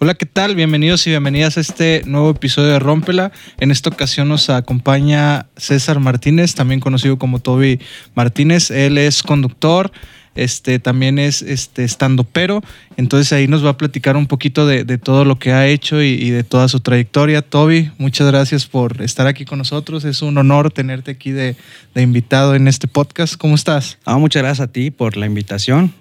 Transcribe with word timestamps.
Hola, 0.00 0.14
¿qué 0.14 0.26
tal? 0.26 0.54
Bienvenidos 0.54 1.04
y 1.08 1.10
bienvenidas 1.10 1.56
a 1.56 1.60
este 1.60 2.02
nuevo 2.06 2.30
episodio 2.30 2.68
de 2.68 2.78
Rómpela. 2.78 3.32
En 3.58 3.72
esta 3.72 3.90
ocasión 3.90 4.28
nos 4.28 4.48
acompaña 4.48 5.46
César 5.56 5.98
Martínez, 5.98 6.54
también 6.54 6.78
conocido 6.78 7.18
como 7.18 7.40
Toby 7.40 7.80
Martínez. 8.14 8.70
Él 8.70 8.96
es 8.96 9.24
conductor, 9.24 9.90
este, 10.36 10.78
también 10.78 11.18
es 11.18 11.42
este, 11.42 11.82
estando 11.82 12.22
pero. 12.22 12.62
Entonces 12.96 13.32
ahí 13.32 13.48
nos 13.48 13.64
va 13.64 13.70
a 13.70 13.76
platicar 13.76 14.16
un 14.16 14.28
poquito 14.28 14.68
de, 14.68 14.84
todo 14.98 15.24
lo 15.24 15.40
que 15.40 15.50
ha 15.50 15.66
hecho 15.66 16.00
y, 16.00 16.30
de 16.30 16.44
toda 16.44 16.68
su 16.68 16.78
trayectoria. 16.78 17.42
Toby, 17.42 17.90
muchas 17.98 18.28
gracias 18.28 18.66
por 18.66 19.02
estar 19.02 19.26
aquí 19.26 19.44
con 19.44 19.58
nosotros. 19.58 20.04
Es 20.04 20.22
un 20.22 20.38
honor 20.38 20.70
tenerte 20.70 21.10
aquí 21.10 21.32
de, 21.32 21.56
invitado 21.96 22.54
en 22.54 22.68
este 22.68 22.86
podcast. 22.86 23.34
¿Cómo 23.34 23.56
estás? 23.56 23.98
Ah, 24.04 24.16
muchas 24.16 24.44
gracias 24.44 24.68
a 24.68 24.70
ti 24.70 24.92
por 24.92 25.16
la 25.16 25.26
invitación. 25.26 25.92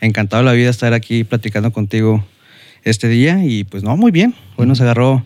Encantado 0.00 0.44
la 0.44 0.52
vida 0.52 0.70
estar 0.70 0.94
aquí 0.94 1.24
platicando 1.24 1.72
contigo 1.72 2.24
este 2.84 3.08
día 3.08 3.44
y 3.44 3.64
pues 3.64 3.82
no, 3.82 3.96
muy 3.96 4.10
bien. 4.10 4.34
Hoy 4.56 4.66
nos 4.66 4.80
agarró 4.80 5.24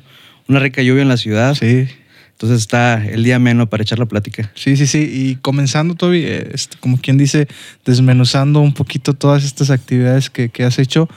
una 0.49 0.61
rica 0.61 0.83
lluvia 0.83 1.03
en 1.03 1.09
la 1.09 1.17
ciudad. 1.17 1.55
Sí. 1.55 1.87
Entonces 2.33 2.59
está 2.59 3.05
el 3.05 3.23
día 3.23 3.39
menos 3.39 3.69
para 3.69 3.83
echar 3.83 3.99
la 3.99 4.07
plática. 4.07 4.51
Sí, 4.55 4.77
sí, 4.77 4.87
sí. 4.87 5.09
Y 5.11 5.37
comenzando, 5.37 5.95
Toby, 5.95 6.25
eh, 6.25 6.51
este, 6.53 6.77
como 6.79 6.99
quien 6.99 7.17
dice, 7.17 7.47
desmenuzando 7.85 8.61
un 8.61 8.75
poquito 8.75 9.15
todas 9.15 9.45
estas 9.45 9.71
actividades 9.71 10.31
que, 10.31 10.51
has 10.65 10.81
hecho, 10.81 11.09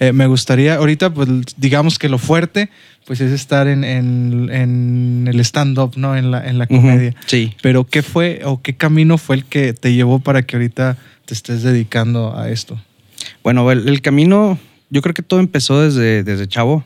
eh, 0.00 0.12
me 0.12 0.26
gustaría, 0.26 0.76
ahorita, 0.76 1.12
pues 1.12 1.28
digamos 1.58 1.98
que 1.98 2.08
lo 2.08 2.16
fuerte, 2.16 2.70
pues 3.06 3.20
es 3.20 3.32
estar 3.32 3.68
en, 3.68 3.84
el 3.84 5.40
stand-up, 5.40 5.92
¿no? 5.96 6.16
En 6.16 6.30
la, 6.30 6.48
en 6.48 6.58
la 6.58 6.66
comedia. 6.66 7.14
sí. 7.26 7.52
Pero 7.60 7.84
¿qué 7.84 8.02
fue 8.02 8.40
o 8.44 8.62
qué 8.62 8.74
camino 8.74 9.18
fue 9.18 9.36
el 9.36 9.44
que 9.44 9.74
te 9.74 9.92
llevó 9.92 10.20
para 10.20 10.42
que 10.42 10.56
ahorita 10.56 10.96
te 11.26 11.34
estés 11.34 11.62
dedicando 11.62 12.36
a 12.36 12.48
esto? 12.48 12.80
Bueno, 13.42 13.70
el 13.70 14.00
camino 14.00 14.58
yo 14.92 15.00
creo 15.00 15.14
que 15.14 15.22
todo 15.22 15.40
empezó 15.40 15.80
desde, 15.80 16.22
desde 16.22 16.46
chavo, 16.46 16.84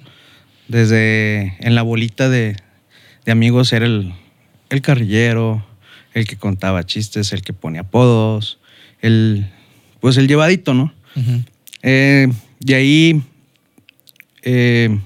desde 0.69 1.57
en 1.59 1.75
la 1.75 1.83
bolita 1.83 2.29
de, 2.29 2.57
amigos 3.27 3.73
era 3.73 3.85
el, 3.85 4.15
carrillero, 4.81 5.67
el 6.15 6.25
que 6.29 6.37
contaba 6.37 6.87
chistes, 6.87 7.33
el 7.33 7.43
que 7.43 7.53
ponía 7.53 7.81
apodos, 7.81 8.61
el, 9.03 9.51
pues 9.99 10.17
el 10.19 10.29
llevadito, 10.29 10.73
¿no? 10.73 10.95
Eh, 11.83 12.29
de 12.61 12.75
ahí 12.77 13.23
eh, 14.43 15.01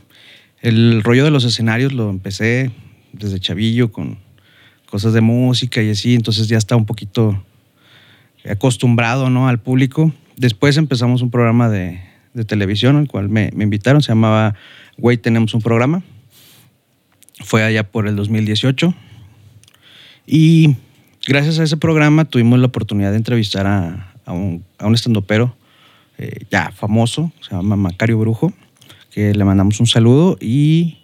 el 0.61 1.03
rollo 1.03 1.25
de 1.25 1.31
los 1.31 1.45
escenarios 1.45 1.95
lo 1.95 2.11
empecé 2.11 2.71
desde 3.15 3.41
chavillo 3.41 3.93
con 3.93 4.19
cosas 4.85 5.15
de 5.15 5.23
música 5.23 5.83
y 5.83 5.89
así, 5.89 6.15
entonces 6.15 6.49
ya 6.49 6.59
está 6.59 6.77
un 6.77 6.85
poquito 6.85 7.43
acostumbrado 8.47 9.31
¿no? 9.31 9.49
al 9.49 9.59
público. 9.59 10.13
Después 10.37 10.77
empezamos 10.77 11.23
un 11.23 11.31
programa 11.31 11.71
de, 11.71 12.10
de 12.35 12.45
televisión 12.45 12.97
al 12.97 13.09
cual 13.09 13.29
me, 13.29 13.51
invitaron, 13.59 14.03
se 14.03 14.09
llamaba 14.09 14.55
Güey, 14.97 15.17
tenemos 15.17 15.55
un 15.55 15.63
programa. 15.63 16.03
Fue 17.43 17.63
allá 17.63 17.85
por 17.85 18.07
el 18.07 18.17
2018. 18.17 18.95
Y 20.27 20.77
gracias 21.27 21.59
a 21.59 21.65
ese 21.65 21.77
programa 21.77 22.25
tuvimos 22.25 22.59
la 22.59 22.67
oportunidad 22.67 23.11
de 23.11 23.17
entrevistar 23.17 23.67
a, 23.67 24.15
un, 24.27 24.65
a 24.79 24.87
un 24.87 24.95
estandopero 24.95 25.57
eh, 26.19 26.45
ya 26.51 26.71
famoso, 26.71 27.33
se 27.41 27.57
llama 27.57 27.77
Macario 27.77 28.19
Brujo, 28.19 28.53
que 29.11 29.35
le 29.35 29.45
mandamos 29.45 29.81
un 29.81 29.87
saludo. 29.87 30.37
Y 30.39 30.99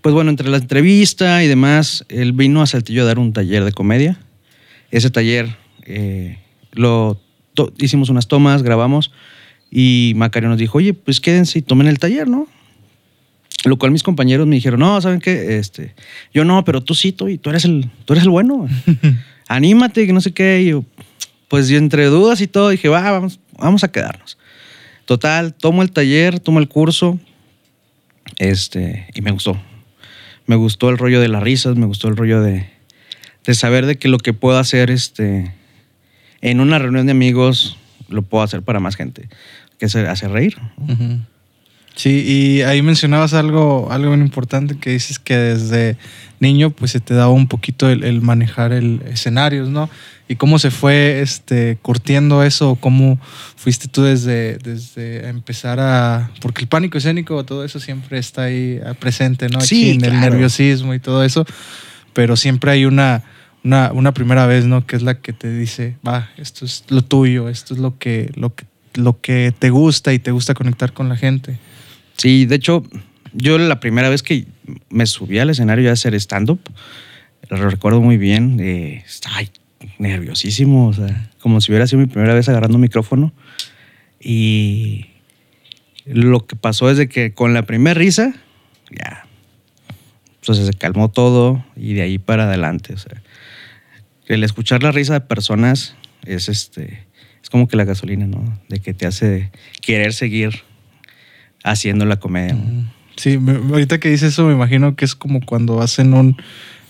pues 0.00 0.14
bueno, 0.14 0.30
entre 0.30 0.48
la 0.48 0.56
entrevista 0.56 1.44
y 1.44 1.48
demás, 1.48 2.06
él 2.08 2.32
vino 2.32 2.62
a 2.62 2.66
Saltillo 2.66 3.02
a 3.02 3.06
dar 3.06 3.18
un 3.18 3.32
taller 3.32 3.62
de 3.62 3.72
comedia. 3.72 4.18
Ese 4.90 5.10
taller 5.10 5.54
eh, 5.84 6.38
lo 6.72 7.20
hicimos 7.78 8.08
unas 8.08 8.26
tomas, 8.26 8.62
grabamos 8.62 9.12
y 9.74 10.12
Macario 10.16 10.50
nos 10.50 10.58
dijo, 10.58 10.76
oye, 10.76 10.92
pues 10.92 11.18
quédense 11.18 11.58
y 11.58 11.62
tomen 11.62 11.86
el 11.86 11.98
taller, 11.98 12.28
¿no? 12.28 12.46
Lo 13.64 13.78
cual 13.78 13.90
mis 13.90 14.02
compañeros 14.02 14.46
me 14.46 14.56
dijeron, 14.56 14.80
no, 14.80 15.00
¿saben 15.00 15.18
qué? 15.18 15.56
Este, 15.56 15.94
yo 16.34 16.44
no, 16.44 16.62
pero 16.62 16.82
tú 16.82 16.94
sí, 16.94 17.12
tú, 17.12 17.28
y 17.28 17.38
tú 17.38 17.48
eres 17.48 17.64
el, 17.64 17.88
tú 18.04 18.12
eres 18.12 18.24
el 18.24 18.30
bueno. 18.30 18.68
Anímate, 19.48 20.06
que 20.06 20.12
no 20.12 20.20
sé 20.20 20.32
qué. 20.32 20.60
Y 20.60 20.66
yo, 20.66 20.84
pues 21.48 21.70
entre 21.70 22.04
dudas 22.06 22.42
y 22.42 22.48
todo, 22.48 22.68
dije, 22.68 22.90
va, 22.90 23.00
vamos, 23.10 23.40
vamos 23.56 23.82
a 23.82 23.90
quedarnos. 23.90 24.36
Total, 25.06 25.54
tomo 25.54 25.80
el 25.80 25.90
taller, 25.90 26.38
tomo 26.38 26.58
el 26.58 26.68
curso, 26.68 27.18
este, 28.38 29.06
y 29.14 29.22
me 29.22 29.30
gustó. 29.30 29.58
Me 30.44 30.56
gustó 30.56 30.90
el 30.90 30.98
rollo 30.98 31.18
de 31.18 31.28
las 31.28 31.42
risas, 31.42 31.76
me 31.76 31.86
gustó 31.86 32.08
el 32.08 32.16
rollo 32.16 32.42
de, 32.42 32.68
de 33.46 33.54
saber 33.54 33.86
de 33.86 33.96
que 33.96 34.08
lo 34.08 34.18
que 34.18 34.34
puedo 34.34 34.58
hacer 34.58 34.90
este, 34.90 35.54
en 36.42 36.60
una 36.60 36.78
reunión 36.78 37.06
de 37.06 37.12
amigos 37.12 37.78
lo 38.08 38.20
puedo 38.20 38.44
hacer 38.44 38.60
para 38.60 38.78
más 38.78 38.96
gente 38.96 39.30
que 39.82 39.88
se 39.88 40.06
hace 40.06 40.28
reír. 40.28 40.58
Sí, 41.96 42.22
y 42.24 42.62
ahí 42.62 42.82
mencionabas 42.82 43.34
algo, 43.34 43.90
algo 43.90 44.12
muy 44.12 44.20
importante 44.20 44.78
que 44.78 44.90
dices 44.90 45.18
que 45.18 45.36
desde 45.36 45.96
niño 46.38 46.70
pues 46.70 46.92
se 46.92 47.00
te 47.00 47.14
daba 47.14 47.32
un 47.32 47.48
poquito 47.48 47.90
el, 47.90 48.22
manejar 48.22 48.72
el 48.72 49.02
escenarios, 49.10 49.68
¿no? 49.68 49.90
Y 50.28 50.36
cómo 50.36 50.60
se 50.60 50.70
fue 50.70 51.20
este, 51.20 51.78
curtiendo 51.82 52.44
eso, 52.44 52.76
cómo 52.76 53.18
fuiste 53.56 53.88
tú 53.88 54.02
desde, 54.02 54.58
desde 54.58 55.28
empezar 55.28 55.80
a... 55.80 56.30
Porque 56.40 56.62
el 56.62 56.68
pánico 56.68 56.96
escénico, 56.96 57.44
todo 57.44 57.64
eso 57.64 57.80
siempre 57.80 58.18
está 58.18 58.42
ahí 58.42 58.80
presente, 59.00 59.48
¿no? 59.48 59.60
Sí, 59.62 59.90
en 59.90 60.04
el 60.04 60.20
nerviosismo 60.20 60.94
y 60.94 61.00
todo 61.00 61.24
eso, 61.24 61.44
pero 62.12 62.36
siempre 62.36 62.70
hay 62.70 62.84
una, 62.84 63.24
una, 63.64 63.90
una, 63.92 64.14
primera 64.14 64.46
vez, 64.46 64.64
¿no? 64.64 64.86
Que 64.86 64.94
es 64.94 65.02
la 65.02 65.18
que 65.18 65.32
te 65.32 65.52
dice, 65.52 65.96
va, 66.06 66.30
esto 66.36 66.66
es 66.66 66.84
lo 66.88 67.02
tuyo, 67.02 67.48
esto 67.48 67.74
es 67.74 67.80
lo 67.80 67.98
que, 67.98 68.30
lo 68.36 68.54
que 68.54 68.64
lo 68.94 69.20
que 69.20 69.52
te 69.58 69.70
gusta 69.70 70.12
y 70.12 70.18
te 70.18 70.30
gusta 70.30 70.54
conectar 70.54 70.92
con 70.92 71.08
la 71.08 71.16
gente. 71.16 71.58
Sí, 72.16 72.46
de 72.46 72.56
hecho, 72.56 72.84
yo 73.32 73.58
la 73.58 73.80
primera 73.80 74.08
vez 74.08 74.22
que 74.22 74.46
me 74.90 75.06
subí 75.06 75.38
al 75.38 75.50
escenario 75.50 75.90
a 75.90 75.92
hacer 75.92 76.14
stand-up, 76.14 76.60
lo 77.48 77.70
recuerdo 77.70 78.00
muy 78.00 78.16
bien, 78.16 78.58
eh, 78.60 79.04
nerviosísimo, 79.98 80.88
o 80.88 80.92
sea, 80.92 81.30
como 81.40 81.60
si 81.60 81.72
hubiera 81.72 81.86
sido 81.86 82.00
mi 82.00 82.06
primera 82.06 82.34
vez 82.34 82.48
agarrando 82.48 82.76
un 82.76 82.82
micrófono. 82.82 83.32
Y 84.20 85.06
lo 86.04 86.46
que 86.46 86.56
pasó 86.56 86.90
es 86.90 86.96
de 86.96 87.08
que 87.08 87.34
con 87.34 87.54
la 87.54 87.62
primera 87.62 87.94
risa, 87.94 88.34
ya, 88.90 89.26
entonces 90.40 90.66
se 90.66 90.72
calmó 90.74 91.10
todo 91.10 91.64
y 91.76 91.94
de 91.94 92.02
ahí 92.02 92.18
para 92.18 92.44
adelante. 92.44 92.94
O 92.94 92.98
sea, 92.98 93.22
el 94.26 94.44
escuchar 94.44 94.82
la 94.82 94.92
risa 94.92 95.14
de 95.14 95.20
personas 95.20 95.96
es 96.24 96.48
este 96.48 97.06
como 97.50 97.68
que 97.68 97.76
la 97.76 97.84
gasolina, 97.84 98.26
¿no? 98.26 98.42
De 98.68 98.80
que 98.80 98.94
te 98.94 99.06
hace 99.06 99.50
querer 99.80 100.12
seguir 100.12 100.62
haciendo 101.64 102.04
la 102.04 102.18
comedia. 102.18 102.56
Sí, 103.16 103.38
ahorita 103.70 104.00
que 104.00 104.08
dices 104.08 104.32
eso 104.32 104.46
me 104.46 104.52
imagino 104.52 104.96
que 104.96 105.04
es 105.04 105.14
como 105.14 105.40
cuando 105.40 105.76
vas 105.76 105.98
en 105.98 106.14
un, 106.14 106.36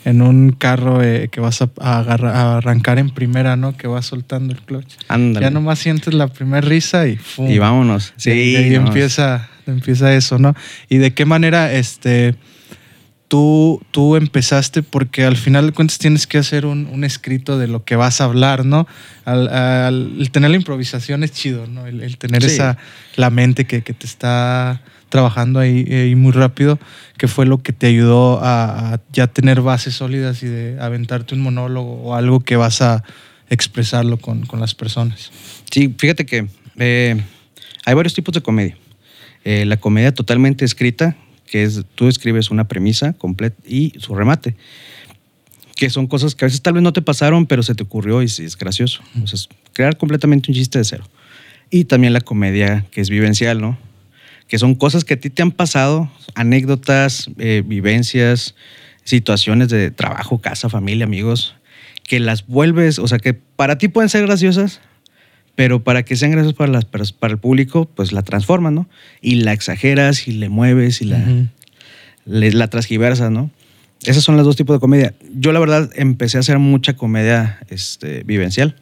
en 0.04 0.22
un 0.22 0.52
carro 0.52 1.02
eh, 1.02 1.28
que 1.30 1.40
vas 1.40 1.62
a, 1.62 2.56
arrancar 2.56 2.98
en 2.98 3.10
primera, 3.10 3.56
¿no? 3.56 3.76
Que 3.76 3.86
vas 3.86 4.06
soltando 4.06 4.52
el 4.52 4.60
clutch. 4.60 4.94
Ándale. 5.08 5.46
Ya 5.46 5.50
nomás 5.50 5.78
sientes 5.78 6.14
la 6.14 6.28
primera 6.28 6.60
risa 6.60 7.06
y 7.08 7.16
¡fum! 7.16 7.50
Y 7.50 7.58
vámonos. 7.58 8.14
Sí. 8.16 8.30
Y, 8.30 8.56
ahí 8.56 8.74
empieza, 8.74 9.48
empieza 9.66 10.14
eso, 10.14 10.38
¿no? 10.38 10.54
Y 10.88 10.98
de 10.98 11.12
qué 11.12 11.24
manera, 11.24 11.72
este 11.72 12.36
tú, 13.32 14.16
empezaste 14.16 14.82
porque 14.82 15.24
al 15.24 15.38
final 15.38 15.66
de 15.66 15.72
cuentas 15.72 15.96
tienes 15.96 16.26
que 16.26 16.36
hacer 16.36 16.66
un, 16.66 17.02
escrito 17.02 17.56
de 17.56 17.66
lo 17.66 17.82
que 17.82 17.96
vas 17.96 18.20
a 18.20 18.24
hablar, 18.24 18.66
¿no? 18.66 18.86
el 19.24 20.28
tener 20.30 20.50
la 20.50 20.56
improvisación 20.56 21.24
es 21.24 21.32
chido, 21.32 21.66
¿no? 21.66 21.86
El, 21.86 22.18
tener 22.18 22.44
esa, 22.44 22.76
la 23.16 23.30
mente 23.30 23.66
que, 23.66 23.80
te 23.80 24.06
está 24.06 24.82
trabajando 25.08 25.60
ahí, 25.60 26.14
muy 26.14 26.32
rápido, 26.32 26.78
que 27.16 27.26
fue 27.26 27.46
lo 27.46 27.62
que 27.62 27.72
te 27.72 27.86
ayudó 27.86 28.38
a, 28.42 29.00
ya 29.12 29.28
tener 29.28 29.62
bases 29.62 29.94
sólidas 29.94 30.42
y 30.42 30.48
de 30.48 30.78
aventarte 30.78 31.34
un 31.34 31.40
monólogo 31.40 32.02
o 32.02 32.14
algo 32.14 32.40
que 32.40 32.56
vas 32.56 32.82
a 32.82 33.02
expresarlo 33.48 34.18
con, 34.18 34.46
las 34.58 34.74
personas. 34.74 35.30
Sí, 35.70 35.94
fíjate 35.96 36.26
que 36.26 36.48
eh, 36.76 37.22
hay 37.86 37.94
varios 37.94 38.12
tipos 38.12 38.34
de 38.34 38.42
comedia. 38.42 38.76
Eh, 39.44 39.64
la 39.64 39.78
comedia 39.78 40.12
totalmente 40.12 40.66
escrita, 40.66 41.16
que 41.52 41.64
es 41.64 41.82
tú 41.94 42.08
escribes 42.08 42.50
una 42.50 42.66
premisa 42.66 43.12
completa 43.12 43.60
y 43.68 43.92
su 43.98 44.14
remate, 44.14 44.56
que 45.76 45.90
son 45.90 46.06
cosas 46.06 46.34
que 46.34 46.46
a 46.46 46.48
veces 46.48 46.62
tal 46.62 46.72
vez 46.72 46.82
no 46.82 46.94
te 46.94 47.02
pasaron, 47.02 47.44
pero 47.44 47.62
se 47.62 47.74
te 47.74 47.82
ocurrió 47.82 48.22
y 48.22 48.28
sí, 48.28 48.42
es 48.42 48.56
gracioso. 48.56 49.02
O 49.22 49.26
sea, 49.26 49.38
crear 49.74 49.98
completamente 49.98 50.50
un 50.50 50.54
chiste 50.54 50.78
de 50.78 50.84
cero. 50.86 51.04
Y 51.68 51.84
también 51.84 52.14
la 52.14 52.22
comedia, 52.22 52.86
que 52.90 53.02
es 53.02 53.10
vivencial, 53.10 53.60
¿no? 53.60 53.76
Que 54.48 54.58
son 54.58 54.74
cosas 54.74 55.04
que 55.04 55.12
a 55.12 55.20
ti 55.20 55.28
te 55.28 55.42
han 55.42 55.52
pasado, 55.52 56.10
anécdotas, 56.34 57.28
eh, 57.36 57.62
vivencias, 57.66 58.54
situaciones 59.04 59.68
de 59.68 59.90
trabajo, 59.90 60.38
casa, 60.38 60.70
familia, 60.70 61.04
amigos, 61.04 61.54
que 62.04 62.18
las 62.18 62.46
vuelves, 62.46 62.98
o 62.98 63.06
sea, 63.06 63.18
que 63.18 63.34
para 63.34 63.76
ti 63.76 63.88
pueden 63.88 64.08
ser 64.08 64.22
graciosas, 64.24 64.80
pero 65.54 65.82
para 65.84 66.02
que 66.04 66.16
sean 66.16 66.30
graciosas 66.30 66.56
para, 66.56 66.72
las, 66.72 67.12
para 67.12 67.32
el 67.32 67.38
público, 67.38 67.84
pues 67.84 68.12
la 68.12 68.22
transformas, 68.22 68.72
¿no? 68.72 68.88
Y 69.20 69.36
la 69.36 69.52
exageras 69.52 70.26
y 70.26 70.32
le 70.32 70.48
mueves 70.48 71.02
y 71.02 71.06
la, 71.06 71.24
la 72.24 72.68
transgiversas, 72.68 73.30
¿no? 73.30 73.50
Esos 74.04 74.24
son 74.24 74.36
los 74.36 74.44
dos 74.44 74.56
tipos 74.56 74.76
de 74.76 74.80
comedia. 74.80 75.14
Yo 75.34 75.52
la 75.52 75.60
verdad 75.60 75.90
empecé 75.94 76.38
a 76.38 76.40
hacer 76.40 76.58
mucha 76.58 76.94
comedia 76.94 77.60
este, 77.68 78.24
vivencial. 78.24 78.76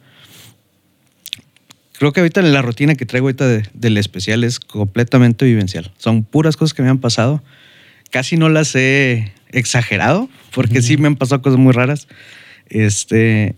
creo 1.99 2.11
que 2.11 2.21
ahorita 2.21 2.41
la 2.41 2.61
rutina 2.61 2.95
que 2.95 3.05
traigo 3.05 3.27
ahorita 3.27 3.61
del 3.73 3.97
especial 3.97 4.43
es 4.43 4.59
completamente 4.59 5.45
vivencial. 5.45 5.91
Son 5.97 6.23
puras 6.23 6.57
cosas 6.57 6.73
que 6.73 6.81
me 6.81 6.89
han 6.89 6.99
pasado. 6.99 7.43
Casi 8.09 8.37
no 8.37 8.49
las 8.49 8.75
he 8.75 9.31
exagerado, 9.51 10.29
porque 10.53 10.81
sí 10.81 10.97
me 10.97 11.07
han 11.07 11.17
pasado 11.17 11.41
cosas 11.41 11.59
muy 11.59 11.73
raras. 11.73 12.07
Este, 12.67 13.55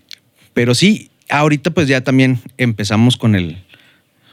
pero 0.53 0.75
sí, 0.75 1.09
ahorita 1.29 1.71
pues 1.71 1.87
ya 1.87 2.01
también 2.01 2.39
empezamos 2.57 3.17
con 3.17 3.35
el, 3.35 3.57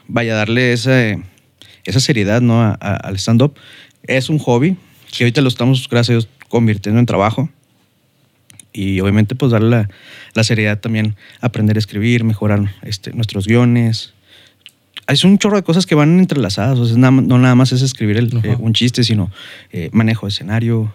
vaya 0.07 0.35
darle 0.35 0.73
esa, 0.73 1.17
esa 1.85 1.99
seriedad 1.99 2.41
¿no? 2.41 2.77
al 2.79 3.15
stand-up. 3.15 3.55
Es 4.03 4.29
un 4.29 4.39
hobby 4.39 4.77
que 5.11 5.23
ahorita 5.23 5.41
lo 5.41 5.49
estamos, 5.49 5.87
gracias 5.89 6.09
a 6.09 6.13
Dios, 6.13 6.29
convirtiendo 6.49 6.99
en 6.99 7.05
trabajo. 7.05 7.49
Y 8.73 8.99
obviamente 9.01 9.35
pues 9.35 9.51
darle 9.51 9.87
la, 10.33 10.43
seriedad 10.43 10.79
también, 10.79 11.15
aprender 11.41 11.75
a 11.75 11.79
escribir, 11.79 12.23
mejorar 12.23 12.73
este, 12.83 13.11
nuestros 13.11 13.45
guiones. 13.45 14.13
Es 15.07 15.25
un 15.25 15.37
chorro 15.37 15.57
de 15.57 15.63
cosas 15.63 15.85
que 15.85 15.95
van 15.95 16.19
entrelazadas. 16.19 16.79
O 16.79 16.85
sea, 16.85 16.95
no 16.97 17.37
nada 17.37 17.55
más 17.55 17.73
es 17.73 17.81
escribir 17.81 18.17
eh, 18.17 18.55
un 18.59 18.73
chiste, 18.73 19.03
sino 19.03 19.29
eh, 19.71 19.89
manejo 19.91 20.25
de 20.25 20.29
escenario, 20.29 20.93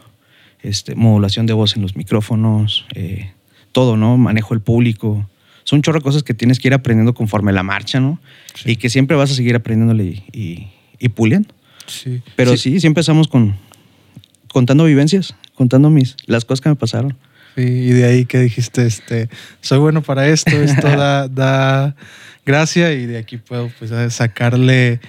este, 0.62 0.94
modulación 0.94 1.44
de 1.46 1.52
voz 1.52 1.76
en 1.76 1.82
los 1.82 1.96
micrófonos, 1.96 2.86
eh, 2.94 3.30
todo, 3.72 3.98
¿no? 3.98 4.16
Manejo 4.16 4.54
del 4.54 4.62
público. 4.62 5.28
Son 5.66 5.78
un 5.78 5.82
chorro 5.82 5.98
de 5.98 6.04
cosas 6.04 6.22
que 6.22 6.32
tienes 6.32 6.60
que 6.60 6.68
ir 6.68 6.74
aprendiendo 6.74 7.12
conforme 7.12 7.52
la 7.52 7.64
marcha, 7.64 7.98
¿no? 7.98 8.20
Y 8.64 8.76
que 8.76 8.88
siempre 8.88 9.16
vas 9.16 9.32
a 9.32 9.34
seguir 9.34 9.56
aprendiéndole 9.56 10.22
y, 10.32 10.68
y, 11.00 11.08
puliendo. 11.08 11.48
Sí. 11.88 12.22
Pero 12.36 12.56
sí. 12.56 12.78
sí, 12.78 12.86
empezamos 12.86 13.26
con 13.26 13.56
contando 14.46 14.84
vivencias, 14.84 15.34
contando 15.56 15.90
mis, 15.90 16.14
las 16.26 16.44
cosas 16.44 16.60
que 16.60 16.68
me 16.68 16.76
pasaron. 16.76 17.16
Sí, 17.56 17.62
y 17.62 17.90
de 17.90 18.04
ahí 18.04 18.26
que 18.26 18.38
dijiste, 18.38 18.86
este, 18.86 19.28
soy 19.60 19.78
bueno 19.78 20.02
para 20.02 20.28
esto, 20.28 20.52
esto 20.52 20.86
da, 20.86 21.26
da 21.28 21.96
gracia 22.46 22.92
y 22.92 23.06
de 23.06 23.18
aquí 23.18 23.36
puedo 23.36 23.68
pues 23.80 23.90
sacarle 24.14 25.00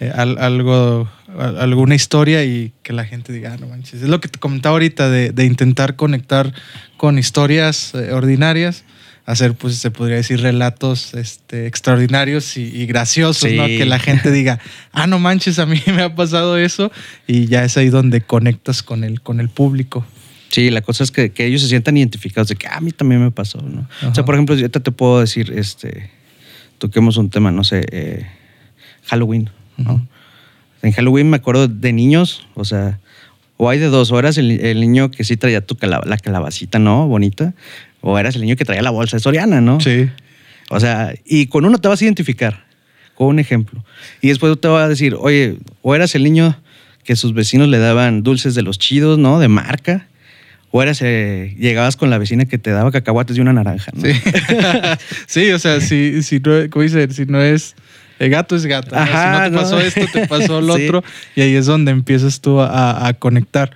eh, 0.00 0.12
algo, 0.16 1.10
alguna 1.38 1.94
historia 1.94 2.42
y 2.42 2.72
que 2.82 2.94
la 2.94 3.04
gente 3.04 3.34
diga, 3.34 3.52
ah, 3.52 3.58
no 3.60 3.66
manches. 3.66 4.00
Es 4.00 4.08
lo 4.08 4.18
que 4.20 4.28
te 4.28 4.38
comentaba 4.38 4.72
ahorita 4.76 5.10
de, 5.10 5.30
de 5.30 5.44
intentar 5.44 5.94
conectar 5.94 6.54
con 6.96 7.18
historias 7.18 7.94
eh, 7.94 8.12
ordinarias 8.12 8.86
hacer, 9.26 9.54
pues 9.54 9.76
se 9.76 9.90
podría 9.90 10.16
decir, 10.16 10.40
relatos 10.40 11.12
este, 11.14 11.66
extraordinarios 11.66 12.56
y, 12.56 12.86
graciosos, 12.86 13.50
¿no? 13.52 13.66
Que 13.66 13.84
la 13.84 13.98
gente 13.98 14.30
diga, 14.30 14.60
ah, 14.92 15.08
no 15.08 15.18
manches, 15.18 15.58
a 15.58 15.66
mí 15.66 15.82
me 15.86 16.02
ha 16.02 16.14
pasado 16.14 16.56
eso 16.56 16.92
y 17.26 17.46
ya 17.46 17.64
es 17.64 17.76
ahí 17.76 17.90
donde 17.90 18.20
conectas 18.20 18.82
con 18.82 19.04
el, 19.04 19.20
con 19.20 19.40
el 19.40 19.48
público. 19.48 20.06
Sí, 20.50 20.70
la 20.70 20.80
cosa 20.80 21.02
es 21.02 21.10
que, 21.10 21.32
ellos 21.38 21.60
se 21.60 21.68
sientan 21.68 21.96
identificados 21.96 22.48
de 22.48 22.54
que 22.54 22.68
ah, 22.68 22.76
a 22.76 22.80
mí 22.80 22.92
también 22.92 23.20
me 23.20 23.32
pasó, 23.32 23.60
¿no? 23.60 23.88
O 24.08 24.14
sea, 24.14 24.24
por 24.24 24.36
ejemplo, 24.36 24.54
yo 24.54 24.70
te, 24.70 24.80
puedo 24.92 25.20
decir, 25.20 25.52
este, 25.52 26.08
toquemos 26.78 27.16
un 27.16 27.28
tema, 27.28 27.50
no 27.50 27.64
sé, 27.64 27.84
eh, 27.90 28.26
Halloween, 29.06 29.50
¿no? 29.76 30.06
En 30.82 30.92
Halloween 30.92 31.28
me 31.28 31.36
acuerdo 31.36 31.66
de 31.66 31.92
niños, 31.92 32.46
o 32.54 32.64
sea, 32.64 33.00
o 33.56 33.68
hay 33.68 33.80
de 33.80 33.86
dos 33.86 34.12
horas 34.12 34.38
el, 34.38 34.80
niño 34.80 35.10
que 35.10 35.24
sí 35.24 35.36
traía 35.36 35.62
tu 35.62 35.76
la 35.82 36.18
calabacita, 36.18 36.78
¿no? 36.78 37.08
Bonita. 37.08 37.54
O 38.08 38.16
eras 38.20 38.36
el 38.36 38.42
niño 38.42 38.54
que 38.54 38.64
traía 38.64 38.82
la 38.82 38.90
bolsa 38.90 39.16
de 39.16 39.20
Soriana, 39.20 39.60
¿no? 39.60 39.80
Sí. 39.80 40.08
O 40.70 40.78
sea, 40.78 41.12
y 41.24 41.48
con 41.48 41.64
uno 41.64 41.78
te 41.78 41.88
vas 41.88 42.00
a 42.00 42.04
identificar, 42.04 42.64
con 43.16 43.26
un 43.26 43.40
ejemplo. 43.40 43.84
Y 44.20 44.28
después 44.28 44.56
te 44.60 44.68
va 44.68 44.84
a 44.84 44.88
decir, 44.88 45.16
oye, 45.18 45.56
o 45.82 45.92
eras 45.92 46.14
el 46.14 46.22
niño 46.22 46.56
que 47.02 47.16
sus 47.16 47.34
vecinos 47.34 47.66
le 47.66 47.78
daban 47.78 48.22
dulces 48.22 48.54
de 48.54 48.62
los 48.62 48.78
chidos, 48.78 49.18
¿no? 49.18 49.40
De 49.40 49.48
marca. 49.48 50.06
O 50.70 50.80
eras, 50.84 51.02
eh, 51.02 51.56
llegabas 51.58 51.96
con 51.96 52.08
la 52.08 52.18
vecina 52.18 52.44
que 52.44 52.58
te 52.58 52.70
daba 52.70 52.92
cacahuates 52.92 53.36
y 53.38 53.40
una 53.40 53.52
naranja, 53.52 53.90
¿no? 53.92 54.02
Sí, 54.02 54.12
sí 55.26 55.50
o 55.50 55.58
sea, 55.58 55.80
si, 55.80 56.22
si, 56.22 56.38
no, 56.38 56.70
como 56.70 56.84
dice, 56.84 57.12
si 57.12 57.26
no 57.26 57.42
es 57.42 57.74
el 58.18 58.30
gato 58.30 58.56
es 58.56 58.66
gato. 58.66 58.94
si 58.94 59.12
no 59.12 59.42
te 59.42 59.50
pasó 59.56 59.80
esto, 59.80 60.06
te 60.12 60.26
pasó 60.26 60.60
lo 60.62 60.74
otro. 60.74 61.04
Y 61.34 61.42
ahí 61.42 61.54
es 61.54 61.66
donde 61.66 61.92
empiezas 61.92 62.40
tú 62.40 62.60
a, 62.60 63.06
a 63.06 63.14
conectar. 63.14 63.72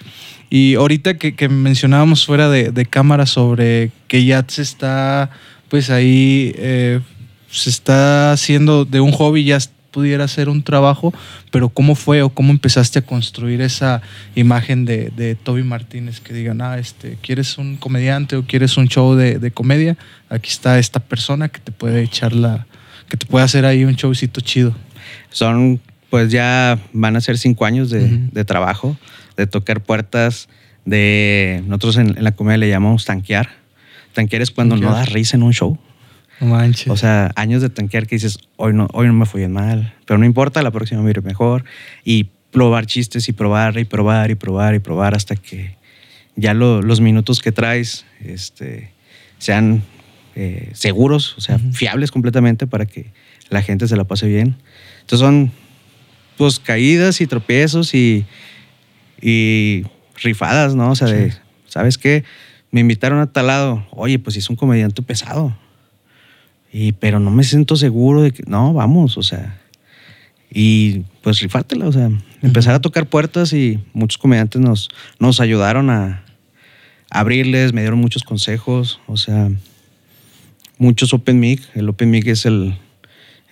Y 0.50 0.74
ahorita 0.74 1.14
que, 1.14 1.48
mencionábamos 1.48 2.26
fuera 2.26 2.50
de, 2.50 2.86
cámara 2.86 3.24
sobre 3.24 3.92
que 4.08 4.24
ya 4.24 4.44
se 4.48 4.62
está, 4.62 5.30
pues 5.68 5.90
ahí, 5.90 6.52
eh, 6.56 7.00
se 7.48 7.70
está 7.70 8.32
haciendo 8.32 8.84
de 8.84 9.00
un 9.00 9.12
hobby, 9.12 9.44
ya 9.44 9.58
pudiera 9.92 10.26
ser 10.26 10.48
un 10.48 10.62
trabajo, 10.64 11.14
pero 11.52 11.68
¿cómo 11.68 11.94
fue 11.94 12.22
o 12.22 12.30
cómo 12.30 12.50
empezaste 12.50 12.98
a 12.98 13.02
construir 13.02 13.60
esa 13.60 14.02
imagen 14.34 14.84
de, 14.84 15.36
Toby 15.40 15.62
Martínez? 15.62 16.18
Que 16.18 16.34
digan, 16.34 16.60
ah, 16.62 16.78
este, 16.78 17.16
¿quieres 17.22 17.56
un 17.56 17.76
comediante 17.76 18.34
o 18.34 18.42
quieres 18.42 18.76
un 18.76 18.88
show 18.88 19.14
de, 19.14 19.50
comedia? 19.52 19.96
Aquí 20.28 20.50
está 20.50 20.80
esta 20.80 20.98
persona 20.98 21.48
que 21.48 21.60
te 21.60 21.70
puede 21.70 22.02
echar 22.02 22.32
la, 22.32 22.66
que 23.10 23.18
te 23.18 23.26
puede 23.26 23.44
hacer 23.44 23.66
ahí 23.66 23.84
un 23.84 23.94
showcito 23.94 24.40
chido. 24.40 24.74
Son, 25.30 25.80
pues 26.08 26.30
ya 26.30 26.78
van 26.94 27.16
a 27.16 27.20
ser 27.20 27.36
cinco 27.36 27.66
años 27.66 27.90
de, 27.90 28.08
de 28.08 28.44
trabajo 28.46 28.96
de 29.40 29.46
tocar 29.46 29.80
puertas, 29.80 30.48
de 30.84 31.62
nosotros 31.66 31.96
en, 31.96 32.22
la 32.22 32.32
comedia 32.32 32.58
le 32.58 32.68
llamamos 32.68 33.04
tanquear. 33.04 33.50
Tanquear 34.12 34.42
es 34.42 34.50
cuando 34.50 34.76
no 34.76 34.92
das 34.92 35.10
risa 35.12 35.36
en 35.36 35.42
un 35.42 35.52
show. 35.52 35.78
No 36.40 36.46
manches. 36.48 36.88
O 36.88 36.96
sea, 36.96 37.32
años 37.36 37.62
de 37.62 37.70
tanquear 37.70 38.06
que 38.06 38.16
dices, 38.16 38.38
hoy 38.56 38.72
no, 38.72 38.88
hoy 38.92 39.06
no 39.06 39.12
me 39.12 39.26
fui 39.26 39.46
mal, 39.48 39.94
pero 40.06 40.18
no 40.18 40.26
importa, 40.26 40.62
la 40.62 40.70
próxima 40.70 41.02
me 41.02 41.10
iré 41.10 41.22
mejor. 41.22 41.64
Y 42.04 42.30
probar 42.50 42.86
chistes 42.86 43.28
y 43.28 43.32
probar 43.32 43.78
y 43.78 43.84
probar 43.84 44.30
y 44.30 44.34
probar 44.34 44.74
y 44.74 44.78
probar 44.78 45.14
hasta 45.14 45.36
que 45.36 45.76
ya 46.36 46.54
los 46.54 47.00
minutos 47.00 47.40
que 47.40 47.52
traes 47.52 48.04
este, 48.20 48.92
sean 49.38 49.82
eh, 50.42 50.70
seguros, 50.72 51.34
o 51.36 51.40
sea, 51.42 51.58
fiables 51.58 52.10
completamente 52.10 52.66
para 52.66 52.86
que 52.86 53.12
la 53.50 53.60
gente 53.60 53.86
se 53.86 53.96
la 53.96 54.04
pase 54.04 54.26
bien. 54.26 54.56
Entonces 55.00 55.20
son 55.20 55.52
pues 56.38 56.58
caídas 56.58 57.20
y 57.20 57.26
tropiezos 57.26 57.94
y 57.94 58.24
y 59.20 59.84
rifadas, 60.22 60.74
¿no? 60.74 60.90
O 60.90 60.96
sea, 60.96 61.08
de, 61.08 61.34
¿sabes 61.66 61.98
qué? 61.98 62.24
Me 62.70 62.80
invitaron 62.80 63.20
a 63.20 63.26
tal 63.26 63.48
lado. 63.48 63.86
Oye, 63.90 64.18
pues 64.18 64.36
es 64.36 64.48
un 64.48 64.56
comediante 64.56 65.02
pesado. 65.02 65.54
Y, 66.72 66.92
pero 66.92 67.18
no 67.20 67.30
me 67.30 67.44
siento 67.44 67.76
seguro 67.76 68.22
de 68.22 68.32
que, 68.32 68.42
no, 68.46 68.72
vamos, 68.72 69.18
o 69.18 69.22
sea. 69.22 69.60
Y 70.52 71.00
pues 71.22 71.40
rifártela, 71.40 71.86
o 71.86 71.92
sea, 71.92 72.10
empezar 72.42 72.74
a 72.74 72.80
tocar 72.80 73.06
puertas 73.06 73.52
y 73.52 73.78
muchos 73.92 74.18
comediantes 74.18 74.60
nos, 74.60 74.88
nos 75.18 75.40
ayudaron 75.40 75.90
a, 75.90 76.24
abrirles, 77.10 77.72
me 77.72 77.82
dieron 77.82 77.98
muchos 77.98 78.22
consejos, 78.22 79.00
o 79.06 79.16
sea, 79.16 79.50
muchos 80.80 81.14
open 81.14 81.38
mic. 81.38 81.62
El 81.76 81.88
open 81.88 82.10
mic 82.10 82.26
es 82.26 82.46
el, 82.46 82.76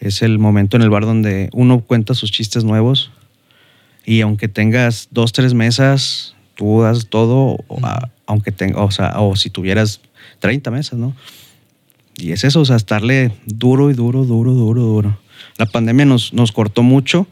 es 0.00 0.22
el 0.22 0.40
momento 0.40 0.76
en 0.76 0.82
el 0.82 0.90
bar 0.90 1.04
donde 1.04 1.50
uno 1.52 1.80
cuenta 1.80 2.14
sus 2.14 2.32
chistes 2.32 2.64
nuevos 2.64 3.12
y 4.04 4.22
aunque 4.22 4.48
tengas 4.48 5.08
dos, 5.10 5.32
tres 5.32 5.52
mesas, 5.52 6.34
tú 6.56 6.80
das 6.80 7.08
todo, 7.08 7.58
aunque 8.26 8.50
tenga, 8.50 8.82
o 8.82 8.90
sea, 8.90 9.20
o 9.20 9.36
si 9.36 9.50
tuvieras 9.50 10.00
30 10.40 10.70
mesas, 10.70 10.98
¿no? 10.98 11.14
Y 12.16 12.32
es 12.32 12.42
eso, 12.42 12.62
o 12.62 12.64
sea, 12.64 12.76
estarle 12.76 13.32
duro 13.44 13.90
y 13.90 13.92
duro, 13.92 14.24
duro, 14.24 14.54
duro, 14.54 14.82
duro. 14.82 15.18
La 15.58 15.66
pandemia 15.66 16.06
nos, 16.06 16.32
nos 16.32 16.52
cortó 16.52 16.82
mucho 16.82 17.26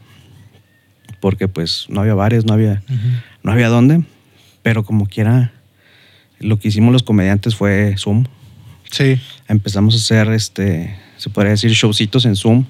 porque 1.19 1.47
pues 1.47 1.87
no 1.89 2.01
había 2.01 2.13
bares, 2.13 2.45
no 2.45 2.53
había, 2.53 2.83
no 3.41 3.51
había 3.51 3.69
dónde, 3.69 4.03
pero 4.61 4.83
como 4.83 5.07
quiera, 5.07 5.51
lo 6.39 6.59
que 6.59 6.67
hicimos 6.67 6.93
los 6.93 7.01
comediantes 7.01 7.55
fue 7.55 7.95
Zoom. 7.97 8.25
Sí. 8.91 9.19
Empezamos 9.47 9.93
a 9.93 9.97
hacer, 9.97 10.33
este, 10.33 10.97
se 11.17 11.29
podría 11.29 11.51
decir, 11.51 11.71
showcitos 11.71 12.25
en 12.25 12.35
Zoom, 12.35 12.65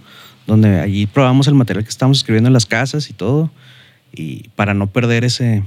donde 0.45 0.79
allí 0.79 1.05
probamos 1.05 1.47
el 1.47 1.53
material 1.53 1.83
que 1.83 1.89
estábamos 1.89 2.19
escribiendo 2.19 2.47
en 2.47 2.53
las 2.53 2.65
casas 2.65 3.09
y 3.09 3.13
todo 3.13 3.51
y 4.13 4.50
para 4.55 4.74
no 4.74 4.88
perder 4.88 5.24
ese, 5.24 5.63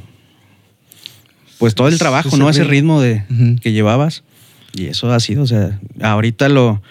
pues 1.59 1.75
todo 1.75 1.88
el 1.88 1.99
trabajo, 1.99 2.37
¿no? 2.37 2.49
Ese 2.50 2.64
ritmo 2.64 3.00
de, 3.00 3.25
que 3.61 3.73
llevabas. 3.73 4.23
Y 4.73 4.87
eso 4.87 5.12
ha 5.12 5.21
sido, 5.21 5.42
o 5.42 5.47
sea, 5.47 5.78
ahorita 6.00 6.49
lo, 6.49 6.83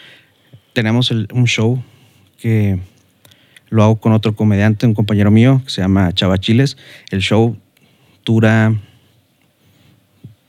tenemos 0.74 1.12
un 1.12 1.46
show 1.46 1.82
que 2.38 2.80
lo 3.70 3.84
hago 3.84 4.00
con 4.00 4.14
otro 4.14 4.36
comediante, 4.36 4.86
un 4.86 4.94
compañero 4.94 5.32
mío, 5.32 5.62
que 5.64 5.70
se 5.72 5.82
llama 5.82 6.12
Chava 6.14 6.38
Chiles. 6.38 6.78
El 7.10 7.22
show 7.22 7.58
dura 8.26 8.74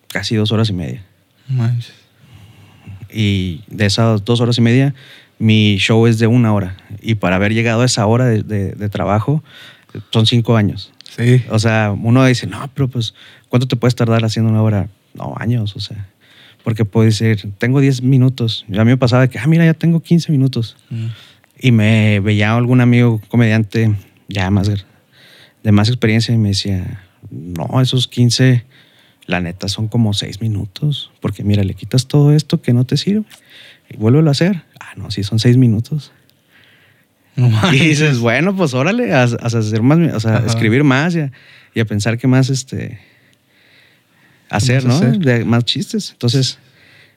casi 0.08 0.36
dos 0.36 0.52
horas 0.52 0.70
y 0.70 0.72
media. 0.72 1.04
Y 3.12 3.62
de 3.68 3.86
esas 3.86 4.24
dos 4.24 4.40
horas 4.40 4.58
y 4.58 4.60
media, 4.60 4.94
mi 5.38 5.76
show 5.78 6.06
es 6.06 6.18
de 6.18 6.26
una 6.26 6.52
hora. 6.52 6.76
Y 7.02 7.16
para 7.16 7.36
haber 7.36 7.52
llegado 7.54 7.82
a 7.82 7.86
esa 7.86 8.06
hora 8.06 8.26
de 8.26 8.88
trabajo, 8.88 9.42
son 10.10 10.26
cinco 10.26 10.56
años. 10.56 10.92
Sí. 11.16 11.42
O 11.50 11.58
sea, 11.58 11.94
uno 12.00 12.24
dice, 12.24 12.46
no, 12.46 12.70
pero 12.74 12.88
pues, 12.88 13.14
¿cuánto 13.48 13.66
te 13.66 13.76
puedes 13.76 13.94
tardar 13.94 14.24
haciendo 14.24 14.50
una 14.50 14.62
hora? 14.62 14.88
No, 15.14 15.34
años, 15.36 15.74
o 15.76 15.80
sea. 15.80 16.08
Porque 16.62 16.84
puede 16.84 17.10
ser, 17.10 17.40
tengo 17.58 17.80
10 17.80 18.02
minutos. 18.02 18.66
a 18.68 18.84
mí 18.84 18.90
me 18.90 18.96
pasaba 18.96 19.28
que, 19.28 19.38
ah, 19.38 19.46
mira, 19.46 19.64
ya 19.64 19.74
tengo 19.74 20.00
15 20.00 20.30
minutos. 20.30 20.76
Mm. 20.90 21.06
Y 21.58 21.72
me 21.72 22.20
veía 22.20 22.54
algún 22.54 22.80
amigo 22.80 23.20
comediante 23.28 23.94
ya 24.28 24.50
más 24.50 24.70
de 25.62 25.72
más 25.72 25.88
experiencia 25.88 26.34
y 26.34 26.38
me 26.38 26.50
decía, 26.50 27.02
no, 27.30 27.80
esos 27.80 28.08
15, 28.08 28.64
la 29.30 29.40
neta, 29.40 29.68
son 29.68 29.88
como 29.88 30.12
6 30.12 30.40
minutos. 30.40 31.10
Porque 31.20 31.44
mira, 31.44 31.64
le 31.64 31.74
quitas 31.74 32.06
todo 32.06 32.32
esto 32.32 32.60
que 32.60 32.72
no 32.72 32.84
te 32.84 32.96
sirve 32.96 33.24
y 33.88 33.96
vuélvelo 33.96 34.28
a 34.28 34.32
hacer. 34.32 34.62
Ah, 34.78 34.92
no, 34.96 35.10
sí, 35.10 35.22
son 35.22 35.38
6 35.38 35.56
minutos. 35.56 36.12
No 37.36 37.48
Y 37.72 37.78
dices, 37.78 38.18
bueno, 38.18 38.54
pues 38.54 38.74
órale, 38.74 39.14
a, 39.14 39.22
a 39.22 39.24
hacer 39.24 39.82
más, 39.82 39.98
o 40.14 40.20
sea, 40.20 40.38
a 40.38 40.46
escribir 40.46 40.84
más 40.84 41.14
y 41.14 41.20
a, 41.20 41.32
y 41.74 41.80
a 41.80 41.84
pensar 41.84 42.18
qué 42.18 42.26
más 42.26 42.50
este 42.50 43.00
hacer, 44.50 44.84
¿no? 44.84 44.94
más 44.94 45.02
hacer? 45.02 45.18
De 45.18 45.44
más 45.44 45.64
chistes. 45.64 46.10
Entonces, 46.10 46.58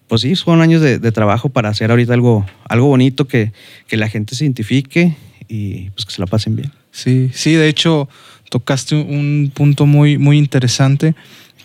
pues 0.08 0.22
sí, 0.22 0.36
fueron 0.36 0.62
años 0.62 0.82
de, 0.82 1.00
de 1.00 1.12
trabajo 1.12 1.50
para 1.50 1.70
hacer 1.70 1.90
ahorita 1.90 2.14
algo, 2.14 2.46
algo 2.70 2.88
bonito 2.88 3.28
que, 3.28 3.52
que 3.88 3.98
la 3.98 4.08
gente 4.08 4.36
se 4.36 4.46
identifique 4.46 5.16
y 5.48 5.90
pues 5.92 6.06
que 6.06 6.14
se 6.14 6.22
la 6.22 6.28
pasen 6.28 6.56
bien. 6.56 6.72
Sí, 6.92 7.32
sí, 7.34 7.54
de 7.54 7.68
hecho 7.68 8.08
tocaste 8.50 8.96
un 8.96 9.52
punto 9.54 9.88
muy, 9.88 10.20
muy 10.20 10.38
interesante, 10.38 11.16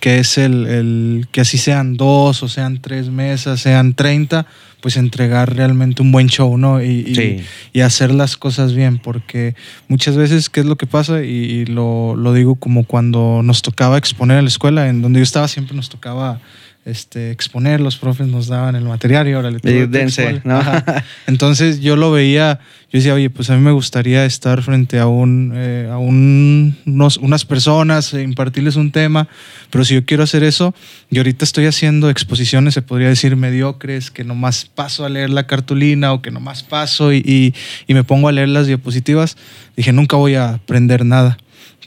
que 0.01 0.19
es 0.19 0.39
el, 0.39 0.67
el 0.67 1.29
que 1.33 1.41
así 1.41 1.59
sean 1.59 1.97
dos 1.97 2.43
o 2.43 2.49
sean 2.49 2.81
tres 2.81 3.09
mesas, 3.11 3.61
sean 3.61 3.95
30, 3.95 4.47
pues 4.81 4.97
entregar 4.97 5.55
realmente 5.57 6.03
un 6.03 6.13
buen 6.13 6.29
show, 6.29 6.57
¿no? 6.57 6.81
Y, 6.83 7.05
y- 7.07 7.15
Sí. 7.15 7.37
y 7.73 7.81
hacer 7.81 8.13
las 8.13 8.37
cosas 8.37 8.75
bien, 8.75 8.99
porque 8.99 9.55
muchas 9.89 10.17
veces, 10.17 10.49
¿qué 10.51 10.61
es 10.61 10.67
lo 10.67 10.77
que 10.77 10.87
pasa? 10.87 11.25
Y, 11.25 11.29
y 11.31 11.67
lo, 11.67 12.15
lo 12.17 12.33
digo 12.33 12.55
como 12.55 12.85
cuando 12.85 13.41
nos 13.43 13.63
tocaba 13.63 13.99
exponer 13.99 14.39
en 14.39 14.45
la 14.45 14.49
escuela, 14.51 14.89
en 14.89 15.03
donde 15.03 15.19
yo 15.19 15.25
estaba 15.25 15.49
siempre 15.49 15.75
nos 15.77 15.89
tocaba 15.89 16.41
este, 16.89 17.31
exponer, 17.31 17.81
los 17.81 17.97
profes 17.97 18.27
nos 18.27 18.47
daban 18.49 18.75
el 18.77 18.85
material 18.85 19.29
y 19.29 19.33
ahora 19.33 19.51
le 19.51 19.59
Y 19.63 19.87
dense, 19.87 20.41
¿no? 20.45 20.61
Entonces 21.27 21.81
yo 21.81 21.97
lo 21.97 22.11
veía, 22.13 22.61
yo 22.93 22.99
decía, 22.99 23.15
oye, 23.15 23.31
pues 23.31 23.51
a 23.51 23.57
mí 23.57 23.61
me 23.63 23.73
gustaría 23.73 24.25
estar 24.25 24.63
frente 24.63 24.99
a, 24.99 25.07
un, 25.07 25.53
eh, 25.55 25.89
a 25.91 25.99
un- 25.99 26.77
unos- 26.87 27.17
unas 27.19 27.45
personas, 27.45 28.13
e 28.15 28.23
impartirles 28.23 28.77
un 28.77 28.91
tema, 28.93 29.29
pero 29.71 29.85
si 29.85 29.95
yo 29.95 30.05
quiero 30.05 30.23
hacer 30.23 30.43
eso, 30.43 30.75
y 31.11 31.19
ahorita 31.19 31.45
estoy 31.45 31.67
haciendo 31.67 32.11
exposiciones, 32.11 32.75
se 32.75 32.83
podría 32.83 33.09
decir 33.09 33.37
mediocres, 33.37 34.11
que 34.11 34.25
nomás 34.25 34.65
paso 34.65 35.05
a 35.05 35.09
leer 35.09 35.31
la 35.31 35.47
cartulina 35.47 36.13
o 36.13 36.23
que 36.23 36.31
nomás 36.31 36.63
paso 36.63 37.13
y, 37.13 37.19
y- 37.25 37.55
y 37.87 37.95
me 37.95 38.05
pongo 38.05 38.29
a 38.29 38.33
leer 38.33 38.49
las 38.49 38.67
diapositivas, 38.67 39.37
dije, 39.77 39.93
nunca 39.93 40.17
voy 40.17 40.35
a 40.35 40.55
aprender 40.55 41.05
nada. 41.05 41.39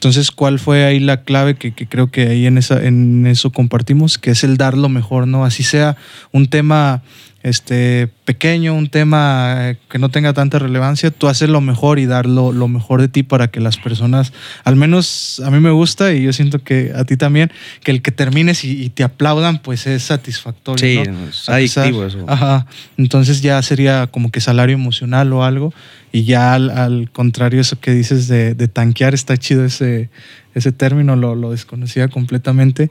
Entonces, 0.02 0.32
¿cuál 0.32 0.58
fue 0.58 0.84
ahí 0.84 0.98
la 0.98 1.22
clave 1.22 1.54
que, 1.54 1.70
que 1.70 1.86
creo 1.86 2.10
que 2.10 2.26
ahí 2.26 2.46
en, 2.46 2.58
esa, 2.58 2.84
en 2.84 3.24
eso 3.24 3.52
compartimos? 3.52 4.18
Que 4.18 4.32
es 4.32 4.42
el 4.42 4.56
dar 4.56 4.76
lo 4.76 4.88
mejor, 4.88 5.28
¿no? 5.28 5.44
Así 5.44 5.62
sea 5.62 5.96
un 6.32 6.48
tema 6.48 7.02
este, 7.42 8.08
pequeño, 8.24 8.74
un 8.74 8.88
tema 8.88 9.70
eh, 9.70 9.76
que 9.90 9.98
no 9.98 10.10
tenga 10.10 10.32
tanta 10.32 10.58
relevancia, 10.58 11.10
tú 11.10 11.28
haces 11.28 11.48
lo 11.48 11.60
mejor 11.60 11.98
y 11.98 12.06
dar 12.06 12.26
lo, 12.26 12.52
lo 12.52 12.68
mejor 12.68 13.00
de 13.00 13.08
ti 13.08 13.22
para 13.22 13.48
que 13.48 13.60
las 13.60 13.76
personas, 13.76 14.32
al 14.64 14.76
menos 14.76 15.42
a 15.44 15.50
mí 15.50 15.58
me 15.58 15.70
gusta 15.70 16.12
y 16.12 16.22
yo 16.22 16.32
siento 16.32 16.60
que 16.60 16.92
a 16.94 17.04
ti 17.04 17.16
también, 17.16 17.50
que 17.82 17.90
el 17.90 18.02
que 18.02 18.12
termines 18.12 18.64
y, 18.64 18.82
y 18.82 18.90
te 18.90 19.02
aplaudan, 19.02 19.58
pues 19.58 19.86
es 19.86 20.04
satisfactorio. 20.04 21.04
Sí, 21.04 21.10
¿no? 21.10 21.28
es 21.28 21.48
adictivo 21.48 22.04
eso. 22.04 22.24
Ajá. 22.28 22.66
Entonces 22.96 23.42
ya 23.42 23.60
sería 23.62 24.06
como 24.06 24.30
que 24.30 24.40
salario 24.40 24.74
emocional 24.74 25.32
o 25.32 25.44
algo. 25.44 25.74
Y 26.12 26.24
ya 26.24 26.54
al, 26.54 26.70
al 26.70 27.10
contrario, 27.10 27.60
eso 27.60 27.80
que 27.80 27.90
dices 27.92 28.28
de, 28.28 28.54
de 28.54 28.68
tanquear, 28.68 29.14
está 29.14 29.36
chido 29.36 29.64
ese, 29.64 30.10
ese 30.54 30.70
término, 30.70 31.16
lo, 31.16 31.34
lo 31.34 31.50
desconocía 31.50 32.08
completamente. 32.08 32.90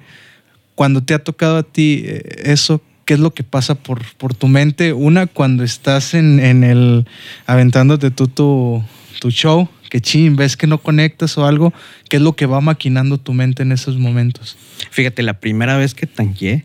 Cuando 0.76 1.04
te 1.04 1.14
ha 1.14 1.20
tocado 1.20 1.58
a 1.58 1.64
ti 1.64 2.04
eh, 2.06 2.24
eso, 2.46 2.82
¿qué 3.12 3.16
es 3.16 3.20
lo 3.20 3.34
que 3.34 3.44
pasa 3.44 3.76
por, 3.76 4.02
por 4.16 4.34
tu 4.34 4.48
mente? 4.48 4.94
Una, 4.94 5.28
cuando 5.28 5.66
estás 5.66 6.14
en, 6.14 6.40
en 6.40 6.64
el 6.64 7.06
aventándote 7.46 8.10
tú 8.10 8.30
tu, 8.30 8.82
tu 9.20 9.32
show, 9.32 9.68
que 9.90 10.00
chin, 10.00 10.38
ves 10.38 10.56
que 10.56 10.66
no 10.66 10.78
conectas 10.78 11.38
o 11.38 11.46
algo, 11.46 11.74
¿qué 12.08 12.16
es 12.16 12.22
lo 12.24 12.38
que 12.38 12.46
va 12.46 12.62
maquinando 12.62 13.18
tu 13.18 13.34
mente 13.34 13.64
en 13.64 13.74
esos 13.74 13.98
momentos? 13.98 14.56
Fíjate, 14.92 15.24
la 15.24 15.34
primera 15.42 15.76
vez 15.76 15.94
que 15.94 16.08
tanqueé, 16.08 16.64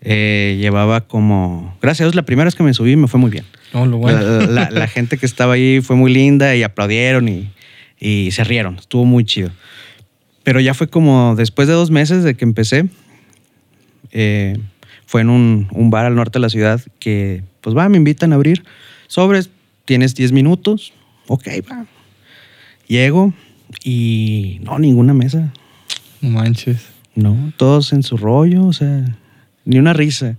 eh, 0.00 0.56
llevaba 0.58 1.02
como. 1.02 1.76
Gracias 1.82 2.00
a 2.00 2.04
Dios, 2.06 2.14
la 2.14 2.22
primera 2.22 2.46
vez 2.46 2.54
que 2.54 2.62
me 2.62 2.72
subí 2.72 2.96
me 2.96 3.06
fue 3.06 3.20
muy 3.20 3.30
bien. 3.30 3.44
No, 3.74 3.84
lo 3.84 3.98
bueno. 3.98 4.22
La, 4.22 4.46
la- 4.46 4.70
la 4.70 4.86
gente 4.88 5.18
que 5.18 5.26
estaba 5.26 5.52
ahí 5.52 5.82
fue 5.82 5.96
muy 5.96 6.14
linda 6.14 6.56
y 6.56 6.62
aplaudieron 6.62 7.28
y, 7.28 7.50
y 8.00 8.30
se 8.30 8.42
rieron. 8.42 8.76
Estuvo 8.78 9.04
muy 9.04 9.26
chido. 9.26 9.50
Pero 10.44 10.60
ya 10.60 10.72
fue 10.72 10.88
como 10.88 11.34
después 11.36 11.68
de 11.68 11.74
dos 11.74 11.90
meses 11.90 12.24
de 12.24 12.36
que 12.36 12.44
empecé. 12.46 12.86
eh, 14.12 14.56
fue 15.12 15.20
en 15.20 15.28
un, 15.28 15.68
un 15.72 15.90
bar 15.90 16.06
al 16.06 16.14
norte 16.14 16.38
de 16.38 16.40
la 16.40 16.48
ciudad 16.48 16.80
que, 16.98 17.44
pues 17.60 17.76
va, 17.76 17.86
me 17.90 17.98
invitan 17.98 18.32
a 18.32 18.36
abrir. 18.36 18.64
Sobres, 19.08 19.50
tienes 19.84 20.14
10 20.14 20.32
minutos. 20.32 20.94
Ok, 21.28 21.48
va. 21.70 21.84
Llego 22.88 23.34
y 23.84 24.58
no, 24.62 24.78
ninguna 24.78 25.12
mesa. 25.12 25.52
No 26.22 26.30
manches. 26.30 26.86
No, 27.14 27.52
todos 27.58 27.92
en 27.92 28.02
su 28.02 28.16
rollo, 28.16 28.64
o 28.64 28.72
sea, 28.72 29.04
ni 29.66 29.78
una 29.78 29.92
risa. 29.92 30.38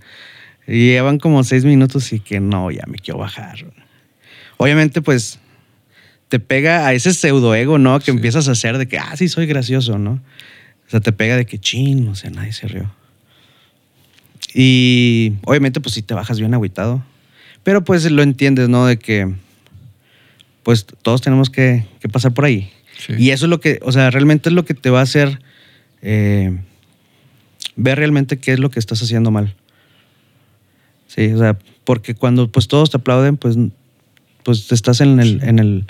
Y 0.66 0.86
llevan 0.88 1.18
como 1.20 1.44
seis 1.44 1.64
minutos 1.64 2.12
y 2.12 2.18
que 2.18 2.40
no, 2.40 2.72
ya 2.72 2.82
me 2.88 2.98
quiero 2.98 3.20
bajar. 3.20 3.64
Obviamente, 4.56 5.02
pues, 5.02 5.38
te 6.28 6.40
pega 6.40 6.84
a 6.88 6.94
ese 6.94 7.14
pseudoego, 7.14 7.78
¿no? 7.78 7.96
Que 8.00 8.06
Sí. 8.06 8.10
empiezas 8.10 8.48
a 8.48 8.52
hacer 8.52 8.76
de 8.78 8.88
que, 8.88 8.98
ah, 8.98 9.16
sí, 9.16 9.28
soy 9.28 9.46
gracioso, 9.46 9.98
¿no? 9.98 10.14
O 10.88 10.90
sea, 10.90 10.98
te 10.98 11.12
pega 11.12 11.36
de 11.36 11.46
que, 11.46 11.60
chin, 11.60 12.08
o 12.08 12.16
sea, 12.16 12.30
nadie 12.30 12.52
se 12.52 12.66
rió. 12.66 12.90
Y 14.52 15.34
obviamente, 15.44 15.80
pues 15.80 15.94
sí 15.94 16.02
te 16.02 16.14
bajas 16.14 16.38
bien 16.38 16.54
agüitado. 16.54 17.02
Pero 17.62 17.84
pues 17.84 18.10
lo 18.10 18.22
entiendes, 18.22 18.68
¿no? 18.68 18.86
De 18.86 18.98
que, 18.98 19.32
pues 20.62 20.86
todos 21.02 21.22
tenemos 21.22 21.50
que, 21.50 21.86
que 22.00 22.08
pasar 22.08 22.34
por 22.34 22.44
ahí. 22.44 22.70
Sí. 22.98 23.14
Y 23.18 23.30
eso 23.30 23.46
es 23.46 23.50
lo 23.50 23.60
que, 23.60 23.80
o 23.82 23.92
sea, 23.92 24.10
realmente 24.10 24.48
es 24.48 24.54
lo 24.54 24.64
que 24.64 24.74
te 24.74 24.90
va 24.90 25.00
a 25.00 25.04
hacer 25.04 25.40
eh, 26.02 26.56
ver 27.76 27.98
realmente 27.98 28.38
qué 28.38 28.52
es 28.52 28.58
lo 28.58 28.70
que 28.70 28.78
estás 28.78 29.02
haciendo 29.02 29.30
mal. 29.30 29.54
Sí, 31.08 31.32
o 31.32 31.38
sea, 31.38 31.58
porque 31.84 32.14
cuando 32.14 32.50
pues 32.50 32.68
todos 32.68 32.90
te 32.90 32.98
aplauden, 32.98 33.36
pues, 33.36 33.56
pues 34.42 34.70
estás 34.70 35.00
en 35.00 35.20
el, 35.20 35.42
en 35.42 35.58
el, 35.58 35.86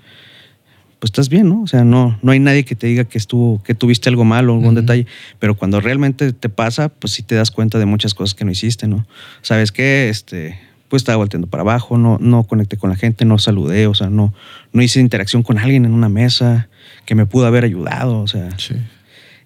pues 1.04 1.10
estás 1.10 1.28
bien, 1.28 1.50
¿no? 1.50 1.60
O 1.60 1.66
sea, 1.66 1.84
no, 1.84 2.18
no 2.22 2.32
hay 2.32 2.38
nadie 2.38 2.64
que 2.64 2.74
te 2.74 2.86
diga 2.86 3.04
que 3.04 3.18
estuvo, 3.18 3.62
que 3.62 3.74
tuviste 3.74 4.08
algo 4.08 4.24
mal 4.24 4.48
o 4.48 4.54
algún 4.54 4.74
detalle, 4.74 5.06
pero 5.38 5.54
cuando 5.54 5.78
realmente 5.82 6.32
te 6.32 6.48
pasa, 6.48 6.88
pues 6.88 7.12
sí 7.12 7.22
te 7.22 7.34
das 7.34 7.50
cuenta 7.50 7.78
de 7.78 7.84
muchas 7.84 8.14
cosas 8.14 8.32
que 8.34 8.46
no 8.46 8.50
hiciste, 8.50 8.88
¿no? 8.88 9.06
Sabes 9.42 9.70
que, 9.70 10.08
este, 10.08 10.58
pues 10.88 11.02
estaba 11.02 11.16
volteando 11.16 11.46
para 11.46 11.60
abajo, 11.60 11.98
no, 11.98 12.16
no 12.22 12.44
conecté 12.44 12.78
con 12.78 12.88
la 12.88 12.96
gente, 12.96 13.26
no 13.26 13.36
saludé, 13.36 13.86
o 13.86 13.92
sea, 13.92 14.08
no, 14.08 14.32
no 14.72 14.80
hice 14.80 14.98
interacción 14.98 15.42
con 15.42 15.58
alguien 15.58 15.84
en 15.84 15.92
una 15.92 16.08
mesa 16.08 16.68
que 17.04 17.14
me 17.14 17.26
pudo 17.26 17.44
haber 17.44 17.64
ayudado, 17.64 18.20
o 18.22 18.26
sea, 18.26 18.48
Sí. 18.56 18.72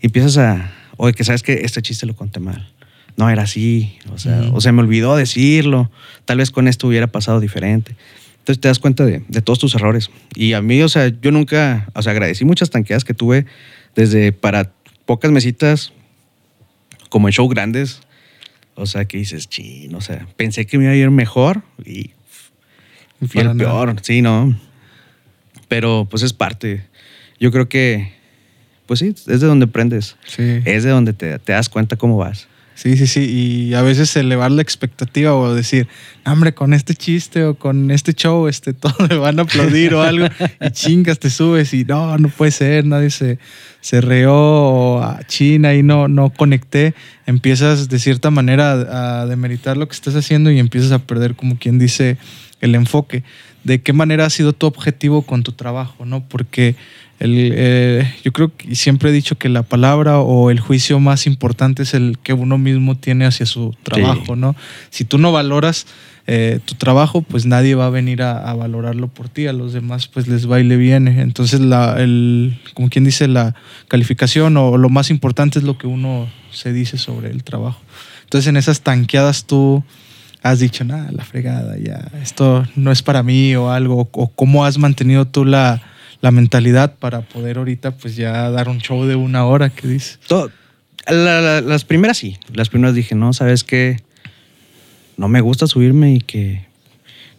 y 0.00 0.06
empiezas 0.06 0.38
a, 0.38 0.70
oye, 0.96 1.12
que 1.12 1.24
sabes 1.24 1.42
que 1.42 1.54
este 1.64 1.82
chiste 1.82 2.06
lo 2.06 2.14
conté 2.14 2.38
mal. 2.38 2.68
No 3.16 3.28
era 3.30 3.42
así, 3.42 3.98
o 4.12 4.18
sea, 4.18 4.42
o 4.52 4.60
se 4.60 4.70
me 4.70 4.80
olvidó 4.80 5.16
decirlo. 5.16 5.90
Tal 6.24 6.38
vez 6.38 6.52
con 6.52 6.68
esto 6.68 6.86
hubiera 6.86 7.08
pasado 7.08 7.40
diferente. 7.40 7.96
Entonces 8.48 8.62
te 8.62 8.68
das 8.68 8.78
cuenta 8.78 9.04
de, 9.04 9.22
de 9.28 9.42
todos 9.42 9.58
tus 9.58 9.74
errores. 9.74 10.10
Y 10.34 10.54
a 10.54 10.62
mí, 10.62 10.80
o 10.80 10.88
sea, 10.88 11.08
yo 11.08 11.30
nunca, 11.30 11.86
o 11.94 12.00
sea, 12.00 12.12
agradecí 12.12 12.46
muchas 12.46 12.70
tanqueadas 12.70 13.04
que 13.04 13.12
tuve 13.12 13.44
desde 13.94 14.32
para 14.32 14.72
pocas 15.04 15.30
mesitas, 15.30 15.92
como 17.10 17.28
en 17.28 17.32
show 17.32 17.46
grandes. 17.46 18.00
O 18.74 18.86
sea, 18.86 19.04
que 19.04 19.18
dices, 19.18 19.50
chin, 19.50 19.94
o 19.94 20.00
sea, 20.00 20.26
pensé 20.36 20.64
que 20.64 20.78
me 20.78 20.84
iba 20.84 20.94
a 20.94 20.96
ir 20.96 21.10
mejor 21.10 21.62
y 21.84 22.12
Y 23.20 23.26
fui 23.26 23.42
el 23.42 23.54
peor, 23.54 23.94
sí, 24.00 24.22
¿no? 24.22 24.58
Pero 25.68 26.06
pues 26.08 26.22
es 26.22 26.32
parte. 26.32 26.86
Yo 27.38 27.52
creo 27.52 27.68
que, 27.68 28.14
pues 28.86 29.00
sí, 29.00 29.08
es 29.08 29.26
de 29.42 29.46
donde 29.46 29.66
aprendes. 29.66 30.16
Sí. 30.24 30.62
Es 30.64 30.84
de 30.84 30.90
donde 30.90 31.12
te, 31.12 31.38
te 31.38 31.52
das 31.52 31.68
cuenta 31.68 31.96
cómo 31.96 32.16
vas. 32.16 32.48
Sí, 32.78 32.96
sí, 32.96 33.08
sí. 33.08 33.24
Y 33.24 33.74
a 33.74 33.82
veces 33.82 34.14
elevar 34.14 34.52
la 34.52 34.62
expectativa 34.62 35.34
o 35.34 35.52
decir, 35.52 35.88
hombre, 36.24 36.54
con 36.54 36.72
este 36.72 36.94
chiste 36.94 37.42
o 37.42 37.56
con 37.56 37.90
este 37.90 38.12
show, 38.14 38.46
este, 38.46 38.72
todo 38.72 38.94
me 39.10 39.16
van 39.16 39.40
a 39.40 39.42
aplaudir 39.42 39.94
o 39.94 40.02
algo. 40.02 40.26
Y 40.60 40.70
chingas, 40.70 41.18
te 41.18 41.28
subes 41.28 41.74
y 41.74 41.84
no, 41.84 42.16
no 42.18 42.28
puede 42.28 42.52
ser, 42.52 42.84
nadie 42.84 43.10
se, 43.10 43.40
se 43.80 44.00
reó 44.00 45.02
a 45.02 45.24
China 45.26 45.74
y 45.74 45.82
no, 45.82 46.06
no 46.06 46.30
conecté. 46.30 46.94
Empiezas 47.26 47.88
de 47.88 47.98
cierta 47.98 48.30
manera 48.30 48.70
a, 48.70 49.22
a 49.22 49.26
demeritar 49.26 49.76
lo 49.76 49.88
que 49.88 49.94
estás 49.94 50.14
haciendo 50.14 50.52
y 50.52 50.60
empiezas 50.60 50.92
a 50.92 51.00
perder, 51.00 51.34
como 51.34 51.58
quien 51.58 51.80
dice, 51.80 52.16
el 52.60 52.76
enfoque. 52.76 53.24
¿De 53.64 53.82
qué 53.82 53.92
manera 53.92 54.24
ha 54.24 54.30
sido 54.30 54.52
tu 54.52 54.66
objetivo 54.66 55.22
con 55.22 55.42
tu 55.42 55.50
trabajo? 55.50 56.06
¿no? 56.06 56.28
Porque 56.28 56.76
el, 57.18 57.50
eh, 57.54 58.14
yo 58.24 58.32
creo 58.32 58.56
que 58.56 58.74
siempre 58.74 59.10
he 59.10 59.12
dicho 59.12 59.36
que 59.36 59.48
la 59.48 59.62
palabra 59.62 60.20
o 60.20 60.50
el 60.50 60.60
juicio 60.60 61.00
más 61.00 61.26
importante 61.26 61.82
es 61.82 61.94
el 61.94 62.18
que 62.22 62.32
uno 62.32 62.58
mismo 62.58 62.96
tiene 62.96 63.26
hacia 63.26 63.46
su 63.46 63.74
trabajo, 63.82 64.36
¿no? 64.36 64.54
Si 64.90 65.04
tú 65.04 65.18
no 65.18 65.32
valoras 65.32 65.86
eh, 66.28 66.60
tu 66.64 66.74
trabajo, 66.74 67.22
pues 67.22 67.46
nadie 67.46 67.74
va 67.74 67.86
a 67.86 67.90
venir 67.90 68.22
a, 68.22 68.50
a 68.50 68.54
valorarlo 68.54 69.08
por 69.08 69.28
ti, 69.28 69.46
a 69.46 69.52
los 69.52 69.72
demás 69.72 70.08
pues 70.08 70.28
les 70.28 70.48
va 70.48 70.60
y 70.60 70.64
le 70.64 70.76
viene. 70.76 71.22
Entonces, 71.22 71.60
la, 71.60 71.96
el, 71.98 72.60
como 72.74 72.90
quien 72.90 73.04
dice, 73.04 73.26
la 73.26 73.54
calificación 73.88 74.56
o 74.58 74.76
lo 74.76 74.88
más 74.88 75.10
importante 75.10 75.58
es 75.58 75.64
lo 75.64 75.78
que 75.78 75.86
uno 75.86 76.28
se 76.52 76.72
dice 76.72 76.98
sobre 76.98 77.30
el 77.30 77.42
trabajo. 77.44 77.80
Entonces, 78.24 78.46
en 78.46 78.58
esas 78.58 78.82
tanqueadas 78.82 79.46
tú 79.46 79.82
has 80.42 80.60
dicho, 80.60 80.84
nada, 80.84 81.10
la 81.12 81.24
fregada, 81.24 81.76
ya, 81.78 82.10
esto 82.22 82.64
no 82.76 82.92
es 82.92 83.02
para 83.02 83.22
mí 83.22 83.56
o 83.56 83.70
algo, 83.70 84.08
o 84.12 84.28
cómo 84.28 84.64
has 84.64 84.78
mantenido 84.78 85.24
tú 85.24 85.44
la, 85.44 85.82
la 86.20 86.30
mentalidad 86.30 86.96
para 86.96 87.20
poder 87.22 87.58
ahorita 87.58 87.92
pues 87.92 88.16
ya 88.16 88.50
dar 88.50 88.68
un 88.68 88.78
show 88.78 89.04
de 89.06 89.14
una 89.16 89.44
hora, 89.46 89.70
¿qué 89.70 89.86
dices? 89.88 90.18
Todo- 90.26 90.50
la- 91.06 91.40
la- 91.40 91.60
las 91.60 91.84
primeras 91.84 92.18
sí. 92.18 92.36
Las 92.52 92.68
primeras 92.68 92.94
dije, 92.94 93.14
no, 93.14 93.32
¿sabes 93.32 93.64
qué? 93.64 93.96
No 95.16 95.28
me 95.28 95.40
gusta 95.40 95.66
subirme 95.66 96.14
y 96.14 96.20
que, 96.20 96.64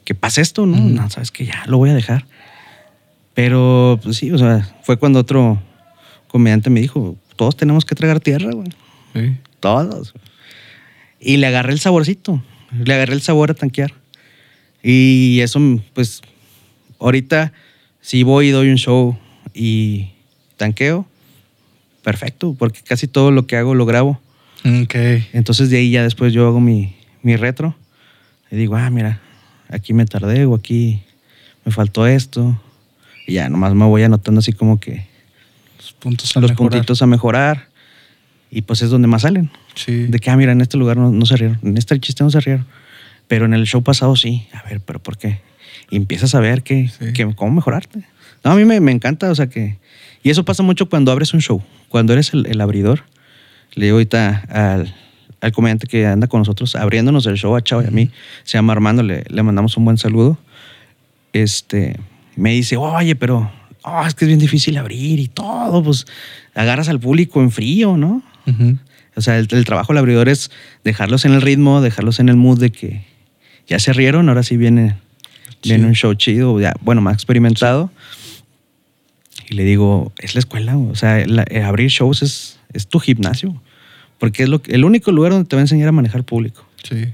que 0.05 0.15
pase 0.15 0.41
esto, 0.41 0.65
¿no? 0.65 0.77
No, 0.77 1.09
¿sabes 1.09 1.31
qué? 1.31 1.45
Ya 1.45 1.63
lo 1.67 1.77
voy 1.77 1.89
a 1.91 1.93
dejar. 1.93 2.25
Pero, 3.33 4.00
pues 4.03 4.17
sí, 4.17 4.31
o 4.31 4.38
sea, 4.38 4.67
fue 4.83 4.98
cuando 4.98 5.19
otro 5.19 5.62
comediante 6.27 6.69
me 6.69 6.81
dijo, 6.81 7.15
todos 7.36 7.55
tenemos 7.55 7.86
que 7.86 7.95
tragar 7.95 8.19
tierra, 8.19 8.51
güey. 8.51 8.67
Sí. 9.15 9.38
Todos. 9.59 10.13
Y 11.19 11.38
le 11.38 11.48
agarré 11.48 11.71
el 11.74 11.79
saborcito. 11.79 12.41
Le 12.71 12.93
agarré 12.93 13.13
el 13.13 13.21
sabor 13.21 13.51
a 13.51 13.53
tanquear. 13.53 13.93
Y 14.83 15.39
eso, 15.41 15.59
pues, 15.93 16.21
ahorita, 17.00 17.53
si 18.01 18.24
voy 18.24 18.48
y 18.48 18.51
doy 18.51 18.70
un 18.70 18.77
show 18.77 19.18
y 19.53 20.10
tanqueo, 20.58 21.06
perfecto, 22.03 22.56
porque 22.58 22.82
casi 22.82 23.08
todo 23.08 23.32
lo 23.32 23.46
que 23.48 23.56
hago 23.58 23.75
lo 23.75 23.86
grabo. 23.86 24.20
Ok. 24.65 24.96
Entonces 25.34 25.70
de 25.70 25.77
ahí 25.77 25.91
ya 25.91 26.03
después 26.03 26.34
yo 26.34 26.48
hago 26.48 26.60
mi, 26.60 26.96
mi 27.22 27.36
retro 27.36 27.75
y 28.51 28.56
digo, 28.56 28.75
ah, 28.75 28.89
mira, 28.89 29.22
aquí 29.70 29.94
me 29.94 30.06
tardé 30.06 30.46
o 30.46 30.56
aquí 30.56 31.01
me 31.65 31.72
faltó 31.72 32.08
esto. 32.08 32.60
Y 33.27 33.34
ya 33.34 33.48
nomás 33.50 33.74
me 33.75 33.86
voy 33.86 34.01
anotando 34.03 34.39
así 34.39 34.53
como 34.53 34.79
que 34.79 35.06
Los 35.77 35.94
puntos 35.94 36.36
a 36.36 36.39
los 36.41 36.51
mejorar. 36.51 36.72
puntitos 36.72 37.01
a 37.01 37.06
mejorar. 37.06 37.68
Y 38.51 38.63
pues 38.63 38.82
es 38.82 38.89
donde 38.89 39.08
más 39.08 39.22
salen. 39.22 39.51
Sí. 39.75 40.08
De 40.08 40.18
que, 40.20 40.32
ah, 40.32 40.36
mira, 40.36 40.51
en 40.51 40.62
este 40.62 40.77
lugar 40.77 40.98
no, 40.98 41.12
no 41.12 41.25
se 41.27 41.38
rieron. 41.38 41.60
En 41.62 41.77
este 41.77 42.00
chiste 42.00 42.24
no 42.24 42.32
se 42.32 42.39
rieron. 42.39 42.65
Pero 43.27 43.46
en 43.46 43.53
el 43.53 43.65
show 43.68 43.84
pasado 43.84 44.15
sí. 44.15 44.48
A 44.53 44.68
ver, 44.68 44.82
¿pero 44.82 44.98
por 45.00 45.18
qué? 45.20 45.39
Y 45.90 45.96
empiezas 45.98 46.36
a 46.36 46.40
ver 46.40 46.64
que, 46.64 46.88
Sí. 46.90 47.14
que- 47.14 47.34
cómo 47.36 47.52
mejorarte. 47.52 48.04
No, 48.44 48.52
a 48.52 48.56
mí 48.56 48.66
me, 48.66 48.80
me 48.80 48.92
encanta, 48.92 49.30
o 49.32 49.36
sea 49.36 49.48
que... 49.48 49.78
Y 50.24 50.30
eso 50.30 50.44
pasa 50.46 50.64
mucho 50.64 50.90
cuando 50.90 51.12
abres 51.12 51.34
un 51.34 51.42
show. 51.42 51.62
Cuando 51.90 52.14
eres 52.14 52.34
el, 52.34 52.46
el 52.48 52.60
abridor. 52.62 53.04
Le 53.74 53.86
digo 53.86 53.96
ahorita 53.98 54.44
al, 54.50 54.96
al 55.42 55.52
comediante 55.52 55.88
que 55.88 56.06
anda 56.06 56.28
con 56.28 56.40
nosotros, 56.42 56.76
abriéndonos 56.76 57.26
el 57.28 57.36
show 57.38 57.56
a 57.56 57.62
Chavo 57.64 57.82
y 57.84 57.88
a 57.88 57.92
mí, 57.92 58.10
se 58.44 58.58
llama 58.58 58.74
Armando, 58.74 59.04
le, 59.04 59.24
le 59.30 59.44
mandamos 59.44 59.78
un 59.78 59.86
buen 59.86 59.98
saludo. 59.98 60.38
Este, 61.34 61.96
me 62.36 62.52
dice, 62.52 62.78
oye, 62.78 63.16
pero 63.16 63.52
oh, 63.84 64.06
es 64.06 64.14
que 64.16 64.26
es 64.26 64.28
bien 64.28 64.40
difícil 64.40 64.78
abrir 64.78 65.20
y 65.20 65.28
todo, 65.28 65.84
pues 65.84 66.06
agarras 66.56 66.90
al 66.90 67.00
público 67.00 67.42
en 67.42 67.52
frío, 67.52 67.98
¿no? 67.98 68.24
Ujú. 68.48 68.78
O 69.16 69.22
sea, 69.22 69.38
el, 69.38 69.48
el 69.52 69.66
trabajo 69.66 69.94
del 69.94 70.00
abridor 70.00 70.30
es 70.30 70.50
dejarlos 70.84 71.26
en 71.26 71.34
el 71.34 71.42
ritmo, 71.42 71.82
dejarlos 71.82 72.20
en 72.20 72.30
el 72.30 72.36
mood 72.36 72.60
de 72.60 72.72
que 72.72 73.06
ya 73.68 73.80
se 73.80 73.94
rieron, 73.94 74.30
ahora 74.30 74.44
sí 74.44 74.58
viene, 74.58 74.96
viene 75.63 75.86
un 75.86 75.94
show 75.94 76.13
chido, 76.13 76.60
ya, 76.60 76.74
bueno, 76.82 77.01
más 77.01 77.13
experimentado. 77.16 77.92
Y 79.50 79.56
le 79.56 79.63
digo, 79.63 80.12
es 80.20 80.36
la 80.36 80.39
escuela, 80.39 80.78
o 80.78 80.96
sea, 80.96 81.25
la- 81.25 81.46
eh, 81.50 81.63
abrir 81.63 81.89
shows 81.89 82.22
es, 82.22 82.60
es 82.74 82.88
tu 82.88 83.00
gimnasio, 83.00 83.60
porque 84.20 84.44
es 84.44 84.50
lo, 84.50 84.62
el 84.68 84.86
único 84.86 85.12
lugar 85.12 85.32
donde 85.32 85.48
te 85.48 85.56
va 85.56 85.62
a 85.62 85.63
enseñar 85.63 85.89
a 85.89 85.92
manejar 85.92 86.24
público. 86.24 86.66
Sí. 86.88 87.06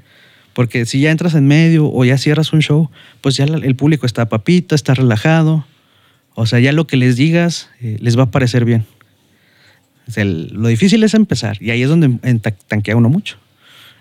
Porque 0.53 0.85
si 0.85 0.99
ya 1.01 1.11
entras 1.11 1.33
en 1.35 1.47
medio 1.47 1.89
o 1.91 2.05
ya 2.05 2.17
cierras 2.17 2.53
un 2.53 2.61
show, 2.61 2.89
pues 3.21 3.35
ya 3.37 3.45
la- 3.45 3.57
el 3.65 3.75
público 3.75 4.05
está 4.05 4.27
papita, 4.27 4.75
está 4.75 4.93
relajado. 4.93 5.65
O 6.33 6.45
sea, 6.45 6.59
ya 6.59 6.71
lo 6.73 6.87
que 6.87 6.97
les 6.97 7.15
digas 7.15 7.69
eh, 7.81 7.97
les 8.01 8.17
va 8.17 8.23
a 8.23 8.31
parecer 8.31 8.65
bien. 8.65 8.85
O 10.07 10.11
sea, 10.11 10.23
el- 10.23 10.49
lo 10.53 10.67
difícil 10.67 11.03
es 11.03 11.13
empezar 11.13 11.57
y 11.61 11.71
ahí 11.71 11.81
es 11.81 11.89
donde 11.89 12.19
en- 12.21 12.39
ta- 12.39 12.51
tanquea 12.51 12.95
uno 12.95 13.09
mucho. 13.09 13.37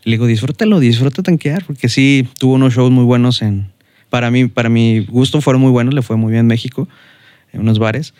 Le 0.05 0.13
digo, 0.13 0.27
disfrútalo, 0.27 0.81
disfruta 0.81 1.23
tanquear, 1.23 1.65
porque 1.65 1.89
sí, 1.89 2.29
tuvo 2.39 2.55
unos 2.55 2.75
shows 2.75 2.91
muy 2.91 3.05
buenos 3.05 3.41
en... 3.43 3.73
Para 4.15 4.31
mí, 4.31 4.47
para 4.47 4.69
mi 4.69 5.01
gusto 5.01 5.41
fueron 5.41 5.61
muy 5.61 5.73
buenos, 5.73 5.93
le 5.93 6.01
fue 6.01 6.15
muy 6.17 6.31
bien 6.31 6.43
en 6.43 6.47
México, 6.47 6.87
en 7.53 7.63
unos 7.63 7.81
bares. 7.81 8.15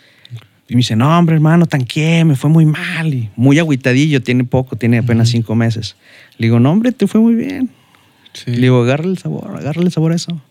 Y 0.67 0.73
me 0.73 0.79
dice, 0.79 0.97
no, 0.97 1.17
hombre, 1.17 1.35
hermano, 1.35 1.67
tanqueé, 1.67 2.25
me 2.25 2.35
fue 2.35 2.49
muy 2.49 2.65
mal. 2.65 3.13
Y 3.13 3.29
muy 3.37 3.59
agüitadillo, 3.59 4.21
tiene 4.21 4.43
poco, 4.43 4.75
tiene 4.75 4.97
apenas 4.97 5.29
cinco 5.29 5.55
meses. 5.55 5.95
Le 6.37 6.47
digo, 6.47 6.59
no, 6.59 6.69
hombre, 6.73 6.91
te 6.91 7.07
fue 7.07 7.21
muy 7.21 7.33
bien. 7.35 7.69
Sí. 8.33 8.51
Le 8.51 8.63
digo, 8.63 8.81
agárrale 8.83 9.11
el 9.11 9.17
sabor, 9.19 9.55
agárrale 9.55 9.85
el 9.87 9.93
sabor 9.93 10.11
a 10.11 10.15
eso. 10.15 10.41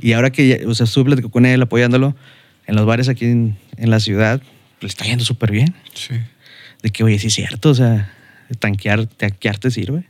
Y 0.00 0.12
ahora 0.14 0.30
que, 0.30 0.48
ya- 0.48 0.66
o 0.66 0.74
sea, 0.74 0.84
estuve 0.84 1.04
platicando 1.04 1.30
con 1.30 1.44
él, 1.44 1.60
apoyándolo, 1.60 2.16
en 2.66 2.74
los 2.74 2.86
bares 2.86 3.10
aquí 3.10 3.26
en, 3.26 3.58
en 3.76 3.90
la 3.90 4.00
ciudad, 4.00 4.40
le 4.80 4.88
está 4.88 5.04
yendo 5.04 5.26
súper 5.26 5.50
bien. 5.52 5.74
Sí. 5.92 6.14
De 6.82 6.88
que, 6.88 7.04
oye, 7.04 7.18
sí 7.18 7.26
es 7.26 7.34
cierto, 7.34 7.68
o 7.68 7.74
sea, 7.74 8.10
tanquear, 8.60 9.04
tanquear 9.08 9.58
te 9.58 9.70
sirve. 9.70 10.04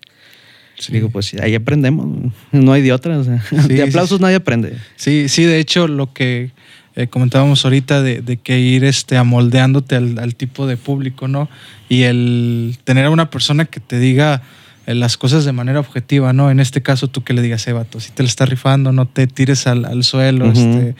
Sí. 0.82 0.92
Digo, 0.92 1.10
pues 1.10 1.32
ahí 1.34 1.54
aprendemos, 1.54 2.32
no 2.50 2.72
hay 2.72 2.82
de 2.82 2.92
otra, 2.92 3.16
o 3.18 3.22
sea, 3.24 3.40
Sí, 3.48 3.74
de 3.74 3.82
aplausos 3.84 4.18
sí. 4.18 4.22
nadie 4.22 4.36
aprende. 4.36 4.76
Sí, 4.96 5.28
sí, 5.28 5.44
de 5.44 5.60
hecho, 5.60 5.86
lo 5.86 6.12
que 6.12 6.50
eh, 6.96 7.06
comentábamos 7.06 7.64
ahorita 7.64 8.02
de, 8.02 8.20
de 8.20 8.36
que 8.36 8.58
ir 8.58 8.84
este, 8.84 9.16
amoldeándote 9.16 9.94
al, 9.94 10.18
al 10.18 10.34
tipo 10.34 10.66
de 10.66 10.76
público, 10.76 11.28
¿no? 11.28 11.48
Y 11.88 12.02
el 12.02 12.78
tener 12.82 13.04
a 13.06 13.10
una 13.10 13.30
persona 13.30 13.64
que 13.64 13.78
te 13.78 13.98
diga 14.00 14.42
eh, 14.86 14.94
las 14.96 15.16
cosas 15.16 15.44
de 15.44 15.52
manera 15.52 15.78
objetiva, 15.78 16.32
¿no? 16.32 16.50
En 16.50 16.58
este 16.58 16.82
caso, 16.82 17.06
tú 17.06 17.22
que 17.22 17.32
le 17.32 17.42
digas, 17.42 17.64
eh, 17.68 17.72
vato, 17.72 18.00
si 18.00 18.10
te 18.10 18.24
la 18.24 18.28
estás 18.28 18.48
rifando, 18.48 18.90
no 18.90 19.06
te 19.06 19.28
tires 19.28 19.68
al, 19.68 19.84
al 19.84 20.02
suelo, 20.02 20.50
este, 20.50 20.96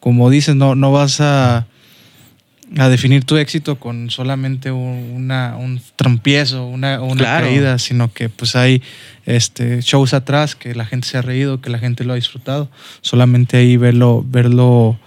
como 0.00 0.28
dices, 0.28 0.56
no, 0.56 0.74
no 0.74 0.90
vas 0.90 1.20
a, 1.20 1.66
a 2.78 2.88
definir 2.88 3.24
tu 3.24 3.36
éxito 3.36 3.76
con 3.80 4.10
solamente 4.10 4.70
un, 4.70 5.12
una, 5.14 5.56
un 5.56 5.80
trompiezo, 5.96 6.66
una, 6.66 7.00
una 7.00 7.16
Claro. 7.16 7.46
caída, 7.46 7.78
sino 7.78 8.12
que 8.12 8.28
pues 8.28 8.54
hay 8.54 8.80
este, 9.26 9.80
shows 9.82 10.14
atrás 10.14 10.54
que 10.54 10.74
la 10.74 10.84
gente 10.86 11.08
se 11.08 11.18
ha 11.18 11.22
reído, 11.22 11.60
que 11.60 11.70
la 11.70 11.78
gente 11.78 12.04
lo 12.04 12.12
ha 12.12 12.16
disfrutado. 12.16 12.70
Solamente 13.00 13.56
ahí 13.56 13.76
verlo, 13.76 14.24
verlo, 14.26 14.98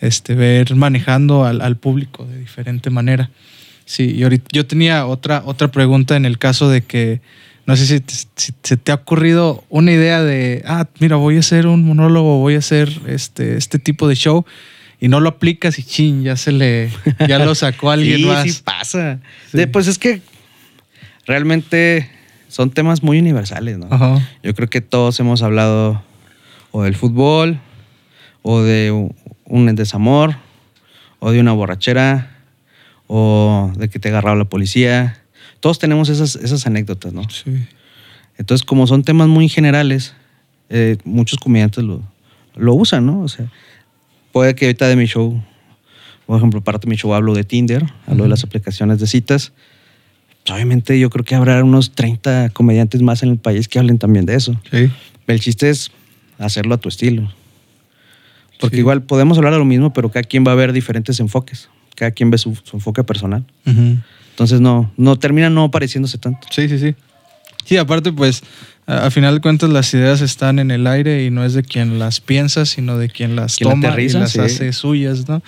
este, 0.00 0.34
ver 0.34 0.74
manejando 0.76 1.44
al, 1.44 1.60
al 1.60 1.76
público 1.76 2.24
de 2.24 2.38
diferente 2.38 2.90
manera. 2.90 3.30
Sí, 3.84 4.14
y 4.14 4.22
ahorita 4.22 4.46
yo 4.52 4.66
tenía 4.66 5.06
otra, 5.06 5.42
otra 5.44 5.68
pregunta 5.68 6.14
en 6.16 6.24
el 6.24 6.38
caso 6.38 6.68
de 6.68 6.82
que, 6.82 7.20
no 7.66 7.74
sé 7.74 7.86
si, 7.86 8.04
si 8.36 8.52
se 8.62 8.76
te 8.76 8.92
ha 8.92 8.96
ocurrido 8.96 9.64
una 9.70 9.90
idea 9.92 10.22
de, 10.22 10.62
ah, 10.66 10.86
mira, 11.00 11.16
voy 11.16 11.36
a 11.36 11.40
hacer 11.40 11.66
un 11.66 11.84
monólogo, 11.84 12.38
voy 12.38 12.54
a 12.54 12.58
hacer 12.58 12.90
este, 13.08 13.56
este 13.56 13.78
tipo 13.78 14.06
de 14.06 14.14
show, 14.14 14.44
y 15.00 15.08
no 15.08 15.20
lo 15.20 15.28
aplicas 15.28 15.78
y 15.78 15.82
chin, 15.84 16.22
ya 16.22 16.36
se 16.36 16.52
le, 16.52 16.90
ya 17.28 17.38
lo 17.38 17.54
sacó 17.54 17.90
alguien 17.92 18.18
sí, 18.18 18.24
más. 18.24 18.50
sí 18.50 18.60
pasa. 18.64 19.20
Sí. 19.52 19.66
Pues 19.66 19.86
es 19.86 19.98
que 19.98 20.20
realmente 21.26 22.10
son 22.48 22.70
temas 22.70 23.02
muy 23.02 23.18
universales, 23.18 23.78
¿no? 23.78 23.86
Ajá. 23.90 24.28
Yo 24.42 24.54
creo 24.54 24.68
que 24.68 24.80
todos 24.80 25.18
hemos 25.20 25.42
hablado 25.42 26.02
o 26.70 26.82
del 26.82 26.94
fútbol, 26.94 27.60
o 28.42 28.62
de 28.62 29.10
un 29.44 29.76
desamor, 29.76 30.36
o 31.18 31.30
de 31.30 31.40
una 31.40 31.52
borrachera, 31.52 32.38
o 33.06 33.72
de 33.76 33.88
que 33.88 33.98
te 33.98 34.08
agarraba 34.08 34.36
la 34.36 34.44
policía. 34.44 35.20
Todos 35.60 35.78
tenemos 35.78 36.08
esas, 36.08 36.36
esas 36.36 36.66
anécdotas, 36.66 37.12
¿no? 37.12 37.28
Sí. 37.28 37.66
Entonces, 38.36 38.64
como 38.64 38.86
son 38.86 39.02
temas 39.02 39.28
muy 39.28 39.48
generales, 39.48 40.14
eh, 40.68 40.98
muchos 41.04 41.38
comediantes 41.38 41.82
lo, 41.82 42.02
lo 42.54 42.74
usan, 42.74 43.06
¿no? 43.06 43.20
O 43.22 43.28
sea, 43.28 43.50
puede 44.32 44.54
que 44.54 44.66
ahorita 44.66 44.88
de 44.88 44.96
mi 44.96 45.06
show, 45.06 45.42
por 46.26 46.36
ejemplo, 46.38 46.60
parte 46.62 46.86
de 46.86 46.90
mi 46.90 46.96
show 46.96 47.14
hablo 47.14 47.34
de 47.34 47.44
Tinder, 47.44 47.82
hablo 48.06 48.16
de 48.16 48.22
Ujú. 48.22 48.28
las 48.30 48.44
aplicaciones 48.44 48.98
de 49.00 49.06
citas. 49.06 49.52
Obviamente 50.50 50.98
yo 50.98 51.10
creo 51.10 51.24
que 51.24 51.34
habrá 51.34 51.62
unos 51.62 51.92
30 51.92 52.50
comediantes 52.50 53.02
más 53.02 53.22
en 53.22 53.30
el 53.30 53.36
país 53.38 53.68
que 53.68 53.78
hablen 53.78 53.98
también 53.98 54.24
de 54.26 54.34
eso. 54.34 54.58
Sí. 54.70 54.90
El 55.26 55.40
chiste 55.40 55.68
es 55.68 55.90
hacerlo 56.38 56.74
a 56.74 56.78
tu 56.78 56.88
estilo. 56.88 57.30
Porque 58.60 58.76
Sí. 58.76 58.80
igual 58.80 59.02
podemos 59.02 59.36
hablar 59.38 59.52
de 59.52 59.58
lo 59.58 59.64
mismo, 59.64 59.92
pero 59.92 60.10
cada 60.10 60.22
quien 60.22 60.44
va 60.46 60.52
a 60.52 60.54
ver 60.54 60.72
diferentes 60.72 61.20
enfoques. 61.20 61.68
Cada 61.94 62.10
quien 62.12 62.30
ve 62.30 62.38
su, 62.38 62.54
su 62.64 62.76
enfoque 62.76 63.04
personal. 63.04 63.44
Ujú. 63.66 63.96
Entonces 64.30 64.60
no, 64.60 64.90
no 64.96 65.18
termina 65.18 65.50
no 65.50 65.70
pareciéndose 65.70 66.16
tanto. 66.18 66.46
Sí, 66.50 66.68
sí, 66.68 66.78
sí. 66.78 66.94
Sí, 67.64 67.76
aparte, 67.76 68.12
pues, 68.12 68.42
a, 68.88 69.10
final 69.10 69.34
de 69.36 69.40
cuentas, 69.42 69.68
las 69.68 69.92
ideas 69.92 70.22
están 70.22 70.58
en 70.58 70.70
el 70.70 70.86
aire 70.86 71.24
y 71.24 71.30
no 71.30 71.44
es 71.44 71.52
de 71.52 71.62
quien 71.62 71.98
las 71.98 72.20
piensa, 72.20 72.64
sino 72.64 72.96
de 72.96 73.10
quien 73.10 73.36
las 73.36 73.56
Quien 73.56 73.70
toma 73.70 73.88
aterriza, 73.88 74.18
y 74.18 74.20
las 74.22 74.32
sí. 74.32 74.40
hace 74.40 74.72
suyas, 74.72 75.28
¿no? 75.28 75.42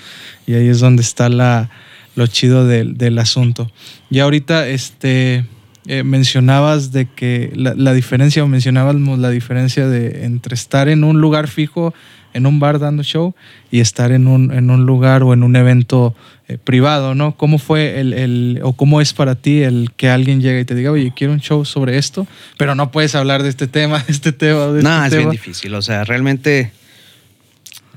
Y 0.46 0.55
ahí 0.55 0.68
es 0.68 0.81
donde 0.81 1.00
está 1.03 1.29
la, 1.31 1.70
lo 2.16 2.26
chido 2.26 2.66
del, 2.66 2.98
del 2.98 3.18
asunto. 3.18 3.70
Y 4.11 4.18
ahorita, 4.18 4.68
este, 4.68 5.46
eh, 5.87 6.03
mencionabas 6.05 6.92
de 6.92 7.07
que 7.07 7.50
la, 7.55 7.74
la 7.74 7.94
diferencia, 7.94 8.44
o 8.44 8.46
mencionábamos 8.46 9.18
la 9.18 9.31
diferencia 9.31 9.88
de 9.88 10.26
entre 10.26 10.55
estar 10.55 10.90
en 10.90 11.03
un 11.03 11.20
lugar 11.20 11.48
fijo, 11.48 11.94
en 12.33 12.47
un 12.47 12.61
bar 12.61 12.79
dando 12.79 13.03
show, 13.03 13.35
y 13.71 13.81
estar 13.81 14.12
en 14.12 14.27
un, 14.29 14.53
en 14.53 14.71
un 14.71 14.87
lugar 14.87 15.23
o 15.23 15.33
en 15.35 15.43
un 15.43 15.57
evento 15.57 16.14
eh, 16.49 16.59
privado, 16.62 17.14
¿no? 17.14 17.37
¿Cómo 17.37 17.59
fue 17.59 18.01
el, 18.01 18.12
el- 18.12 18.61
o 18.62 18.73
cómo 18.73 19.01
es 19.01 19.12
para 19.12 19.35
ti 19.35 19.62
el 19.62 19.90
que 19.97 20.09
alguien 20.09 20.40
llegue 20.40 20.61
y 20.61 20.64
te 20.64 20.75
diga, 20.75 20.90
oye, 20.93 21.12
quiero 21.14 21.33
un 21.33 21.40
show 21.40 21.64
sobre 21.64 21.99
esto, 21.99 22.27
pero 22.57 22.75
no 22.75 22.90
puedes 22.90 23.14
hablar 23.14 23.43
de 23.43 23.49
este 23.49 23.66
tema, 23.66 23.99
de 24.07 24.12
este 24.12 24.33
tema, 24.33 24.66
de 24.69 24.83
No, 24.83 24.95
este 24.97 25.07
es 25.07 25.11
bien 25.12 25.21
tema? 25.23 25.31
difícil. 25.33 25.75
O 25.75 25.83
sea, 25.83 26.05
realmente 26.05 26.73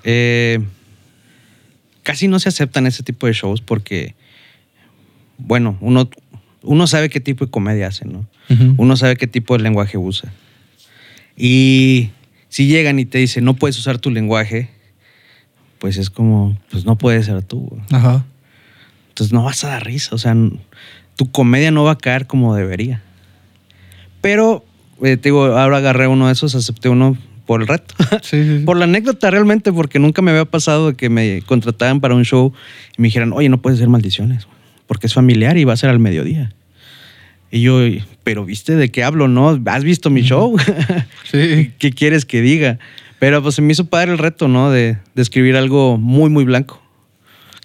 eh, 0.03 0.59
casi 2.03 2.27
no 2.27 2.39
se 2.39 2.49
aceptan 2.49 2.85
ese 2.87 3.03
tipo 3.03 3.27
de 3.27 3.33
shows 3.33 3.61
porque, 3.61 4.15
bueno, 5.37 5.77
uno, 5.81 6.09
uno 6.61 6.87
sabe 6.87 7.09
qué 7.09 7.19
tipo 7.19 7.45
de 7.45 7.51
comedia 7.51 7.87
hace, 7.87 8.05
¿no? 8.05 8.25
Uno 8.77 8.95
sabe 8.97 9.15
qué 9.15 9.25
tipo 9.25 9.57
de 9.57 9.63
lenguaje 9.63 9.97
usa. 9.97 10.31
Y 11.35 12.09
si 12.53 12.67
llegan 12.67 12.99
y 12.99 13.05
te 13.05 13.17
dicen, 13.17 13.45
no 13.45 13.55
puedes 13.55 13.79
usar 13.79 13.97
tu 13.97 14.11
lenguaje, 14.11 14.69
pues 15.79 15.97
es 15.97 16.11
como, 16.11 16.55
pues 16.69 16.85
no 16.85 16.99
puedes 16.99 17.25
ser 17.25 17.41
tú. 17.41 17.61
güey. 17.61 17.81
Ajá. 17.89 18.23
Entonces 19.09 19.33
no 19.33 19.43
vas 19.43 19.63
a 19.63 19.69
dar 19.69 19.83
risa, 19.83 20.13
o 20.13 20.19
sea, 20.19 20.35
tu 21.15 21.31
comedia 21.31 21.71
no 21.71 21.83
va 21.83 21.93
a 21.93 21.97
caer 21.97 22.27
como 22.27 22.53
debería. 22.53 23.01
Pero, 24.21 24.63
eh, 25.01 25.17
te 25.17 25.29
digo, 25.29 25.45
ahora 25.45 25.77
agarré 25.77 26.05
uno 26.05 26.27
de 26.27 26.33
esos, 26.33 26.53
acepté 26.53 26.89
uno 26.89 27.17
por 27.47 27.61
el 27.61 27.67
reto. 27.67 27.95
Sí, 28.21 28.43
sí, 28.43 28.59
sí. 28.59 28.63
por 28.63 28.77
la 28.77 28.83
anécdota 28.83 29.31
realmente, 29.31 29.73
porque 29.73 29.97
nunca 29.97 30.21
me 30.21 30.29
había 30.29 30.45
pasado 30.45 30.95
que 30.95 31.09
me 31.09 31.41
contrataran 31.47 32.01
para 32.01 32.13
un 32.13 32.23
show 32.23 32.53
y 32.95 33.01
me 33.01 33.07
dijeran, 33.07 33.33
oye, 33.33 33.49
no 33.49 33.63
puedes 33.63 33.79
hacer 33.79 33.89
maldiciones, 33.89 34.47
porque 34.85 35.07
es 35.07 35.13
familiar 35.15 35.57
y 35.57 35.63
va 35.63 35.73
a 35.73 35.77
ser 35.77 35.89
al 35.89 35.97
mediodía. 35.97 36.53
Y 37.49 37.61
yo, 37.61 37.79
pero 38.23 38.45
viste 38.45 38.75
de 38.75 38.89
qué 38.89 39.03
hablo, 39.03 39.27
¿no? 39.27 39.59
¿Has 39.65 39.83
visto 39.83 40.09
mi 40.09 40.21
show? 40.21 40.55
Sí. 41.31 41.71
¿Qué 41.79 41.91
quieres 41.91 42.25
que 42.25 42.41
diga? 42.41 42.79
Pero 43.19 43.41
pues 43.41 43.55
se 43.55 43.61
me 43.61 43.71
hizo 43.71 43.85
padre 43.85 44.11
el 44.11 44.17
reto, 44.17 44.47
¿no? 44.47 44.69
De, 44.71 44.97
de 45.15 45.21
escribir 45.21 45.55
algo 45.55 45.97
muy, 45.97 46.29
muy 46.29 46.43
blanco. 46.43 46.81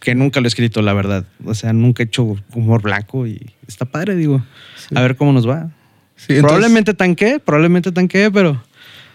Que 0.01 0.15
nunca 0.15 0.41
lo 0.41 0.47
he 0.47 0.49
escrito, 0.49 0.81
la 0.83 0.93
verdad. 0.93 1.25
O 1.45 1.55
sea, 1.55 1.73
nunca 1.73 2.03
he 2.03 2.07
hecho 2.07 2.37
humor 2.55 2.81
blanco 2.83 3.27
y 3.27 3.51
está 3.67 3.85
padre, 3.85 4.15
digo. 4.15 4.45
Sí. 4.77 4.95
A 4.97 5.03
ver 5.03 5.17
cómo 5.17 5.33
nos 5.33 5.49
va. 5.49 5.71
Sí, 6.17 6.35
entonces- 6.35 6.43
probablemente 6.43 6.95
tanqué, 6.95 7.41
probablemente 7.41 7.91
tanqué, 7.93 8.31
pero 8.31 8.63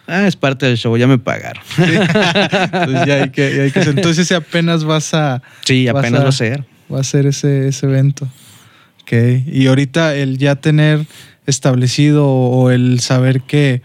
ah, 0.08 0.28
es 0.28 0.36
parte 0.36 0.66
del 0.66 0.78
show, 0.78 0.96
ya 0.98 1.08
me 1.08 1.18
pagaron. 1.18 1.64
Entonces 1.78 3.06
ya 3.08 3.24
hay 3.24 3.30
que, 3.30 3.56
ya 3.56 3.64
hay 3.64 3.72
que 3.72 3.80
hacer. 3.80 3.96
Entonces 3.98 4.26
ese 4.26 4.36
apenas 4.36 4.84
vas 4.84 5.14
a, 5.14 5.42
Sí, 5.66 5.86
Vas 5.88 5.96
apenas 6.04 6.20
a- 6.20 6.24
va 6.24 6.30
a 6.30 6.34
ser. 6.34 6.66
va 6.94 7.00
a 7.00 7.04
ser 7.04 7.26
ese, 7.26 7.70
ese 7.70 7.86
evento. 7.86 8.28
Ok. 9.02 9.14
Y 9.48 9.68
ahorita 9.68 10.16
el 10.16 10.38
ya 10.38 10.56
tener 10.56 11.06
establecido 11.46 12.28
o 12.28 12.72
el 12.72 13.00
saber 13.00 13.42
que, 13.42 13.82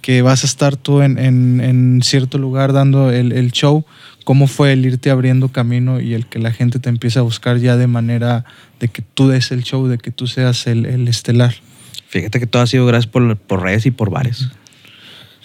que 0.00 0.22
vas 0.22 0.44
a 0.44 0.46
estar 0.46 0.76
tú 0.76 1.02
en, 1.02 1.18
en- 1.18 1.60
en 1.60 2.00
cierto 2.02 2.38
lugar 2.38 2.72
dando 2.72 3.10
el, 3.10 3.32
el 3.32 3.52
show, 3.52 3.84
¿cómo 4.24 4.46
fue 4.46 4.72
el 4.72 4.84
irte 4.86 5.10
abriendo 5.10 5.48
camino 5.48 6.00
y 6.00 6.14
el 6.14 6.26
que 6.26 6.38
la 6.38 6.52
gente 6.52 6.78
te 6.78 6.88
empiece 6.88 7.18
a 7.18 7.22
buscar 7.22 7.58
ya 7.58 7.76
de 7.76 7.86
manera 7.86 8.44
de 8.80 8.88
que 8.88 9.02
tú 9.02 9.28
des 9.28 9.50
el 9.52 9.62
show, 9.62 9.86
de 9.88 9.98
que 9.98 10.10
tú 10.10 10.26
seas 10.26 10.66
el, 10.66 10.86
el 10.86 11.08
estelar? 11.08 11.54
Fíjate 12.08 12.38
que 12.40 12.46
todo 12.46 12.62
ha 12.62 12.66
sido 12.66 12.84
gracias 12.86 13.10
por, 13.10 13.36
por 13.36 13.62
redes 13.62 13.86
y 13.86 13.90
por 13.90 14.10
bares. 14.10 14.48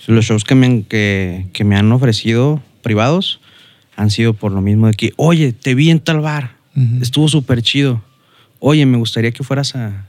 Los 0.07 0.23
shows 0.25 0.43
que 0.45 0.55
me, 0.55 0.83
que, 0.83 1.47
que 1.51 1.63
me 1.65 1.75
han 1.75 1.91
ofrecido 1.91 2.61
privados 2.81 3.41
han 3.97 4.09
sido 4.09 4.33
por 4.33 4.51
lo 4.53 4.61
mismo 4.61 4.87
de 4.87 4.93
que, 4.93 5.11
oye, 5.17 5.51
te 5.51 5.75
vi 5.75 5.89
en 5.89 5.99
tal 5.99 6.19
bar, 6.21 6.51
Ujú. 6.75 6.99
estuvo 7.01 7.27
súper 7.27 7.61
chido. 7.61 8.01
Oye, 8.59 8.85
me 8.85 8.97
gustaría 8.97 9.31
que 9.31 9.43
fueras 9.43 9.75
a, 9.75 10.07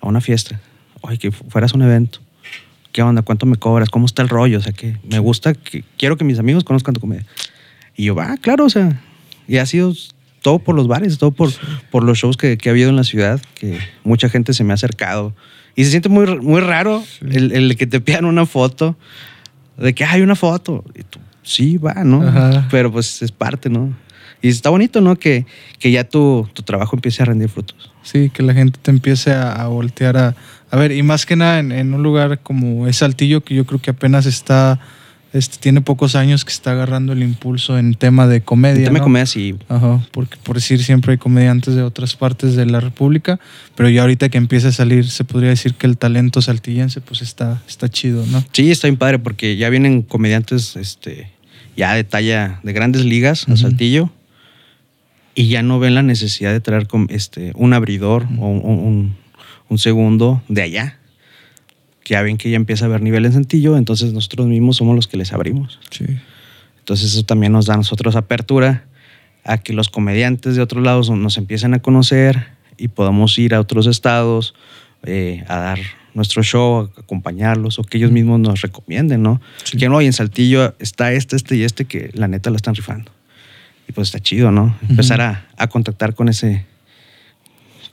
a 0.00 0.06
una 0.06 0.20
fiesta. 0.20 0.60
Oye, 1.02 1.18
que 1.18 1.30
fu- 1.30 1.44
fueras 1.48 1.72
a 1.72 1.76
un 1.76 1.82
evento. 1.82 2.20
¿Qué 2.92 3.02
onda? 3.02 3.22
¿Cuánto 3.22 3.46
me 3.46 3.56
cobras? 3.56 3.90
¿Cómo 3.90 4.06
está 4.06 4.22
el 4.22 4.28
rollo? 4.28 4.58
O 4.58 4.60
sea, 4.62 4.72
que 4.72 4.96
me 5.08 5.18
gusta, 5.18 5.54
que 5.54 5.84
quiero 5.96 6.16
que 6.16 6.24
mis 6.24 6.38
amigos 6.38 6.64
conozcan 6.64 6.94
tu 6.94 7.00
comedia. 7.00 7.24
Y 7.96 8.04
yo, 8.04 8.14
va, 8.14 8.36
claro, 8.38 8.64
o 8.64 8.70
sea, 8.70 9.00
y 9.46 9.58
ha 9.58 9.66
sido 9.66 9.94
todo 10.42 10.58
por 10.58 10.74
los 10.74 10.88
bares, 10.88 11.18
todo 11.18 11.30
por, 11.32 11.50
por 11.90 12.02
los 12.04 12.18
shows 12.18 12.36
que, 12.36 12.56
que 12.58 12.68
ha 12.68 12.72
habido 12.72 12.88
en 12.90 12.96
la 12.96 13.04
ciudad, 13.04 13.40
que 13.54 13.78
mucha 14.04 14.28
gente 14.28 14.54
se 14.54 14.64
me 14.64 14.72
ha 14.72 14.74
acercado. 14.74 15.34
Y 15.76 15.84
se 15.84 15.90
siente 15.90 16.08
muy, 16.08 16.26
muy 16.38 16.60
raro 16.60 17.04
el, 17.20 17.52
el 17.52 17.76
que 17.76 17.86
te 17.86 18.00
pidan 18.00 18.24
una 18.24 18.46
foto, 18.46 18.96
de 19.76 19.94
que 19.94 20.04
hay 20.04 20.22
una 20.22 20.34
foto. 20.34 20.84
Y 20.94 21.02
tú, 21.04 21.18
sí, 21.42 21.76
va, 21.78 22.02
¿no? 22.04 22.22
Ajá. 22.26 22.66
Pero 22.70 22.90
pues 22.90 23.22
es 23.22 23.30
parte, 23.32 23.68
¿no? 23.68 23.94
Y 24.40 24.48
está 24.48 24.70
bonito, 24.70 25.00
¿no? 25.00 25.16
Que, 25.16 25.46
que 25.78 25.90
ya 25.90 26.04
tu, 26.04 26.48
tu 26.52 26.62
trabajo 26.62 26.96
empiece 26.96 27.22
a 27.22 27.26
rendir 27.26 27.48
frutos. 27.48 27.92
Sí, 28.02 28.30
que 28.30 28.42
la 28.42 28.54
gente 28.54 28.78
te 28.80 28.90
empiece 28.90 29.32
a, 29.32 29.52
a 29.52 29.66
voltear 29.68 30.16
a, 30.16 30.36
a 30.70 30.76
ver. 30.76 30.92
Y 30.92 31.02
más 31.02 31.26
que 31.26 31.36
nada 31.36 31.58
en, 31.58 31.72
en 31.72 31.94
un 31.94 32.02
lugar 32.02 32.40
como 32.42 32.86
es 32.86 32.96
Saltillo, 32.96 33.42
que 33.42 33.54
yo 33.54 33.64
creo 33.66 33.80
que 33.80 33.90
apenas 33.90 34.26
está, 34.26 34.78
este, 35.32 35.58
tiene 35.58 35.80
pocos 35.80 36.14
años 36.14 36.44
que 36.44 36.52
está 36.52 36.72
agarrando 36.72 37.12
el 37.12 37.22
impulso 37.22 37.78
en 37.78 37.94
tema 37.94 38.26
de 38.26 38.40
comedia. 38.42 38.78
El 38.80 38.84
tema 38.84 39.00
comedia 39.00 39.26
sí. 39.26 39.54
Ajá, 39.68 40.00
porque 40.12 40.36
por 40.42 40.56
decir 40.56 40.82
siempre 40.82 41.12
hay 41.12 41.18
comediantes 41.18 41.74
de 41.74 41.82
otras 41.82 42.16
partes 42.16 42.54
de 42.56 42.66
la 42.66 42.80
República, 42.80 43.38
pero 43.74 43.88
ya 43.88 44.02
ahorita 44.02 44.28
que 44.28 44.38
empieza 44.38 44.68
a 44.68 44.72
salir, 44.72 45.08
se 45.08 45.24
podría 45.24 45.50
decir 45.50 45.74
que 45.74 45.86
el 45.86 45.96
talento 45.98 46.40
saltillense 46.42 47.00
pues 47.00 47.22
está, 47.22 47.62
está 47.68 47.88
chido, 47.88 48.24
¿no? 48.26 48.42
Sí, 48.52 48.70
está 48.70 48.88
bien 48.88 48.96
padre 48.96 49.18
porque 49.18 49.56
ya 49.56 49.68
vienen 49.70 50.02
comediantes 50.02 50.76
este, 50.76 51.30
ya 51.76 51.94
de 51.94 52.04
talla 52.04 52.60
de 52.62 52.72
grandes 52.72 53.04
ligas 53.04 53.46
a 53.48 53.52
Ujú. 53.52 53.60
Saltillo 53.62 54.10
y 55.34 55.48
ya 55.48 55.62
no 55.62 55.78
ven 55.78 55.94
la 55.94 56.02
necesidad 56.02 56.52
de 56.52 56.60
traer 56.60 56.88
este, 57.10 57.52
un 57.54 57.72
abridor 57.72 58.24
o 58.38 58.48
un, 58.48 58.60
un- 58.64 59.16
un 59.68 59.78
segundo 59.78 60.42
de 60.48 60.62
allá. 60.62 60.98
Que 62.04 62.14
ya 62.14 62.22
ven 62.22 62.38
que 62.38 62.50
ya 62.50 62.56
empieza 62.56 62.84
a 62.84 62.88
haber 62.88 63.02
nivel 63.02 63.26
en 63.26 63.32
Saltillo, 63.32 63.76
entonces 63.76 64.12
nosotros 64.12 64.46
mismos 64.46 64.76
somos 64.76 64.96
los 64.96 65.06
que 65.06 65.16
les 65.16 65.32
abrimos. 65.32 65.78
Sí. 65.90 66.06
Entonces 66.78 67.12
eso 67.12 67.22
también 67.22 67.52
nos 67.52 67.66
da 67.66 67.74
a 67.74 67.76
nosotros 67.76 68.16
apertura 68.16 68.84
a 69.44 69.58
que 69.58 69.72
los 69.72 69.88
comediantes 69.88 70.56
de 70.56 70.62
otros 70.62 70.82
lados 70.82 71.10
nos 71.10 71.36
empiecen 71.36 71.74
a 71.74 71.80
conocer 71.80 72.48
y 72.76 72.88
podamos 72.88 73.38
ir 73.38 73.54
a 73.54 73.60
otros 73.60 73.86
estados 73.86 74.54
eh, 75.04 75.44
a 75.48 75.56
dar 75.56 75.78
nuestro 76.14 76.42
show, 76.42 76.90
a 76.96 77.00
acompañarlos 77.00 77.78
o 77.78 77.82
que 77.82 77.98
ellos 77.98 78.10
mismos 78.10 78.40
nos 78.40 78.60
recomienden, 78.62 79.22
¿no? 79.22 79.40
Sí. 79.64 79.76
Que 79.76 79.88
no, 79.88 80.00
y 80.00 80.06
en 80.06 80.12
Saltillo 80.12 80.74
está 80.78 81.12
este, 81.12 81.36
este 81.36 81.56
y 81.56 81.62
este 81.62 81.84
que 81.84 82.10
la 82.14 82.28
neta 82.28 82.50
la 82.50 82.56
están 82.56 82.74
rifando. 82.74 83.10
Y 83.88 83.92
pues 83.92 84.08
está 84.08 84.20
chido, 84.20 84.50
¿no? 84.50 84.76
Empezar 84.88 85.20
a, 85.20 85.46
a 85.56 85.66
contactar 85.68 86.14
con 86.14 86.28
ese, 86.28 86.66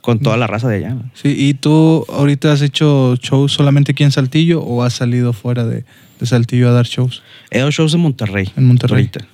con 0.06 0.20
toda 0.20 0.36
la 0.36 0.46
raza 0.46 0.68
de 0.68 0.76
allá. 0.76 0.96
Sí, 1.14 1.34
¿y 1.36 1.54
tú 1.54 2.06
ahorita 2.08 2.52
has 2.52 2.62
hecho 2.62 3.16
shows 3.16 3.52
solamente 3.52 3.90
aquí 3.90 4.04
en 4.04 4.12
Saltillo 4.12 4.62
o 4.62 4.84
has 4.84 4.92
salido 4.92 5.32
fuera 5.32 5.66
de, 5.66 5.84
de 6.20 6.26
Saltillo 6.26 6.68
a 6.68 6.72
dar 6.72 6.86
shows? 6.86 7.24
He 7.50 7.58
dado 7.58 7.72
shows 7.72 7.92
en 7.92 8.02
Monterrey. 8.02 8.48
En 8.56 8.66
Monterrey. 8.66 8.98
ahorita. 8.98 9.26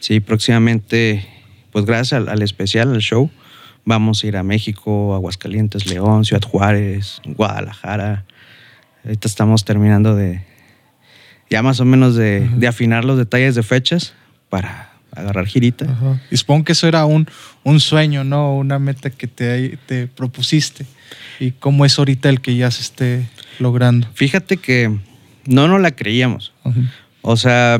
Sí, 0.00 0.20
próximamente, 0.20 1.28
pues 1.72 1.84
gracias 1.84 2.14
al, 2.14 2.30
al 2.30 2.40
especial, 2.40 2.94
al 2.94 3.02
show, 3.02 3.28
vamos 3.84 4.24
a 4.24 4.28
ir 4.28 4.38
a 4.38 4.42
México, 4.42 5.14
Aguascalientes, 5.14 5.84
León, 5.84 6.24
Ciudad 6.24 6.40
Juárez, 6.42 7.20
Guadalajara. 7.26 8.24
Ahorita 9.04 9.28
estamos 9.28 9.66
terminando 9.66 10.16
de, 10.16 10.42
ya 11.50 11.62
más 11.62 11.80
o 11.80 11.84
menos 11.84 12.14
de, 12.14 12.48
de 12.48 12.66
afinar 12.66 13.04
los 13.04 13.18
detalles 13.18 13.54
de 13.54 13.62
fechas 13.62 14.14
para 14.48 14.87
agarrar 15.18 15.46
girita. 15.46 15.84
Ajá. 15.90 16.20
Y 16.30 16.36
supongo 16.36 16.64
que 16.64 16.72
eso 16.72 16.86
era 16.88 17.04
un, 17.06 17.28
un 17.64 17.80
sueño, 17.80 18.24
¿no? 18.24 18.56
Una 18.56 18.78
meta 18.78 19.10
que 19.10 19.26
te, 19.26 19.78
te 19.86 20.06
propusiste. 20.06 20.86
¿Y 21.40 21.52
cómo 21.52 21.84
es 21.84 21.98
ahorita 21.98 22.28
el 22.28 22.40
que 22.40 22.56
ya 22.56 22.70
se 22.70 22.82
esté 22.82 23.28
logrando? 23.58 24.08
Fíjate 24.14 24.56
que 24.58 24.94
no 25.46 25.68
nos 25.68 25.80
la 25.80 25.90
creíamos. 25.92 26.52
Ajá. 26.64 26.80
O 27.22 27.36
sea, 27.36 27.78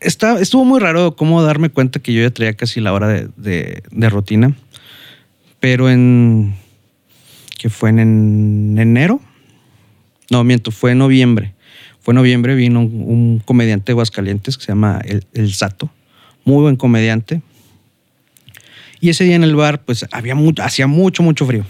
está, 0.00 0.40
estuvo 0.40 0.64
muy 0.64 0.80
raro 0.80 1.16
cómo 1.16 1.42
darme 1.42 1.68
cuenta 1.70 2.00
que 2.00 2.12
yo 2.12 2.22
ya 2.22 2.30
traía 2.30 2.54
casi 2.54 2.80
la 2.80 2.92
hora 2.92 3.08
de, 3.08 3.28
de- 3.36 3.82
de 3.90 4.08
rutina. 4.10 4.54
Pero 5.60 5.88
en. 5.90 6.54
que 7.58 7.70
fue 7.70 7.90
en, 7.90 7.98
en 7.98 8.78
enero. 8.78 9.20
No, 10.30 10.44
miento, 10.44 10.70
fue 10.70 10.92
en 10.92 10.98
noviembre. 10.98 11.54
Fue 12.06 12.12
en 12.12 12.18
noviembre, 12.18 12.54
vino 12.54 12.82
un, 12.82 13.42
comediante 13.44 13.86
de 13.86 13.94
Aguascalientes 13.94 14.56
que 14.56 14.62
se 14.62 14.68
llama 14.68 15.00
El, 15.04 15.26
El 15.32 15.52
Sato. 15.52 15.90
Muy 16.44 16.62
buen 16.62 16.76
comediante. 16.76 17.42
Y 19.00 19.08
ese 19.08 19.24
día 19.24 19.34
en 19.34 19.42
el 19.42 19.56
bar, 19.56 19.82
pues 19.82 20.06
había 20.12 20.36
hacía 20.62 20.86
mucho, 20.86 21.24
mucho 21.24 21.44
frío. 21.46 21.64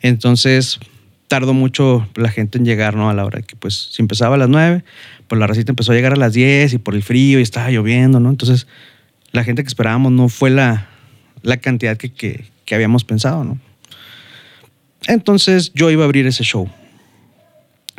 Entonces, 0.00 0.80
tardó 1.28 1.52
mucho 1.52 2.08
la 2.14 2.30
gente 2.30 2.56
en 2.56 2.64
llegar, 2.64 2.96
¿no? 2.96 3.10
A 3.10 3.12
la 3.12 3.26
hora 3.26 3.42
que, 3.42 3.54
pues, 3.54 3.90
si 3.92 4.00
empezaba 4.00 4.36
a 4.36 4.38
las 4.38 4.48
9, 4.48 4.84
pues 5.28 5.38
la 5.38 5.46
racita 5.46 5.70
empezó 5.72 5.92
a 5.92 5.96
llegar 5.96 6.14
a 6.14 6.16
las 6.16 6.32
10 6.32 6.72
y 6.72 6.78
por 6.78 6.94
el 6.94 7.02
frío 7.02 7.38
y 7.38 7.42
estaba 7.42 7.68
lloviendo, 7.70 8.20
¿no? 8.20 8.30
Entonces, 8.30 8.66
la 9.32 9.44
gente 9.44 9.62
que 9.62 9.68
esperábamos 9.68 10.12
no 10.12 10.30
fue 10.30 10.48
la, 10.48 10.88
la 11.42 11.58
cantidad 11.58 11.98
que, 11.98 12.10
que- 12.10 12.46
que 12.64 12.74
habíamos 12.74 13.04
pensado, 13.04 13.44
¿no? 13.44 13.58
Entonces, 15.08 15.72
yo 15.74 15.90
iba 15.90 16.04
a 16.04 16.06
abrir 16.06 16.26
ese 16.26 16.42
show. 16.42 16.70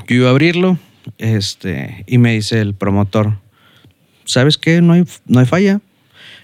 Yo 0.08 0.16
iba 0.16 0.30
a 0.30 0.32
abrirlo, 0.32 0.80
este, 1.18 2.04
y 2.08 2.18
me 2.18 2.34
dice 2.34 2.60
el 2.62 2.74
promotor, 2.74 3.38
¿sabes 4.26 4.58
qué? 4.58 4.82
No 4.82 4.94
hay, 4.94 5.04
no 5.26 5.40
hay 5.40 5.46
falla. 5.46 5.82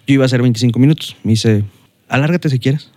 Yo 0.07 0.13
iba 0.15 0.23
a 0.23 0.25
hacer 0.25 0.41
25 0.41 0.79
minutos. 0.79 1.15
Me 1.23 1.31
dice, 1.31 1.63
alárgate 2.07 2.49
si 2.49 2.59
quieres. 2.59 2.91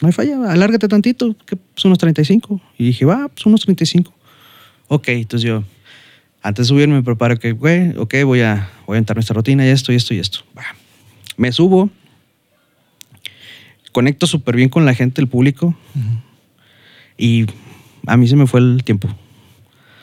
No 0.00 0.08
hay 0.08 0.12
falla, 0.12 0.50
alárgate 0.50 0.88
tantito, 0.88 1.36
que 1.46 1.56
pues 1.56 1.84
unos 1.84 1.98
35. 1.98 2.60
Y 2.78 2.86
dije, 2.86 3.04
va, 3.04 3.28
pues 3.28 3.46
unos 3.46 3.62
35. 3.62 4.12
Ok, 4.88 5.08
entonces 5.08 5.48
yo, 5.48 5.64
antes 6.42 6.66
de 6.66 6.68
subirme, 6.68 6.94
me 6.94 7.02
preparo 7.02 7.38
que, 7.38 7.52
güey, 7.52 7.96
ok, 7.96 8.14
voy 8.24 8.40
a, 8.40 8.68
voy 8.86 8.96
a 8.96 8.98
entrar 8.98 9.16
nuestra 9.16 9.34
rutina 9.34 9.64
y 9.64 9.70
esto 9.70 9.92
y 9.92 9.96
esto 9.96 10.12
y 10.12 10.18
esto. 10.18 10.40
Va. 10.58 10.64
Me 11.36 11.52
subo, 11.52 11.88
conecto 13.92 14.26
súper 14.26 14.56
bien 14.56 14.68
con 14.68 14.84
la 14.84 14.94
gente, 14.94 15.20
el 15.20 15.28
público, 15.28 15.74
y 17.16 17.46
a 18.06 18.16
mí 18.16 18.26
se 18.26 18.36
me 18.36 18.46
fue 18.46 18.60
el 18.60 18.82
tiempo. 18.84 19.08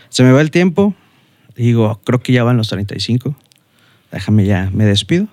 Se 0.10 0.24
me 0.24 0.32
va 0.32 0.42
el 0.42 0.50
tiempo, 0.50 0.96
y 1.60 1.64
digo, 1.64 2.00
creo 2.06 2.20
que 2.22 2.32
ya 2.32 2.44
van 2.44 2.56
los 2.58 2.70
35. 2.70 3.36
Déjame 4.12 4.46
ya, 4.46 4.70
me 4.74 4.86
despido. 4.86 5.28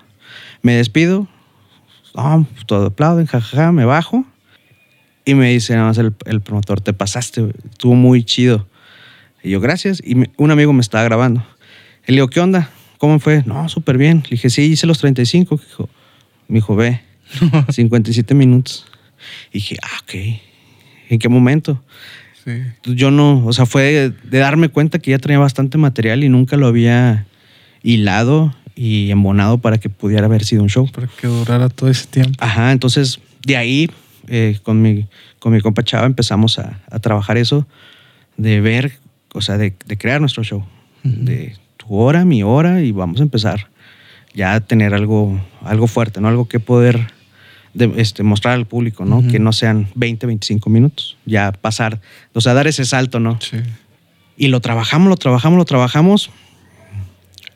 Me 0.63 0.75
despido, 0.75 1.29
no, 2.17 2.47
todo 2.67 2.87
aplauden, 2.87 3.27
jajaja, 3.27 3.71
me 3.73 3.85
bajo. 3.85 4.25
Y 5.25 5.35
me 5.35 5.51
dice 5.53 5.75
nada 5.75 5.87
más 5.89 5.99
el, 5.99 6.15
el 6.25 6.41
promotor, 6.41 6.81
te 6.81 6.93
pasaste, 6.93 7.53
estuvo 7.71 7.95
muy 7.95 8.25
chido. 8.25 8.67
Y 9.43 9.51
yo, 9.51 9.61
gracias. 9.61 10.01
Y 10.05 10.15
me- 10.17 10.31
un 10.37 10.51
amigo 10.51 10.73
me 10.73 10.81
estaba 10.81 11.05
grabando. 11.05 11.47
Y 12.07 12.13
le 12.13 12.17
digo, 12.17 12.29
¿qué 12.29 12.41
onda? 12.41 12.71
¿Cómo 12.99 13.19
fue? 13.21 13.43
No, 13.47 13.69
súper 13.69 13.97
bien. 13.99 14.23
Le 14.25 14.31
dije, 14.31 14.51
sí, 14.51 14.63
hice 14.63 14.87
los 14.87 14.99
35. 14.99 15.57
Dijo, 15.65 15.89
me 16.49 16.57
dijo, 16.57 16.75
ve, 16.77 17.03
57 17.69 18.35
minutos. 18.35 18.87
Y 19.51 19.59
dije, 19.59 19.77
ah, 19.83 20.01
ok. 20.03 20.15
¿En 21.11 21.19
qué 21.21 21.29
momento? 21.29 21.83
Sí. 22.47 22.63
Yo 22.95 23.11
no, 23.11 23.45
o 23.45 23.53
sea, 23.53 23.67
fue 23.67 23.83
de, 23.83 24.11
de 24.11 24.39
darme 24.39 24.69
cuenta 24.69 25.01
que 25.01 25.11
ya 25.11 25.19
tenía 25.19 25.39
bastante 25.39 25.77
material 25.77 26.25
y 26.25 26.29
nunca 26.29 26.57
lo 26.57 26.69
había 26.69 27.27
hilado 27.83 28.55
y 28.77 29.11
embonado 29.11 29.59
para 29.59 29.79
que 29.79 29.91
pudiera 29.91 30.27
haber 30.27 30.45
sido 30.45 30.63
un 30.63 30.69
show. 30.69 30.89
Para 30.93 31.09
que 31.09 31.27
durara 31.27 31.69
todo 31.69 31.91
ese 31.91 32.07
tiempo. 32.07 32.33
Ajá, 32.39 32.73
entonces 32.73 33.21
de 33.45 33.57
ahí 33.57 33.91
eh, 34.29 34.59
con, 34.63 34.81
mi, 34.81 35.07
con 35.39 35.53
mi 35.53 35.61
compa 35.61 35.83
Chava 35.83 36.07
empezamos 36.07 36.59
a, 36.59 36.81
a 36.91 36.99
trabajar 37.01 37.37
eso, 37.37 37.67
de 38.37 38.61
ver, 38.61 38.93
o 39.35 39.41
sea, 39.41 39.59
de, 39.59 39.75
de 39.85 39.99
crear 39.99 40.21
nuestro 40.21 40.45
show. 40.45 40.65
De 41.03 41.55
tu 41.77 41.95
hora, 41.95 42.25
mi 42.25 42.43
hora 42.43 42.83
y 42.83 42.91
vamos 42.93 43.21
a 43.21 43.23
empezar 43.23 43.69
ya 44.35 44.55
a 44.55 44.61
tener 44.61 44.93
algo, 44.93 45.41
algo 45.63 45.87
fuerte, 45.87 46.21
¿no? 46.21 46.29
Algo 46.29 46.47
que 46.47 46.61
poder 46.61 47.07
de- 47.77 47.93
este, 48.01 48.23
mostrar 48.23 48.55
al 48.55 48.67
público, 48.67 49.05
¿no? 49.05 49.27
Que 49.29 49.39
no 49.39 49.53
sean 49.53 49.89
20, 49.95 50.27
25 50.27 50.71
minutos. 50.71 51.17
Ya 51.27 51.53
pasar, 51.53 52.01
o 52.33 52.41
sea, 52.41 52.55
dar 52.55 52.67
ese 52.67 52.85
salto, 52.85 53.21
¿no? 53.21 53.39
Sí. 53.41 53.59
Y 54.37 54.49
lo 54.49 54.61
trabajamos, 54.61 55.09
lo 55.09 55.17
trabajamos, 55.17 55.59
lo 55.59 55.65
trabajamos. 55.65 56.31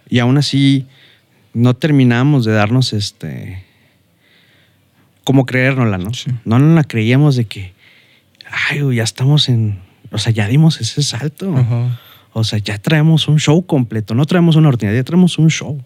Y 0.09 0.19
aún 0.19 0.39
así 0.39 0.87
no 1.55 1.75
terminamos 1.75 2.45
de 2.45 2.53
darnos 2.53 2.93
este. 2.93 3.65
como 5.25 5.47
creérnosla, 5.47 5.99
¿no? 5.99 6.13
Sí. 6.15 6.31
No 6.45 6.59
nos 6.59 6.75
la 6.75 6.85
creíamos 6.85 7.37
de 7.37 7.45
que. 7.47 7.73
Ay, 8.71 8.81
ya 8.97 9.03
estamos 9.05 9.49
en. 9.49 9.79
O 10.13 10.19
sea, 10.19 10.33
ya 10.33 10.49
dimos 10.49 10.81
ese 10.81 11.03
salto. 11.03 11.55
O 12.33 12.45
sea, 12.45 12.59
ya 12.59 12.79
traemos 12.79 13.29
un 13.29 13.39
show 13.39 13.65
completo. 13.67 14.15
No 14.15 14.25
traemos 14.25 14.57
una 14.57 14.69
ordinaria, 14.69 15.01
ya 15.01 15.05
traemos 15.05 15.39
un 15.39 15.51
show. 15.51 15.81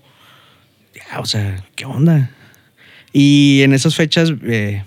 Ya, 0.94 1.20
o 1.20 1.26
sea, 1.26 1.62
¿qué 1.74 1.84
onda? 1.84 2.30
Y 3.16 3.62
en 3.62 3.72
esas 3.72 3.94
fechas, 3.94 4.32
eh, 4.42 4.82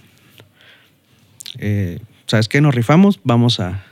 eh, 1.59 1.99
¿sabes 2.25 2.49
qué? 2.49 2.59
Nos 2.59 2.75
rifamos, 2.75 3.21
vamos 3.23 3.61
a, 3.61 3.85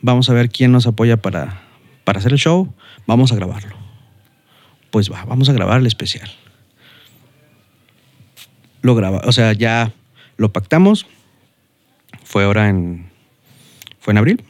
vamos 0.00 0.30
a 0.30 0.32
ver 0.32 0.48
quién 0.48 0.72
nos 0.72 0.86
apoya 0.86 1.18
para, 1.18 1.60
para 2.04 2.18
hacer 2.18 2.32
el 2.32 2.38
show, 2.38 2.72
vamos 3.06 3.30
a 3.30 3.36
grabarlo. 3.36 3.76
Pues 4.90 5.12
va, 5.12 5.26
vamos 5.26 5.50
a 5.50 5.52
grabar 5.52 5.80
el 5.80 5.86
especial. 5.86 6.30
Lo 8.80 8.94
graba, 8.94 9.20
o 9.26 9.32
sea, 9.32 9.52
ya 9.52 9.92
lo 10.38 10.50
pactamos. 10.50 11.06
Fue 12.24 12.44
ahora 12.44 12.70
en, 12.70 13.10
fue 14.00 14.12
en 14.12 14.18
abril. 14.18 14.44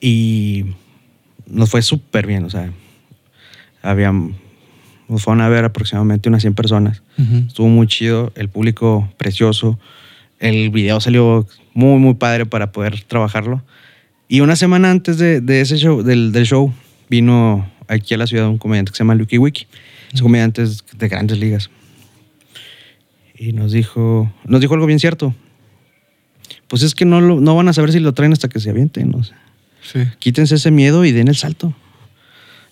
Y 0.00 0.74
nos 1.46 1.70
fue 1.70 1.80
súper 1.80 2.26
bien, 2.26 2.44
o 2.44 2.50
sea, 2.50 2.72
habían, 3.82 4.34
nos 5.08 5.22
fueron 5.22 5.40
a 5.40 5.48
ver 5.48 5.64
aproximadamente 5.64 6.28
unas 6.28 6.42
100 6.42 6.54
personas. 6.54 7.02
Ujú. 7.18 7.44
Estuvo 7.46 7.68
muy 7.68 7.86
chido, 7.86 8.32
el 8.36 8.48
público 8.48 9.10
precioso. 9.16 9.78
El 10.38 10.70
video 10.70 11.00
salió 11.00 11.46
muy, 11.74 11.98
muy 11.98 12.14
padre 12.14 12.46
para 12.46 12.72
poder 12.72 13.02
trabajarlo. 13.04 13.62
Y 14.28 14.40
una 14.40 14.56
semana 14.56 14.90
antes 14.90 15.16
de, 15.18 15.40
de 15.40 15.60
ese 15.62 15.78
show, 15.78 16.02
del, 16.02 16.32
del 16.32 16.44
show, 16.46 16.72
vino 17.08 17.68
aquí 17.88 18.12
a 18.14 18.18
la 18.18 18.26
ciudad 18.26 18.48
un 18.48 18.58
comediante 18.58 18.92
que 18.92 18.96
se 18.96 19.02
llama 19.04 19.14
Lucky 19.14 19.38
Wiki. 19.38 19.66
Es 20.12 20.20
comediante 20.22 20.64
de 20.64 21.08
grandes 21.08 21.38
ligas. 21.38 21.70
Y 23.36 23.52
nos 23.52 23.72
dijo, 23.72 24.30
nos 24.44 24.60
dijo 24.60 24.74
algo 24.74 24.86
bien 24.86 24.98
cierto. 24.98 25.34
Pues 26.66 26.82
es 26.82 26.94
que 26.94 27.04
no, 27.04 27.20
lo- 27.20 27.40
no 27.40 27.54
van 27.56 27.68
a 27.68 27.72
saber 27.72 27.92
si 27.92 28.00
lo 28.00 28.12
traen 28.12 28.32
hasta 28.32 28.48
que 28.48 28.60
se 28.60 28.70
avienten. 28.70 29.14
o 29.14 29.22
sea, 29.24 29.38
Sí. 29.82 30.00
quítense 30.18 30.56
ese 30.56 30.70
miedo 30.70 31.04
y 31.04 31.12
den 31.12 31.28
el 31.28 31.36
salto. 31.36 31.72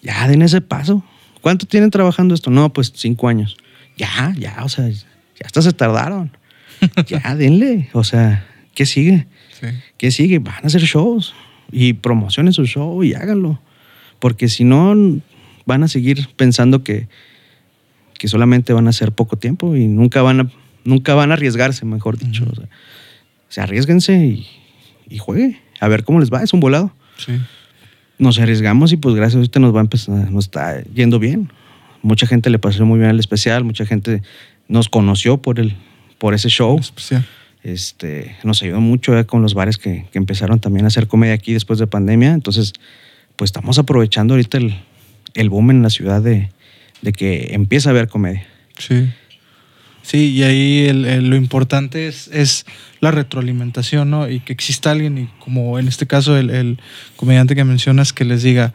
Ya, 0.03 0.29
den 0.29 0.42
ese 0.42 0.61
paso. 0.61 1.03
¿Cuánto 1.46 1.64
tienen 1.64 1.92
trabajando 1.92 2.35
esto? 2.35 2.50
No, 2.50 2.72
pues 2.72 2.92
cinco 2.96 3.28
años. 3.28 3.56
Ya, 3.96 4.35
ya, 4.37 4.64
o 4.64 4.68
sea, 4.68 4.88
ya 4.88 5.06
hasta 5.44 5.62
se 5.62 5.72
tardaron. 5.72 6.37
Ya, 7.06 7.37
denle. 7.37 7.88
O 7.92 8.02
sea, 8.02 8.44
¿qué 8.74 8.85
sigue? 8.85 9.28
Sí. 9.52 9.68
¿Qué 9.96 10.11
sigue? 10.11 10.40
Van 10.40 10.64
a 10.64 10.66
hacer 10.66 10.82
shows 10.82 11.37
y 11.70 11.92
promocionen 11.92 12.52
su 12.52 12.66
show 12.66 13.04
y 13.04 13.14
háganlo. 13.14 13.61
Porque 14.18 14.48
si 14.48 14.64
no, 14.64 14.92
van 15.66 15.85
a 15.85 15.87
seguir 15.87 16.28
pensando 16.35 16.82
que, 16.82 17.06
que 18.18 18.26
solamente 18.26 18.72
van 18.72 18.88
a 18.88 18.90
hacer 18.90 19.12
poco 19.12 19.37
tiempo 19.37 19.76
y 19.76 19.87
nunca 19.87 20.22
van 20.22 20.40
a, 20.40 20.50
nunca 20.82 21.14
van 21.14 21.30
a 21.30 21.35
arriesgarse, 21.35 21.85
mejor 21.85 22.18
dicho. 22.18 22.44
O 22.44 23.52
sea, 23.52 23.62
arriesguense 23.62 24.16
y, 24.16 24.48
y 25.09 25.18
juegue. 25.18 25.61
A 25.78 25.87
ver 25.87 26.02
cómo 26.02 26.18
les 26.18 26.32
va. 26.32 26.42
Es 26.42 26.52
un 26.52 26.59
volado 26.59 26.92
Sí. 27.18 27.32
Nos 28.18 28.38
arriesgamos 28.38 28.92
y 28.92 28.96
pues 28.96 29.14
gracias 29.14 29.37
a 29.37 29.38
ahorita 29.38 29.61
nos 29.61 29.74
va 29.74 29.81
a 29.81 29.83
empezar, 29.83 30.31
nos 30.31 30.46
está 30.46 30.83
yendo 30.85 31.18
bien. 31.18 31.50
Mucha 32.02 32.26
gente 32.26 32.50
le 32.50 32.59
pasó 32.59 32.85
muy 32.87 32.98
bien 32.98 33.11
el 33.11 33.18
especial, 33.18 33.64
mucha 33.64 33.85
gente 33.85 34.22
nos 34.68 34.88
conoció 34.88 35.38
por 35.38 35.59
el, 35.61 35.76
por 36.18 36.35
ese 36.35 36.48
show. 36.48 36.79
Especial. 36.79 37.26
Este, 37.62 38.37
nos 38.44 38.62
ayudó 38.62 38.81
mucho 38.81 39.18
eh, 39.18 39.26
con 39.26 39.42
los 39.42 39.55
bares 39.55 39.76
que, 39.76 40.07
que 40.12 40.18
empezaron 40.18 40.61
también 40.61 40.85
a 40.85 40.88
hacer 40.88 41.09
comedia 41.09 41.35
aquí 41.35 41.52
después 41.52 41.79
de 41.79 41.87
pandemia. 41.87 42.33
Entonces, 42.33 42.72
pues 43.35 43.48
estamos 43.48 43.79
aprovechando 43.79 44.35
ahorita 44.35 44.59
el, 44.59 44.76
el 45.35 45.50
boom 45.50 45.72
en 45.72 45.83
la 45.83 45.90
ciudad 45.90 46.22
de, 46.22 46.50
de 47.02 47.12
que 47.12 47.55
empieza 47.55 47.88
a 47.88 47.92
haber 47.92 48.09
comedia. 48.09 48.46
Sí. 48.79 49.09
Sí, 50.07 50.31
y 50.33 50.42
ahí 50.45 50.87
el- 50.87 51.05
el- 51.05 51.29
lo 51.31 51.35
importante 51.37 52.07
es, 52.07 52.29
es 52.29 52.64
la 53.01 53.11
retroalimentación, 53.11 54.09
¿no? 54.09 54.29
Y 54.31 54.38
que 54.40 54.53
exista 54.53 54.92
alguien, 54.92 55.19
y 55.19 55.29
como 55.40 55.79
en 55.81 55.88
este 55.88 56.07
caso 56.07 56.37
el, 56.37 56.51
el 56.51 56.79
comediante 57.16 57.57
que 57.57 57.64
mencionas, 57.64 58.12
que 58.12 58.25
les 58.25 58.42
diga, 58.45 58.73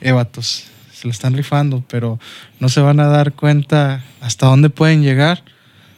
eh, 0.00 0.10
vatos, 0.10 0.64
se 0.92 1.06
lo 1.06 1.12
están 1.12 1.34
rifando, 1.36 1.84
pero 1.88 2.18
no 2.58 2.68
se 2.68 2.80
van 2.80 2.98
a 2.98 3.06
dar 3.06 3.32
cuenta 3.32 4.02
hasta 4.20 4.46
dónde 4.46 4.70
pueden 4.70 5.02
llegar 5.02 5.44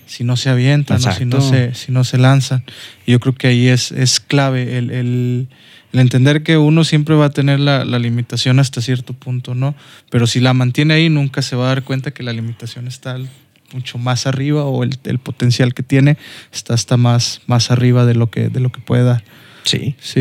si 0.06 0.22
no 0.22 0.36
se 0.36 0.50
avientan 0.50 0.98
o 1.08 1.12
si 1.18 1.24
no 1.24 1.40
se, 1.50 1.74
si 1.74 1.90
no 1.90 2.04
se 2.04 2.18
lanzan. 2.18 2.62
Y 3.06 3.12
yo 3.12 3.20
creo 3.20 3.34
que 3.34 3.46
ahí 3.46 3.68
es, 3.68 3.90
es 3.90 4.20
clave 4.20 4.76
el, 4.76 5.48
entender 5.94 6.42
que 6.42 6.58
uno 6.58 6.84
siempre 6.84 7.14
va 7.14 7.26
a 7.26 7.30
tener 7.30 7.58
la, 7.60 7.84
la 7.86 7.98
limitación 7.98 8.58
hasta 8.58 8.80
cierto 8.82 9.14
punto, 9.14 9.54
¿no? 9.54 9.74
Pero 10.10 10.26
si 10.26 10.40
la 10.40 10.52
mantiene 10.52 10.92
ahí, 10.94 11.08
nunca 11.08 11.40
se 11.40 11.56
va 11.56 11.64
a 11.66 11.68
dar 11.68 11.84
cuenta 11.84 12.10
que 12.10 12.22
la 12.22 12.32
limitación 12.34 12.86
está 12.86 13.12
al- 13.12 13.30
mucho 13.74 13.98
más 13.98 14.26
arriba 14.26 14.64
o 14.64 14.82
el, 14.84 14.96
el 15.04 15.18
potencial 15.18 15.74
que 15.74 15.82
tiene 15.82 16.16
está 16.52 16.72
hasta 16.74 16.96
más, 16.96 17.42
más 17.46 17.70
arriba 17.70 18.06
de 18.06 18.14
lo, 18.14 18.30
que, 18.30 18.48
de 18.48 18.60
lo 18.60 18.70
que 18.72 18.80
puede 18.80 19.02
dar. 19.04 19.24
Sí. 19.64 19.96
Sí, 20.00 20.20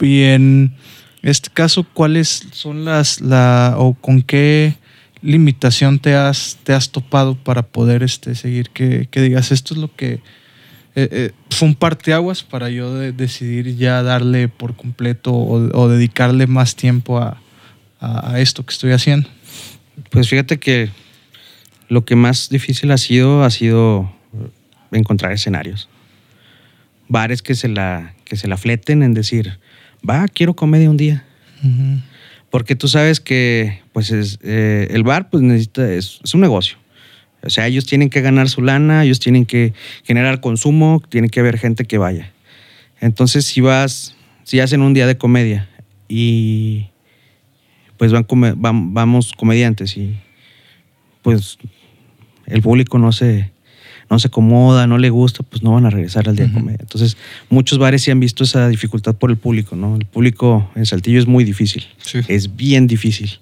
y, 0.00 0.04
y 0.04 0.22
en 0.24 0.74
este 1.22 1.50
caso, 1.50 1.84
¿cuáles 1.94 2.46
son 2.52 2.84
las, 2.84 3.20
la, 3.20 3.74
o 3.78 3.94
con 3.94 4.22
qué 4.22 4.74
limitación 5.22 5.98
te 5.98 6.14
has, 6.14 6.58
te 6.64 6.72
has 6.72 6.90
topado 6.90 7.34
para 7.36 7.62
poder 7.62 8.02
este, 8.02 8.34
seguir? 8.34 8.70
Que, 8.70 9.08
que 9.10 9.20
digas, 9.20 9.52
esto 9.52 9.74
es 9.74 9.80
lo 9.80 9.94
que 9.94 10.14
eh, 10.14 11.08
eh, 11.12 11.30
fue 11.50 11.68
un 11.68 11.74
parteaguas 11.74 12.42
para 12.42 12.70
yo 12.70 12.94
de- 12.94 13.12
decidir 13.12 13.76
ya 13.76 14.02
darle 14.02 14.48
por 14.48 14.74
completo 14.76 15.32
o, 15.32 15.54
o 15.78 15.88
dedicarle 15.88 16.46
más 16.46 16.74
tiempo 16.76 17.18
a, 17.18 17.40
a- 18.00 18.32
a 18.32 18.40
esto 18.40 18.64
que 18.64 18.72
estoy 18.72 18.92
haciendo. 18.92 19.28
Pues 20.10 20.28
fíjate 20.28 20.58
que 20.58 20.90
lo 21.88 22.04
que 22.04 22.16
más 22.16 22.48
difícil 22.48 22.90
ha 22.90 22.98
sido 22.98 23.44
ha 23.44 23.50
sido 23.50 24.12
encontrar 24.92 25.32
escenarios. 25.32 25.88
Bares 27.08 27.40
que 27.42 27.54
se 27.54 27.68
la, 27.68 28.14
que 28.24 28.36
se 28.36 28.48
la 28.48 28.56
fleten 28.56 29.02
en 29.02 29.14
decir, 29.14 29.58
va, 30.08 30.28
quiero 30.28 30.54
comedia 30.54 30.90
un 30.90 30.96
día. 30.98 31.24
Ujú. 31.62 32.00
Porque 32.50 32.76
tú 32.76 32.88
sabes 32.88 33.20
que 33.20 33.80
pues 33.92 34.10
es, 34.10 34.38
eh, 34.42 34.88
el 34.90 35.02
bar 35.02 35.30
pues 35.30 35.42
necesita, 35.42 35.90
es, 35.90 36.20
es 36.22 36.34
un 36.34 36.40
negocio. 36.40 36.76
O 37.42 37.50
sea, 37.50 37.66
ellos 37.66 37.86
tienen 37.86 38.10
que 38.10 38.20
ganar 38.20 38.48
su 38.48 38.62
lana, 38.62 39.04
ellos 39.04 39.20
tienen 39.20 39.46
que 39.46 39.72
generar 40.04 40.40
consumo, 40.40 41.02
tiene 41.08 41.28
que 41.28 41.40
haber 41.40 41.58
gente 41.58 41.84
que 41.84 41.96
vaya. 41.98 42.32
Entonces, 43.00 43.44
si 43.44 43.60
vas, 43.60 44.14
si 44.44 44.60
hacen 44.60 44.82
un 44.82 44.92
día 44.92 45.06
de 45.06 45.16
comedia 45.16 45.68
y 46.08 46.86
pues 47.96 48.12
van, 48.12 48.24
come- 48.24 48.54
van- 48.56 48.92
vamos 48.92 49.32
comediantes 49.36 49.96
y 49.96 50.16
pues 51.22 51.58
el 52.48 52.62
público 52.62 52.98
no 52.98 53.12
se, 53.12 53.50
no 54.10 54.18
se 54.18 54.28
acomoda, 54.28 54.86
no 54.86 54.98
le 54.98 55.10
gusta, 55.10 55.42
pues 55.42 55.62
no 55.62 55.72
van 55.72 55.86
a 55.86 55.90
regresar 55.90 56.28
al 56.28 56.36
día 56.36 56.46
Ujú. 56.46 56.54
de 56.54 56.60
comedia. 56.60 56.78
Entonces, 56.80 57.16
muchos 57.50 57.78
bares 57.78 58.02
sí 58.02 58.10
han 58.10 58.20
visto 58.20 58.44
esa 58.44 58.68
dificultad 58.68 59.14
por 59.14 59.30
el 59.30 59.36
público, 59.36 59.76
¿no? 59.76 59.96
El 59.96 60.06
público 60.06 60.70
en 60.74 60.86
Saltillo 60.86 61.18
es 61.18 61.26
muy 61.26 61.44
difícil, 61.44 61.86
Sí. 61.98 62.20
es 62.28 62.56
bien 62.56 62.86
difícil. 62.86 63.38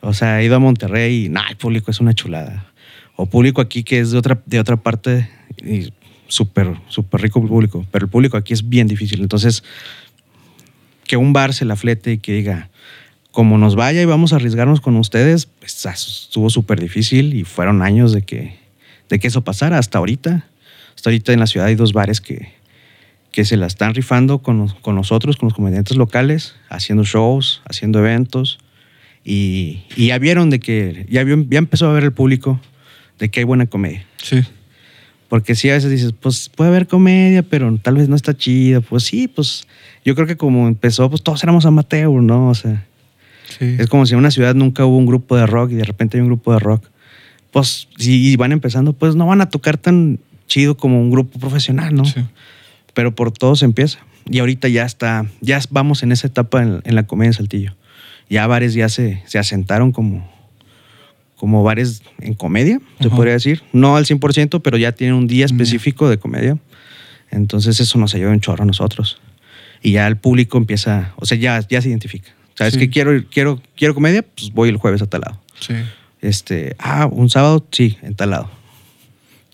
O 0.00 0.12
sea, 0.14 0.40
he 0.40 0.44
ido 0.46 0.56
a 0.56 0.58
Monterrey 0.58 1.26
y, 1.26 1.28
nah, 1.28 1.48
el 1.48 1.56
público 1.56 1.90
es 1.90 2.00
una 2.00 2.12
chulada. 2.14 2.66
O 3.14 3.26
público 3.26 3.60
aquí 3.60 3.84
que 3.84 4.00
es 4.00 4.10
de 4.10 4.18
otra, 4.18 4.40
de 4.46 4.58
otra 4.58 4.76
parte 4.76 5.28
y 5.64 5.92
súper, 6.26 6.74
súper 6.88 7.20
rico 7.20 7.40
el 7.40 7.46
público, 7.48 7.86
pero 7.92 8.06
el 8.06 8.10
público 8.10 8.36
aquí 8.36 8.52
es 8.54 8.68
bien 8.68 8.88
difícil. 8.88 9.20
Entonces, 9.20 9.62
que 11.06 11.16
un 11.16 11.32
bar 11.32 11.52
se 11.52 11.64
la 11.66 11.76
flete 11.76 12.12
y 12.12 12.18
que 12.18 12.32
diga, 12.32 12.70
como 13.32 13.58
nos 13.58 13.74
vaya 13.74 14.00
y 14.00 14.04
vamos 14.04 14.32
a 14.32 14.36
arriesgarnos 14.36 14.80
con 14.80 14.94
ustedes, 14.96 15.46
pues 15.46 15.84
ah, 15.86 15.92
estuvo 15.92 16.48
súper 16.50 16.78
difícil 16.80 17.34
y 17.34 17.44
fueron 17.44 17.82
años 17.82 18.12
de 18.12 18.22
que, 18.22 18.56
de 19.08 19.18
que 19.18 19.26
eso 19.26 19.42
pasara 19.42 19.78
hasta 19.78 19.98
ahorita. 19.98 20.46
Hasta 20.94 21.10
ahorita 21.10 21.32
en 21.32 21.40
la 21.40 21.46
ciudad 21.46 21.66
hay 21.66 21.74
dos 21.74 21.92
bares 21.92 22.20
que, 22.20 22.52
que 23.32 23.44
se 23.44 23.56
la 23.56 23.66
están 23.66 23.94
rifando 23.94 24.38
con, 24.38 24.68
con 24.68 24.94
nosotros, 24.94 25.36
con 25.36 25.48
los 25.48 25.54
comediantes 25.54 25.96
locales, 25.96 26.54
haciendo 26.68 27.04
shows, 27.04 27.62
haciendo 27.68 27.98
eventos. 27.98 28.58
Y, 29.24 29.84
y 29.96 30.08
ya 30.08 30.18
vieron 30.18 30.50
de 30.50 30.60
que, 30.60 31.06
ya, 31.08 31.24
vio- 31.24 31.46
ya 31.48 31.58
empezó 31.58 31.88
a 31.88 31.92
ver 31.94 32.04
el 32.04 32.12
público 32.12 32.60
de 33.18 33.30
que 33.30 33.40
hay 33.40 33.44
buena 33.44 33.66
comedia. 33.66 34.04
Sí. 34.22 34.42
Porque 35.28 35.54
sí, 35.54 35.70
a 35.70 35.74
veces 35.74 35.90
dices, 35.90 36.12
pues 36.12 36.50
puede 36.50 36.68
haber 36.68 36.86
comedia, 36.86 37.42
pero 37.42 37.74
tal 37.80 37.94
vez 37.94 38.08
no 38.10 38.16
está 38.16 38.36
chida. 38.36 38.82
Pues 38.82 39.04
sí, 39.04 39.28
pues 39.28 39.66
yo 40.04 40.14
creo 40.14 40.26
que 40.26 40.36
como 40.36 40.68
empezó, 40.68 41.08
pues 41.08 41.22
todos 41.22 41.42
éramos 41.42 41.64
amateur, 41.64 42.10
¿no? 42.10 42.50
O 42.50 42.54
sea, 42.54 42.84
Sí. 43.58 43.76
es 43.78 43.86
como 43.88 44.06
si 44.06 44.14
en 44.14 44.18
una 44.18 44.30
ciudad 44.30 44.54
nunca 44.54 44.84
hubo 44.86 44.96
un 44.96 45.06
grupo 45.06 45.36
de 45.36 45.46
rock 45.46 45.72
y 45.72 45.74
de 45.74 45.84
repente 45.84 46.16
hay 46.16 46.22
un 46.22 46.28
grupo 46.28 46.52
de 46.52 46.58
rock. 46.58 46.86
Pues 47.50 47.88
si 47.98 48.34
van 48.36 48.52
empezando, 48.52 48.92
pues 48.94 49.14
no 49.14 49.26
van 49.26 49.40
a 49.40 49.48
tocar 49.48 49.76
tan 49.76 50.18
chido 50.46 50.76
como 50.76 51.00
un 51.00 51.10
grupo 51.10 51.38
profesional, 51.38 51.94
¿no? 51.94 52.04
Sí. 52.04 52.20
Pero 52.94 53.14
por 53.14 53.30
todo 53.32 53.56
se 53.56 53.64
empieza. 53.64 53.98
Y 54.30 54.38
ahorita 54.38 54.68
ya 54.68 54.84
está, 54.84 55.26
ya 55.40 55.60
vamos 55.70 56.02
en 56.02 56.12
esa 56.12 56.26
etapa 56.28 56.62
en, 56.62 56.80
en 56.84 56.94
la 56.94 57.06
comedia 57.06 57.28
en 57.28 57.34
Saltillo. 57.34 57.74
Ya 58.30 58.46
bares 58.46 58.72
ya 58.74 58.88
se, 58.88 59.22
se 59.26 59.38
asentaron 59.38 59.92
como, 59.92 60.30
como 61.36 61.62
bares 61.62 62.02
en 62.20 62.34
comedia, 62.34 62.80
se 63.00 63.08
Ajá. 63.08 63.16
podría 63.16 63.34
decir. 63.34 63.62
No 63.72 63.96
al 63.96 64.06
100%, 64.06 64.62
pero 64.62 64.78
ya 64.78 64.92
tienen 64.92 65.16
un 65.16 65.26
día 65.26 65.44
específico 65.44 66.08
de 66.08 66.18
comedia. 66.18 66.56
Entonces 67.30 67.80
eso 67.80 67.98
nos 67.98 68.14
ayuda 68.14 68.30
un 68.30 68.40
chorro 68.40 68.62
a 68.62 68.66
nosotros. 68.66 69.20
Y 69.82 69.92
ya 69.92 70.06
el 70.06 70.16
público 70.16 70.56
empieza, 70.56 71.12
o 71.16 71.26
sea, 71.26 71.36
ya, 71.36 71.60
ya 71.68 71.82
se 71.82 71.88
identifica. 71.88 72.30
¿Sabes 72.54 72.74
Sí. 72.74 72.80
qué? 72.80 72.90
Quiero, 72.90 73.24
quiero, 73.30 73.60
quiero 73.76 73.94
comedia, 73.94 74.22
pues 74.22 74.52
voy 74.52 74.68
el 74.68 74.76
jueves 74.76 75.02
a 75.02 75.06
tal 75.06 75.22
lado. 75.22 75.40
Sí. 75.60 75.74
Este, 76.20 76.76
ah, 76.78 77.06
un 77.10 77.30
sábado, 77.30 77.66
sí, 77.70 77.98
en 78.02 78.14
tal 78.14 78.30
lado. 78.30 78.50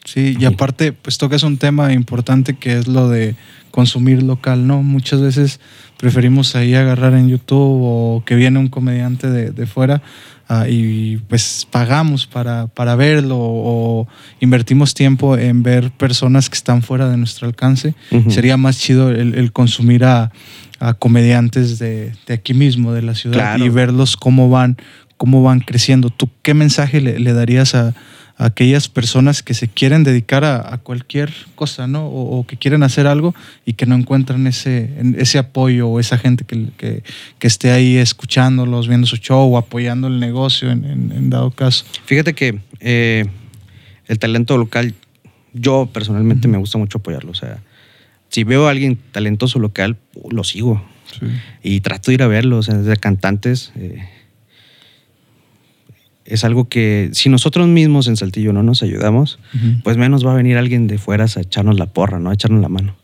Sí, 0.04 0.37
y 0.40 0.44
aparte, 0.46 0.92
pues 0.92 1.18
tocas 1.18 1.42
un 1.42 1.58
tema 1.58 1.92
importante 1.92 2.56
que 2.56 2.78
es 2.78 2.88
lo 2.88 3.11
de 3.11 3.37
consumir 3.70 4.22
local, 4.22 4.66
¿no? 4.66 4.82
Muchas 4.82 5.20
veces 5.20 5.61
preferimos 5.98 6.54
ahí 6.56 6.74
agarrar 6.74 7.12
en 7.12 7.28
YouTube 7.28 7.80
o 7.82 8.22
que 8.24 8.34
viene 8.34 8.58
un 8.58 8.68
comediante 8.68 9.28
de, 9.28 9.50
de 9.50 9.66
fuera 9.66 10.00
ah, 10.48 10.66
y 10.66 11.18
pues 11.28 11.66
pagamos 11.70 12.26
para, 12.26 12.68
para 12.68 12.96
verlo 12.96 13.37
o 13.38 14.08
invertimos 14.40 14.94
tiempo 14.94 15.37
en 15.37 15.62
ver 15.62 15.90
personas 15.90 16.48
que 16.48 16.56
están 16.56 16.82
fuera 16.82 17.11
de 17.11 17.18
nuestro 17.18 17.46
alcance. 17.46 17.94
Sería 18.28 18.56
más 18.56 18.78
chido 18.78 19.11
el, 19.11 19.34
el 19.34 19.52
consumir 19.52 20.04
a, 20.04 20.32
a 20.80 20.94
comediantes 20.94 21.78
de, 21.78 22.12
de 22.26 22.34
aquí 22.34 22.54
mismo, 22.54 22.92
de 22.92 23.02
la 23.02 23.14
ciudad, 23.14 23.34
Claro. 23.34 23.64
y 23.64 23.68
verlos 23.68 24.16
cómo 24.16 24.48
van, 24.50 24.76
cómo 25.16 25.42
van 25.42 25.60
creciendo. 25.60 26.10
¿Tú 26.10 26.28
qué 26.42 26.54
mensaje 26.54 27.00
le, 27.00 27.18
le 27.18 27.32
darías 27.32 27.74
a, 27.74 27.88
a 28.36 28.44
aquellas 28.44 28.88
personas 28.88 29.42
que 29.42 29.54
se 29.54 29.66
quieren 29.66 30.04
dedicar 30.04 30.44
a, 30.44 30.72
a 30.72 30.78
cualquier 30.78 31.32
cosa, 31.56 31.88
¿no? 31.88 32.06
O, 32.06 32.38
o 32.38 32.46
que 32.46 32.56
quieren 32.56 32.84
hacer 32.84 33.08
algo 33.08 33.34
y 33.66 33.72
que 33.72 33.86
no 33.86 33.96
encuentran 33.96 34.46
ese, 34.46 34.90
ese 35.16 35.38
apoyo 35.38 35.88
o 35.88 35.98
esa 35.98 36.16
gente 36.18 36.44
que, 36.44 36.68
que, 36.76 37.02
que 37.40 37.46
esté 37.48 37.72
ahí 37.72 37.96
escuchándolos, 37.96 38.86
viendo 38.86 39.08
su 39.08 39.16
show 39.16 39.52
o 39.52 39.58
apoyando 39.58 40.06
el 40.06 40.20
negocio 40.20 40.70
en, 40.70 40.84
en- 40.84 41.10
en 41.12 41.30
dado 41.30 41.50
caso. 41.50 41.84
Fíjate 42.04 42.34
que 42.34 42.60
eh, 42.78 43.24
el 44.06 44.18
talento 44.20 44.56
local, 44.56 44.94
yo 45.52 45.88
personalmente 45.92 46.46
me 46.46 46.58
gusta 46.58 46.78
mucho 46.78 46.98
apoyarlo. 46.98 47.32
O 47.32 47.34
sea, 47.34 47.58
si 48.28 48.44
veo 48.44 48.66
a 48.66 48.70
alguien 48.70 48.98
talentoso 49.12 49.58
local, 49.58 49.96
lo 50.30 50.44
sigo 50.44 50.82
y 51.62 51.80
trato 51.80 52.10
de 52.10 52.14
ir 52.16 52.22
a 52.22 52.26
verlo. 52.28 52.58
O 52.58 52.62
sea, 52.62 52.74
desde 52.76 52.96
cantantes. 52.96 53.72
eh, 53.76 54.06
es 56.24 56.44
algo 56.44 56.68
que 56.68 57.08
si 57.14 57.30
nosotros 57.30 57.66
mismos 57.68 58.06
en 58.06 58.16
Saltillo 58.16 58.52
no 58.52 58.62
nos 58.62 58.82
ayudamos, 58.82 59.38
pues 59.82 59.96
menos 59.96 60.26
va 60.26 60.32
a 60.32 60.36
venir 60.36 60.58
alguien 60.58 60.86
de 60.86 60.98
fuera 60.98 61.24
a 61.24 61.40
echarnos 61.40 61.78
la 61.78 61.86
porra, 61.86 62.18
¿no? 62.18 62.28
A 62.30 62.34
echarnos 62.34 62.60
la 62.60 62.68
mano. 62.68 62.96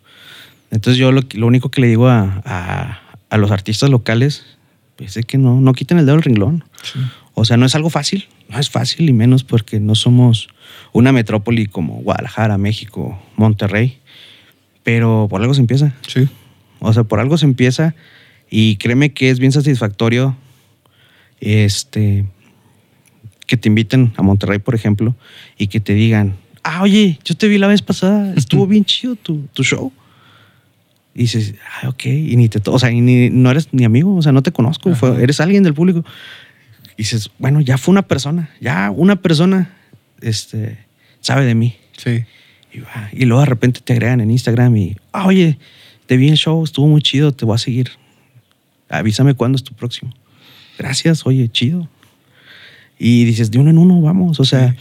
Entonces 0.71 0.99
yo 0.99 1.11
lo, 1.11 1.23
lo 1.33 1.47
único 1.47 1.71
que 1.71 1.81
le 1.81 1.87
digo 1.87 2.09
a, 2.09 2.43
a- 2.45 3.01
a 3.31 3.37
los 3.39 3.51
artistas 3.51 3.91
locales 3.91 4.45
pues 4.97 5.17
es 5.17 5.25
que 5.27 5.39
no, 5.39 5.61
no 5.61 5.73
quiten 5.73 5.99
el 5.99 6.05
dedo 6.07 6.17
del 6.17 6.23
renglón. 6.23 6.65
Sí. 6.83 7.01
O 7.33 7.45
sea, 7.45 7.57
no 7.57 7.67
es 7.67 7.75
algo 7.75 7.91
fácil, 7.91 8.29
no 8.49 8.59
es 8.61 8.71
fácil 8.71 9.09
y 9.09 9.13
menos 9.13 9.43
porque 9.43 9.81
no 9.81 9.95
somos 9.97 10.49
una 10.93 11.11
metrópoli 11.11 11.67
como 11.67 11.95
Guadalajara, 12.03 12.59
México, 12.59 13.21
Monterrey, 13.37 13.99
pero 14.85 15.27
por 15.29 15.41
algo 15.43 15.53
se 15.55 15.61
empieza. 15.61 15.93
Sí. 16.07 16.29
O 16.79 16.93
sea, 16.93 17.03
por 17.03 17.19
algo 17.19 17.37
se 17.39 17.47
empieza 17.47 17.95
y 18.51 18.77
créeme 18.77 19.13
que 19.13 19.31
es 19.31 19.41
bien 19.41 19.51
satisfactorio 19.51 20.37
este 21.41 22.25
que 23.47 23.57
te 23.59 23.69
inviten 23.69 24.13
a 24.17 24.23
Monterrey, 24.23 24.59
por 24.59 24.75
ejemplo, 24.75 25.15
y 25.59 25.67
que 25.67 25.79
te 25.81 25.93
digan, 25.93 26.35
ah, 26.63 26.83
oye, 26.83 27.19
yo 27.25 27.35
te 27.37 27.47
vi 27.47 27.59
la 27.59 27.67
vez 27.67 27.83
pasada, 27.83 28.33
estuvo 28.37 28.67
bien 28.67 28.85
chido 28.87 29.17
tu, 29.17 29.47
tu 29.53 29.63
show. 29.65 29.93
Y 31.15 31.21
dices, 31.23 31.55
ah, 31.83 31.89
ok, 31.91 32.07
y 32.07 32.37
ni 32.37 32.49
te, 32.49 32.61
o 32.69 32.79
sea, 32.79 32.91
y 32.91 33.01
ni, 33.03 33.29
no 33.31 33.51
eres 33.51 33.69
ni 33.73 33.85
amigo, 33.85 34.15
o 34.17 34.23
sea, 34.23 34.33
no 34.33 34.43
te 34.43 34.51
conozco, 34.51 34.95
fue- 34.95 35.23
eres 35.23 35.41
alguien 35.41 35.63
del 35.63 35.75
público. 35.75 36.05
Y 36.97 37.03
dices, 37.03 37.31
bueno, 37.39 37.61
ya 37.61 37.77
fue 37.77 37.93
una 37.93 38.03
persona, 38.03 38.51
ya 38.61 38.91
una 38.91 39.17
persona 39.17 39.75
este, 40.23 40.79
sabe 41.21 41.45
de 41.45 41.55
mí. 41.55 41.77
Sí. 41.99 42.25
Y, 42.75 42.81
va, 42.81 43.09
y 43.13 43.25
luego 43.25 43.41
de 43.41 43.47
repente 43.47 43.81
te 43.83 43.93
agregan 43.93 44.21
en 44.21 44.31
Instagram 44.31 44.77
y, 44.77 44.97
ah, 45.13 45.27
oye, 45.27 45.59
te 46.07 46.17
vi 46.17 46.29
en 46.29 46.37
show, 46.37 46.63
estuvo 46.65 46.89
muy 46.89 47.01
chido, 47.03 47.33
te 47.33 47.45
voy 47.45 47.55
a 47.55 47.59
seguir. 47.59 47.91
Avísame 48.89 49.35
cuándo 49.35 49.57
es 49.57 49.65
tu 49.65 49.73
próximo. 49.75 50.13
Gracias, 50.79 51.25
oye, 51.27 51.49
chido. 51.49 51.89
Y 52.99 53.25
dices, 53.25 53.51
de 53.51 53.59
uno 53.59 53.71
en 53.71 53.79
uno, 53.79 54.01
vamos. 54.01 54.41
O 54.41 54.45
sea, 54.45 54.73
Sí. 54.73 54.79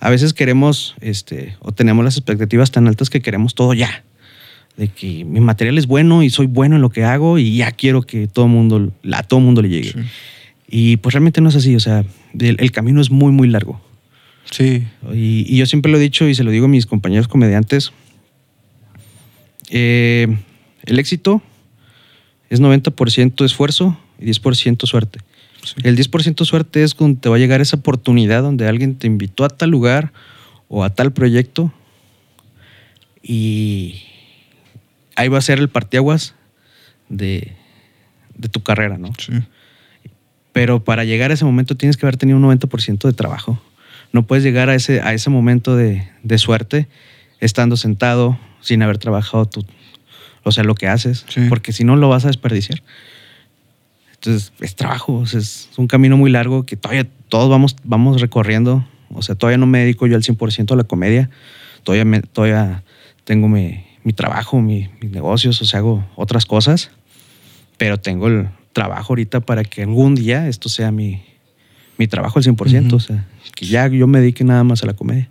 a 0.00 0.10
veces 0.10 0.32
queremos, 0.34 0.94
este, 1.00 1.56
o 1.60 1.72
tenemos 1.72 2.04
las 2.04 2.16
expectativas 2.16 2.70
tan 2.70 2.86
altas 2.86 3.10
que 3.10 3.20
queremos 3.20 3.54
todo 3.54 3.74
ya. 3.74 4.04
De 4.76 4.88
que 4.88 5.24
mi 5.24 5.40
material 5.40 5.76
es 5.78 5.86
bueno 5.86 6.22
y 6.22 6.30
soy 6.30 6.46
bueno 6.46 6.76
en 6.76 6.82
lo 6.82 6.90
que 6.90 7.04
hago 7.04 7.38
y 7.38 7.56
ya 7.56 7.72
quiero 7.72 8.02
que 8.02 8.28
todo 8.28 8.46
mundo, 8.48 8.92
a 9.12 9.22
todo 9.22 9.40
mundo 9.40 9.62
le 9.62 9.68
llegue. 9.68 9.92
Sí. 9.92 9.98
Y 10.68 10.96
pues 10.98 11.12
realmente 11.14 11.40
no 11.40 11.48
es 11.48 11.56
así. 11.56 11.74
O 11.74 11.80
sea, 11.80 12.04
el- 12.38 12.56
el 12.60 12.70
camino 12.72 13.00
es 13.00 13.10
muy, 13.10 13.32
muy 13.32 13.48
largo. 13.48 13.80
Sí. 14.44 14.86
Y, 15.12 15.44
y 15.48 15.56
yo 15.56 15.66
siempre 15.66 15.90
lo 15.90 15.98
he 15.98 16.00
dicho 16.00 16.28
y 16.28 16.34
se 16.34 16.44
lo 16.44 16.50
digo 16.50 16.66
a 16.66 16.68
mis 16.68 16.86
compañeros 16.86 17.28
comediantes. 17.28 17.92
eh, 19.70 20.26
el 20.84 20.98
éxito 20.98 21.42
es 22.48 22.60
90% 22.60 23.44
esfuerzo 23.44 23.98
y 24.18 24.26
10% 24.26 24.86
suerte. 24.86 25.20
Sí. 25.62 25.74
El 25.84 25.96
10% 25.96 26.44
suerte 26.44 26.82
es 26.82 26.94
cuando 26.94 27.20
te 27.20 27.28
va 27.28 27.36
a 27.36 27.38
llegar 27.38 27.60
esa 27.60 27.76
oportunidad 27.76 28.42
donde 28.42 28.66
alguien 28.66 28.96
te 28.96 29.06
invitó 29.06 29.44
a 29.44 29.48
tal 29.48 29.70
lugar 29.70 30.12
o 30.68 30.82
a 30.84 30.90
tal 30.90 31.12
proyecto 31.12 31.72
y 33.22 34.02
ahí 35.16 35.28
va 35.28 35.38
a 35.38 35.42
ser 35.42 35.58
el 35.58 35.68
parteaguas 35.68 36.34
de, 37.08 37.52
de 38.36 38.48
tu 38.48 38.62
carrera, 38.62 38.96
¿no? 38.96 39.12
Sí. 39.18 39.32
Pero 40.52 40.82
para 40.82 41.04
llegar 41.04 41.30
a 41.30 41.34
ese 41.34 41.44
momento 41.44 41.76
tienes 41.76 41.96
que 41.96 42.06
haber 42.06 42.16
tenido 42.16 42.38
un 42.38 42.44
90% 42.44 43.06
de 43.06 43.12
trabajo. 43.12 43.62
No 44.12 44.26
puedes 44.26 44.42
llegar 44.44 44.68
a 44.70 44.74
ese, 44.74 45.00
a 45.00 45.12
ese 45.14 45.30
momento 45.30 45.76
de, 45.76 46.08
de 46.22 46.38
suerte 46.38 46.88
estando 47.40 47.76
sentado 47.76 48.38
sin 48.60 48.82
haber 48.82 48.98
trabajado 48.98 49.46
tu, 49.46 49.64
o 50.42 50.52
sea, 50.52 50.64
lo 50.64 50.74
que 50.74 50.88
haces, 50.88 51.24
Sí. 51.28 51.42
porque 51.48 51.72
si 51.72 51.84
no 51.84 51.96
lo 51.96 52.08
vas 52.08 52.24
a 52.24 52.28
desperdiciar. 52.28 52.82
Entonces, 54.14 54.52
es 54.60 54.74
trabajo, 54.76 55.14
o 55.14 55.26
sea, 55.26 55.40
es 55.40 55.70
un 55.78 55.86
camino 55.86 56.16
muy 56.16 56.30
largo 56.30 56.66
que 56.66 56.76
todavía 56.76 57.06
todos 57.28 57.48
vamos, 57.48 57.76
vamos 57.84 58.20
recorriendo. 58.20 58.86
O 59.12 59.22
sea, 59.22 59.34
todavía 59.34 59.56
no 59.58 59.66
me 59.66 59.78
dedico 59.80 60.06
yo 60.06 60.16
al 60.16 60.22
100% 60.22 60.72
a 60.72 60.76
la 60.76 60.84
comedia. 60.84 61.30
Todavía, 61.84 62.04
me- 62.04 62.20
todavía 62.20 62.82
tengo 63.24 63.48
mi, 63.48 63.82
mi 64.04 64.12
trabajo, 64.12 64.60
mi- 64.60 64.88
mis 65.00 65.10
negocios, 65.10 65.60
o 65.62 65.64
sea, 65.64 65.78
hago 65.80 66.06
otras 66.16 66.44
cosas. 66.44 66.90
Pero 67.78 67.98
tengo 67.98 68.28
el 68.28 68.50
trabajo 68.74 69.12
ahorita 69.14 69.40
para 69.40 69.64
que 69.64 69.82
algún 69.82 70.14
día 70.14 70.48
esto 70.48 70.68
sea 70.68 70.90
mi, 70.92 71.22
mi 72.00 72.08
trabajo 72.08 72.38
al 72.38 72.44
100%. 72.46 72.86
Ujú. 72.86 72.96
O 72.96 73.00
sea, 73.00 73.26
que 73.54 73.66
ya 73.66 73.86
yo 73.86 74.06
me 74.06 74.20
dedique 74.20 74.42
nada 74.42 74.64
más 74.64 74.82
a 74.82 74.86
la 74.86 74.94
comedia. 74.94 75.28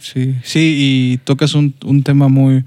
Sí, 0.00 0.34
sí, 0.42 0.74
y 0.78 1.18
tocas 1.18 1.54
un, 1.54 1.74
un 1.84 2.02
tema 2.02 2.28
muy, 2.28 2.64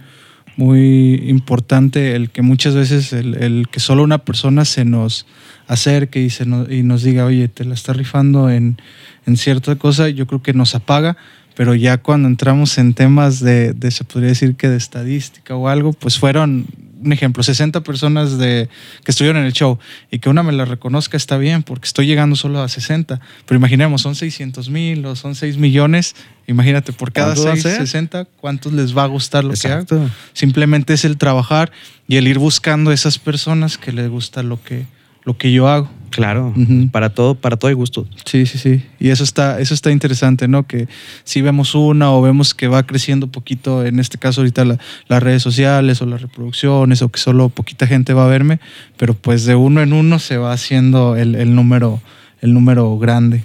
muy 0.58 1.16
importante, 1.28 2.16
el 2.16 2.30
que 2.30 2.44
muchas 2.44 2.76
veces 2.76 3.12
el, 3.14 3.34
el 3.36 3.68
que 3.72 3.80
solo 3.80 4.04
una 4.04 4.20
persona 4.20 4.64
se 4.64 4.86
nos 4.86 5.26
acerque 5.68 6.22
y, 6.22 6.30
se 6.30 6.46
nos, 6.46 6.72
y 6.72 6.84
nos 6.84 7.02
diga, 7.02 7.26
oye, 7.26 7.48
te 7.48 7.66
la 7.66 7.74
está 7.74 7.94
rifando 7.94 8.50
en, 8.52 8.78
en 9.26 9.38
cierta 9.38 9.76
cosa, 9.76 10.10
yo 10.10 10.28
creo 10.28 10.44
que 10.44 10.54
nos 10.54 10.76
apaga, 10.76 11.18
pero 11.56 11.74
ya 11.74 11.98
cuando 11.98 12.28
entramos 12.28 12.78
en 12.78 12.94
temas 12.94 13.40
de, 13.40 13.74
de, 13.74 13.90
se 13.90 14.04
podría 14.04 14.30
decir 14.30 14.56
que 14.56 14.70
de 14.70 14.78
estadística 14.78 15.56
o 15.56 15.68
algo, 15.68 15.94
pues 15.94 16.20
fueron, 16.20 16.68
un 17.02 17.14
ejemplo, 17.14 17.44
60 17.44 17.82
personas 17.82 18.38
de, 18.38 18.70
que 19.04 19.12
estuvieron 19.12 19.42
en 19.42 19.48
el 19.48 19.54
show 19.54 19.80
y 20.12 20.20
que 20.20 20.30
una 20.30 20.44
me 20.44 20.52
la 20.52 20.66
reconozca 20.66 21.18
está 21.18 21.38
bien 21.38 21.64
porque 21.64 21.86
estoy 21.86 22.08
llegando 22.08 22.36
solo 22.36 22.62
a 22.62 22.68
60, 22.68 23.20
pero 23.46 23.58
imaginemos, 23.58 24.02
son 24.02 24.16
600 24.16 24.70
mil 24.70 25.06
o 25.06 25.16
son 25.16 25.36
6 25.36 25.58
millones, 25.58 26.16
imagínate, 26.48 26.94
por 26.94 27.12
cada 27.12 27.34
¿Cuánto 27.34 27.46
va 27.46 27.52
a 27.52 27.56
6, 27.56 27.64
ser? 27.64 27.78
60, 27.78 28.26
¿cuántos 28.38 28.74
les 28.74 28.98
va 28.98 29.04
a 29.04 29.08
gustar 29.08 29.44
lo 29.44 29.54
que 29.54 29.68
hago? 29.68 29.82
Exacto. 29.82 30.10
Simplemente 30.34 30.94
es 30.94 31.06
el 31.06 31.18
trabajar 31.18 31.72
y 32.08 32.18
el 32.18 32.28
ir 32.28 32.40
buscando 32.40 32.92
esas 32.92 33.18
personas 33.20 33.78
que 33.78 33.92
les 33.92 34.10
gusta 34.10 34.44
lo 34.44 34.62
que, 34.62 34.86
lo 35.24 35.38
que 35.38 35.52
yo 35.52 35.68
hago. 35.68 35.90
Claro, 36.10 36.54
para 36.92 37.10
todo, 37.10 37.36
para 37.36 37.58
todo 37.58 37.70
hay 37.70 37.76
gusto. 37.76 38.08
Sí, 38.26 38.46
sí, 38.46 38.58
sí. 38.58 38.84
Y 39.00 39.10
eso 39.10 39.24
está, 39.24 39.60
eso 39.60 39.74
está 39.74 39.92
interesante, 39.92 40.48
¿no? 40.48 40.66
Que 40.68 40.88
si 41.24 41.42
vemos 41.42 41.76
una 41.76 42.12
o 42.12 42.22
vemos 42.22 42.54
que 42.54 42.68
va 42.68 42.84
creciendo 42.84 43.28
poquito, 43.28 43.86
en 43.86 44.00
este 44.00 44.18
caso 44.18 44.42
ahorita 44.42 44.66
la- 44.66 44.80
las 45.08 45.24
redes 45.24 45.42
sociales 45.44 46.02
o 46.02 46.06
las 46.06 46.22
reproducciones 46.22 47.02
o 47.02 47.10
que 47.10 47.20
solo 47.20 47.50
poquita 47.50 47.88
gente 47.88 48.14
va 48.14 48.26
a 48.26 48.30
verme, 48.30 48.60
pero 48.98 49.14
pues 49.14 49.46
de 49.46 49.56
uno 49.56 49.82
en 49.82 49.94
uno 49.94 50.20
se 50.20 50.38
va 50.38 50.52
haciendo 50.54 51.16
el, 51.16 51.36
el 51.36 51.56
número, 51.56 52.02
el 52.42 52.54
número 52.54 52.98
grande. 52.98 53.44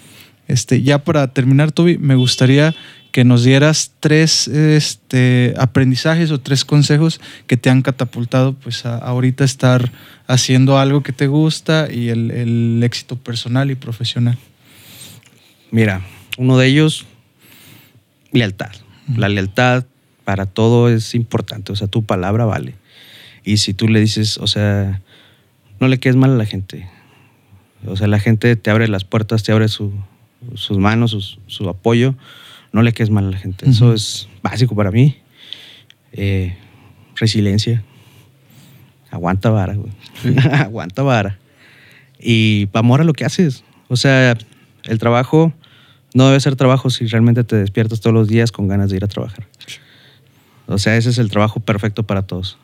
Este, 0.49 0.83
ya 0.83 0.99
para 1.05 1.29
terminar, 1.29 1.73
Toby, 1.73 1.97
me 1.99 2.15
gustaría 2.17 2.75
que 3.15 3.23
nos 3.23 3.45
dieras 3.45 3.93
tres 4.01 4.49
este, 4.49 5.55
aprendizajes 5.57 6.33
o 6.33 6.41
tres 6.41 6.65
consejos 6.65 7.21
que 7.47 7.57
te 7.57 7.71
han 7.71 7.81
catapultado 7.81 8.55
pues 8.55 8.85
a, 8.87 8.99
ahorita 8.99 9.45
estar 9.45 9.93
haciendo 10.27 10.81
algo 10.81 11.05
que 11.05 11.13
te 11.13 11.29
gusta 11.29 11.87
y 11.89 12.09
el, 12.09 12.33
el 12.33 12.83
éxito 12.83 13.15
personal 13.15 13.71
y 13.71 13.77
profesional. 13.77 14.37
Mira, 15.71 16.03
uno 16.39 16.59
de 16.59 16.67
ellos, 16.67 17.07
lealtad. 18.33 18.73
La 19.17 19.29
lealtad 19.29 19.85
para 20.25 20.47
todo 20.47 20.89
es 20.89 21.15
importante, 21.15 21.71
o 21.71 21.77
sea, 21.77 21.87
tu 21.87 22.05
palabra 22.05 22.47
vale. 22.47 22.75
Y 23.45 23.59
si 23.59 23.75
tú 23.75 23.87
le 23.87 24.01
dices, 24.01 24.39
o 24.39 24.49
sea, 24.49 25.03
no 25.79 25.87
le 25.87 26.01
quedes 26.01 26.17
mal 26.17 26.33
a 26.33 26.37
la 26.37 26.47
gente. 26.47 26.89
O 27.87 27.95
sea, 27.97 28.09
la 28.09 28.19
gente 28.19 28.57
te 28.57 28.71
abre 28.73 28.89
las 28.89 29.05
puertas, 29.05 29.45
te 29.45 29.53
abre 29.53 29.69
sus 29.69 29.93
manos, 30.71 31.39
su 31.47 31.69
apoyo. 31.69 32.17
No 32.75 32.83
le 32.83 32.93
quedes 32.93 33.09
mal 33.09 33.29
a 33.29 33.31
la 33.31 33.39
gente. 33.39 33.71
Eso 33.71 33.95
es 33.95 34.29
básico 34.43 34.75
para 34.75 34.91
mí. 34.91 35.17
Eh, 36.11 36.57
resiliencia. 37.15 37.85
Aguanta 39.13 39.51
vara, 39.51 39.75
güey. 39.75 39.93
Aguanta 40.53 41.05
vara. 41.05 41.39
Y 42.19 42.69
amor 42.73 43.01
a 43.01 43.05
lo 43.05 43.13
que 43.13 43.25
haces. 43.25 43.63
O 43.87 43.95
sea, 43.95 44.37
el 44.87 44.99
trabajo 44.99 45.53
no 46.15 46.27
debe 46.27 46.41
ser 46.41 46.57
trabajo 46.57 46.91
si 46.91 47.07
realmente 47.07 47.45
te 47.45 47.55
despiertas 47.55 48.01
todos 48.01 48.13
los 48.13 48.27
días 48.27 48.51
con 48.51 48.67
ganas 48.67 48.91
de 48.91 48.97
ir 48.97 49.05
a 49.05 49.09
trabajar. 49.09 49.47
O 50.67 50.79
sea, 50.79 50.97
ese 50.97 51.11
es 51.11 51.19
el 51.19 51.31
trabajo 51.31 51.61
perfecto 51.61 52.03
para 52.03 52.23
todos. 52.23 52.59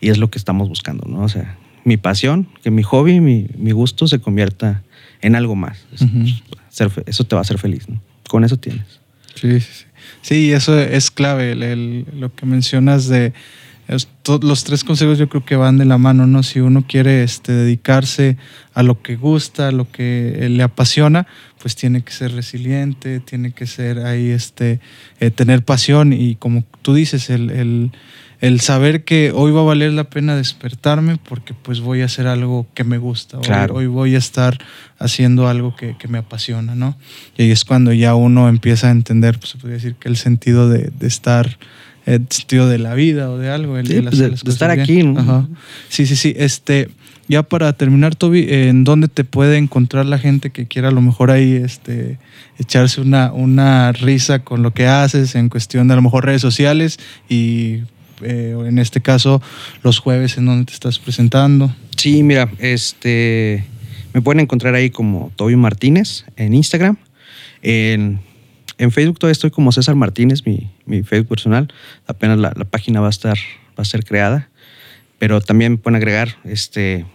Y 0.00 0.08
es 0.08 0.18
lo 0.18 0.28
que 0.28 0.38
estamos 0.38 0.68
buscando, 0.68 1.06
¿no? 1.08 1.20
O 1.20 1.28
sea, 1.28 1.56
mi 1.84 1.96
pasión, 1.98 2.48
que 2.64 2.72
mi 2.72 2.82
hobby, 2.82 3.20
mi, 3.20 3.46
mi 3.56 3.70
gusto 3.70 4.08
se 4.08 4.18
convierta 4.18 4.82
en 5.20 5.36
algo 5.36 5.54
más. 5.54 5.86
eso 7.06 7.24
te 7.24 7.36
va 7.36 7.40
a 7.40 7.42
hacer 7.42 7.58
feliz, 7.58 7.88
¿no? 7.88 8.02
Con 8.28 8.42
eso 8.42 8.56
tienes. 8.56 9.05
Sí, 9.36 9.60
sí, 9.60 9.84
sí. 10.22 10.52
Eso 10.52 10.78
es 10.78 11.10
clave, 11.10 11.54
lo 11.54 12.34
que 12.34 12.46
mencionas 12.46 13.06
de 13.06 13.32
los 14.42 14.64
tres 14.64 14.82
consejos 14.82 15.18
yo 15.18 15.28
creo 15.28 15.44
que 15.44 15.54
van 15.54 15.78
de 15.78 15.84
la 15.84 15.98
mano, 15.98 16.26
¿no? 16.26 16.42
Si 16.42 16.60
uno 16.60 16.84
quiere 16.86 17.22
este, 17.22 17.52
dedicarse 17.52 18.36
a 18.74 18.82
lo 18.82 19.00
que 19.00 19.16
gusta, 19.16 19.68
a 19.68 19.72
lo 19.72 19.90
que 19.90 20.48
le 20.50 20.62
apasiona, 20.62 21.26
pues 21.60 21.76
tiene 21.76 22.02
que 22.02 22.12
ser 22.12 22.32
resiliente, 22.32 23.20
tiene 23.20 23.52
que 23.52 23.66
ser 23.66 24.00
ahí, 24.00 24.30
este, 24.30 24.80
eh, 25.20 25.30
tener 25.30 25.64
pasión 25.64 26.12
y 26.12 26.34
como 26.34 26.64
tú 26.82 26.94
dices, 26.94 27.30
el, 27.30 27.92
saber 28.60 29.04
que 29.04 29.32
hoy 29.34 29.52
va 29.52 29.60
a 29.60 29.64
valer 29.64 29.92
la 29.92 30.04
pena 30.04 30.36
despertarme 30.36 31.18
porque 31.28 31.54
pues 31.54 31.80
voy 31.80 32.02
a 32.02 32.06
hacer 32.06 32.26
algo 32.26 32.66
que 32.74 32.84
me 32.84 32.98
gusta, 32.98 33.38
hoy, 33.70 33.86
voy 33.86 34.14
a 34.14 34.18
estar 34.18 34.58
haciendo 34.98 35.48
algo 35.48 35.74
que, 35.76 35.96
me 36.08 36.18
apasiona, 36.18 36.74
¿no? 36.74 36.96
Y 37.36 37.42
ahí 37.42 37.50
es 37.50 37.64
cuando 37.64 37.92
ya 37.92 38.14
uno 38.14 38.48
empieza 38.48 38.88
a 38.88 38.90
entender, 38.90 39.38
pues 39.38 39.50
se 39.50 39.58
podría 39.58 39.76
decir 39.76 39.94
que 39.96 40.08
el 40.08 40.16
sentido 40.16 40.68
de, 40.68 40.90
de 40.98 41.06
estar 41.06 41.58
el 42.06 42.24
sentido 42.30 42.68
de 42.68 42.78
la 42.78 42.94
vida 42.94 43.30
o 43.30 43.36
de 43.36 43.50
algo. 43.50 43.76
El, 43.76 44.04
pues, 44.04 44.18
de, 44.18 44.28
estar 44.28 44.70
aquí, 44.70 45.02
¿no? 45.02 45.48
Sí, 45.88 46.06
sí, 46.06 46.14
sí. 46.14 46.34
Este, 46.36 46.88
ya 47.28 47.42
para 47.42 47.72
terminar, 47.72 48.14
Toby, 48.14 48.46
¿en 48.48 48.84
dónde 48.84 49.08
te 49.08 49.24
puede 49.24 49.58
encontrar 49.58 50.06
la 50.06 50.18
gente 50.18 50.50
que 50.50 50.66
quiera 50.66 50.88
a 50.88 50.92
lo 50.92 51.02
mejor 51.02 51.32
ahí 51.32 51.54
este, 51.54 52.18
echarse 52.58 53.00
una, 53.00 53.32
una 53.32 53.90
risa 53.90 54.38
con 54.38 54.62
lo 54.62 54.72
que 54.72 54.86
haces 54.86 55.34
en 55.34 55.48
cuestión 55.48 55.88
de 55.88 55.94
a 55.94 55.96
lo 55.96 56.02
mejor 56.02 56.24
redes 56.24 56.42
sociales 56.42 56.98
y 57.28 57.80
eh, 58.22 58.56
en 58.66 58.78
este 58.78 59.00
caso 59.00 59.42
los 59.82 59.98
jueves 59.98 60.38
en 60.38 60.46
donde 60.46 60.66
te 60.66 60.72
estás 60.72 60.98
presentando? 60.98 61.74
Sí, 61.96 62.22
mira, 62.22 62.50
este, 62.58 63.64
me 64.12 64.22
pueden 64.22 64.40
encontrar 64.40 64.74
ahí 64.74 64.90
como 64.90 65.32
Toby 65.36 65.56
Martínez 65.56 66.24
en 66.36 66.54
Instagram. 66.54 66.96
En 67.62 68.20
en 68.78 68.92
Facebook 68.92 69.18
todavía 69.18 69.32
estoy 69.32 69.50
como 69.50 69.72
César 69.72 69.94
Martínez, 69.94 70.44
mi, 70.44 70.70
mi 70.84 71.02
Facebook 71.02 71.28
personal. 71.28 71.72
Apenas 72.06 72.38
la, 72.38 72.52
la, 72.54 72.64
página 72.64 73.00
va 73.00 73.06
a 73.06 73.10
estar, 73.10 73.38
va 73.70 73.82
a 73.82 73.84
ser 73.84 74.04
creada. 74.04 74.50
Pero 75.18 75.40
también 75.40 75.78
pueden 75.78 75.96
agregar, 75.96 76.36
este, 76.44 77.06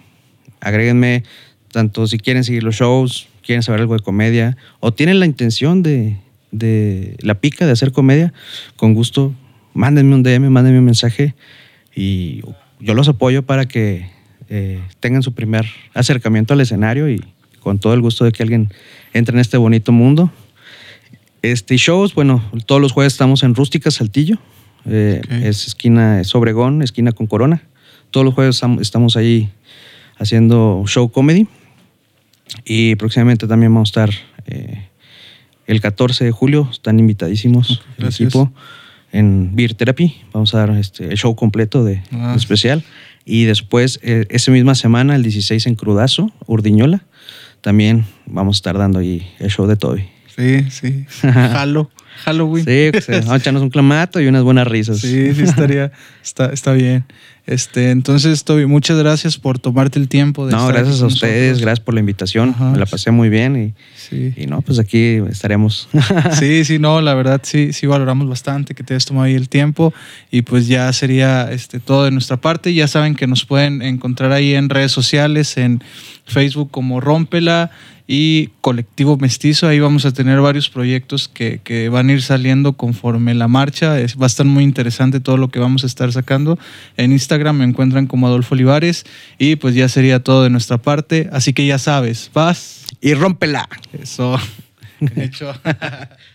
agréguenme 0.59 1.23
tanto 1.71 2.07
si 2.07 2.17
quieren 2.17 2.43
seguir 2.43 2.63
los 2.63 2.75
shows, 2.75 3.27
quieren 3.45 3.61
saber 3.61 3.81
algo 3.81 3.93
de 3.93 4.01
comedia, 4.01 4.57
o 4.79 4.91
tienen 4.91 5.19
la 5.19 5.27
intención 5.27 5.83
de, 5.83 6.17
de 6.51 7.15
la 7.19 7.35
pica 7.35 7.65
de 7.67 7.73
hacer 7.73 7.91
comedia, 7.91 8.33
con 8.75 8.95
gusto, 8.95 9.35
mándenme 9.73 10.15
un 10.15 10.23
DM, 10.23 10.49
mándenme 10.49 10.79
un 10.79 10.85
mensaje 10.85 11.35
y 11.95 12.41
yo 12.79 12.93
los 12.93 13.07
apoyo 13.07 13.43
para 13.43 13.67
que 13.67 14.09
eh, 14.49 14.81
tengan 14.99 15.23
su 15.23 15.33
primer 15.33 15.65
acercamiento 15.93 16.53
al 16.53 16.61
escenario 16.61 17.09
y 17.09 17.23
con 17.59 17.79
todo 17.79 17.93
el 17.93 18.01
gusto 18.01 18.25
de 18.25 18.31
que 18.31 18.43
alguien 18.43 18.69
entre 19.13 19.35
en 19.35 19.39
este 19.39 19.57
bonito 19.57 19.91
mundo 19.91 20.31
este, 21.41 21.75
shows, 21.77 22.13
bueno, 22.13 22.43
todos 22.65 22.81
los 22.81 22.91
jueves 22.91 23.13
estamos 23.13 23.41
en 23.43 23.55
Rústica, 23.55 23.89
Saltillo. 23.89 24.37
Eh, 24.85 25.21
es 25.43 25.67
esquina 25.67 26.23
Sobregón, 26.23 26.81
esquina 26.83 27.11
con 27.11 27.25
Corona. 27.27 27.63
Todos 28.11 28.25
los 28.25 28.35
jueves 28.35 28.61
estamos 28.79 29.17
ahí 29.17 29.49
haciendo 30.17 30.83
show 30.87 31.11
comedy. 31.11 31.47
Y 32.63 32.95
próximamente 32.95 33.47
también 33.47 33.73
vamos 33.73 33.89
a 33.89 33.91
estar 33.91 34.09
eh, 34.45 34.87
el 35.65 35.81
14 35.81 36.25
de 36.25 36.31
julio. 36.31 36.67
Están 36.71 36.99
invitadísimos 36.99 37.81
el 37.97 38.09
equipo 38.09 38.51
en 39.11 39.55
Beer 39.55 39.73
Therapy. 39.73 40.15
Vamos 40.33 40.53
a 40.53 40.59
dar 40.59 40.71
este, 40.71 41.05
el 41.05 41.17
show 41.17 41.35
completo 41.35 41.83
de, 41.83 42.01
ah, 42.11 42.33
especial. 42.35 42.83
Y 43.25 43.45
después, 43.45 43.99
eh, 44.01 44.25
esa 44.29 44.51
misma 44.51 44.75
semana, 44.75 45.15
el 45.15 45.23
16 45.23 45.67
en 45.67 45.75
Crudazo, 45.75 46.31
Urdiñola, 46.47 47.03
también 47.61 48.05
vamos 48.25 48.57
a 48.57 48.57
estar 48.57 48.77
dando 48.77 48.99
ahí 48.99 49.27
el 49.39 49.49
show 49.49 49.67
de 49.67 49.75
Toby. 49.75 50.05
Sí, 50.35 50.69
sí. 50.69 51.05
Halo. 51.27 51.89
Halloween. 52.23 52.65
Sí, 52.65 52.89
pues, 52.91 53.07
vamos 53.07 53.29
a 53.29 53.37
echarnos 53.37 53.63
un 53.63 53.69
clamato 53.69 54.19
y 54.19 54.27
unas 54.27 54.43
buenas 54.43 54.67
risas. 54.67 54.99
Sí, 54.99 55.33
sí, 55.33 55.43
estaría, 55.43 55.91
está, 56.23 56.51
está 56.51 56.73
bien. 56.73 57.05
Este, 57.47 57.89
entonces, 57.89 58.43
Toby, 58.43 58.65
muchas 58.65 58.97
gracias 58.97 59.37
por 59.37 59.57
tomarte 59.57 59.97
el 59.97 60.07
tiempo 60.07 60.45
de 60.45 60.53
No, 60.53 60.67
gracias 60.67 61.01
a 61.01 61.07
ustedes, 61.07 61.59
gracias 61.59 61.79
por 61.79 61.93
la 61.95 61.99
invitación. 61.99 62.55
Me 62.71 62.77
la 62.77 62.85
pasé 62.85 63.11
muy 63.11 63.29
bien 63.29 63.55
y, 63.55 63.73
sí. 63.95 64.33
y 64.37 64.45
no, 64.45 64.61
pues 64.61 64.77
aquí 64.77 65.19
estaremos. 65.29 65.89
sí, 66.39 66.63
sí, 66.65 66.77
no, 66.77 67.01
la 67.01 67.15
verdad 67.15 67.41
sí, 67.43 67.73
sí 67.73 67.87
valoramos 67.87 68.29
bastante 68.29 68.75
que 68.75 68.83
te 68.83 68.93
hayas 68.93 69.05
tomado 69.05 69.25
ahí 69.25 69.35
el 69.35 69.49
tiempo 69.49 69.93
y 70.29 70.43
pues 70.43 70.67
ya 70.67 70.91
sería 70.93 71.51
este, 71.51 71.79
todo 71.79 72.05
de 72.05 72.11
nuestra 72.11 72.37
parte. 72.37 72.73
Ya 72.73 72.87
saben 72.87 73.15
que 73.15 73.25
nos 73.25 73.45
pueden 73.45 73.81
encontrar 73.81 74.31
ahí 74.31 74.53
en 74.53 74.69
redes 74.69 74.91
sociales, 74.91 75.57
en 75.57 75.83
Facebook 76.25 76.69
como 76.71 77.01
Rómpela 77.01 77.71
y 78.13 78.49
Colectivo 78.59 79.15
Mestizo. 79.15 79.69
Ahí 79.69 79.79
vamos 79.79 80.05
a 80.05 80.11
tener 80.11 80.41
varios 80.41 80.69
proyectos 80.69 81.29
que, 81.29 81.61
que, 81.63 81.87
van 81.87 82.09
a 82.09 82.11
ir 82.11 82.21
saliendo 82.21 82.73
conforme 82.73 83.33
la 83.33 83.47
marcha. 83.47 84.01
Es, 84.01 84.17
va 84.17 84.25
a 84.25 84.27
estar 84.27 84.45
muy 84.45 84.65
interesante 84.65 85.21
todo 85.21 85.37
lo 85.37 85.49
que 85.49 85.59
vamos 85.59 85.85
a 85.85 85.87
estar 85.87 86.11
sacando. 86.11 86.59
En 86.97 87.13
Instagram 87.13 87.30
me 87.53 87.65
encuentran 87.65 88.07
como 88.07 88.27
Adolfo 88.27 88.55
Olivares 88.55 89.05
y 89.37 89.55
pues 89.55 89.75
ya 89.75 89.89
sería 89.89 90.23
todo 90.23 90.43
de 90.43 90.49
nuestra 90.49 90.77
parte. 90.77 91.29
Así 91.31 91.53
que 91.53 91.65
ya 91.65 91.77
sabes, 91.79 92.29
vas 92.33 92.87
y 93.01 93.13
rómpela. 93.13 93.67
Eso. 93.93 94.39
Hecho. 95.15 95.53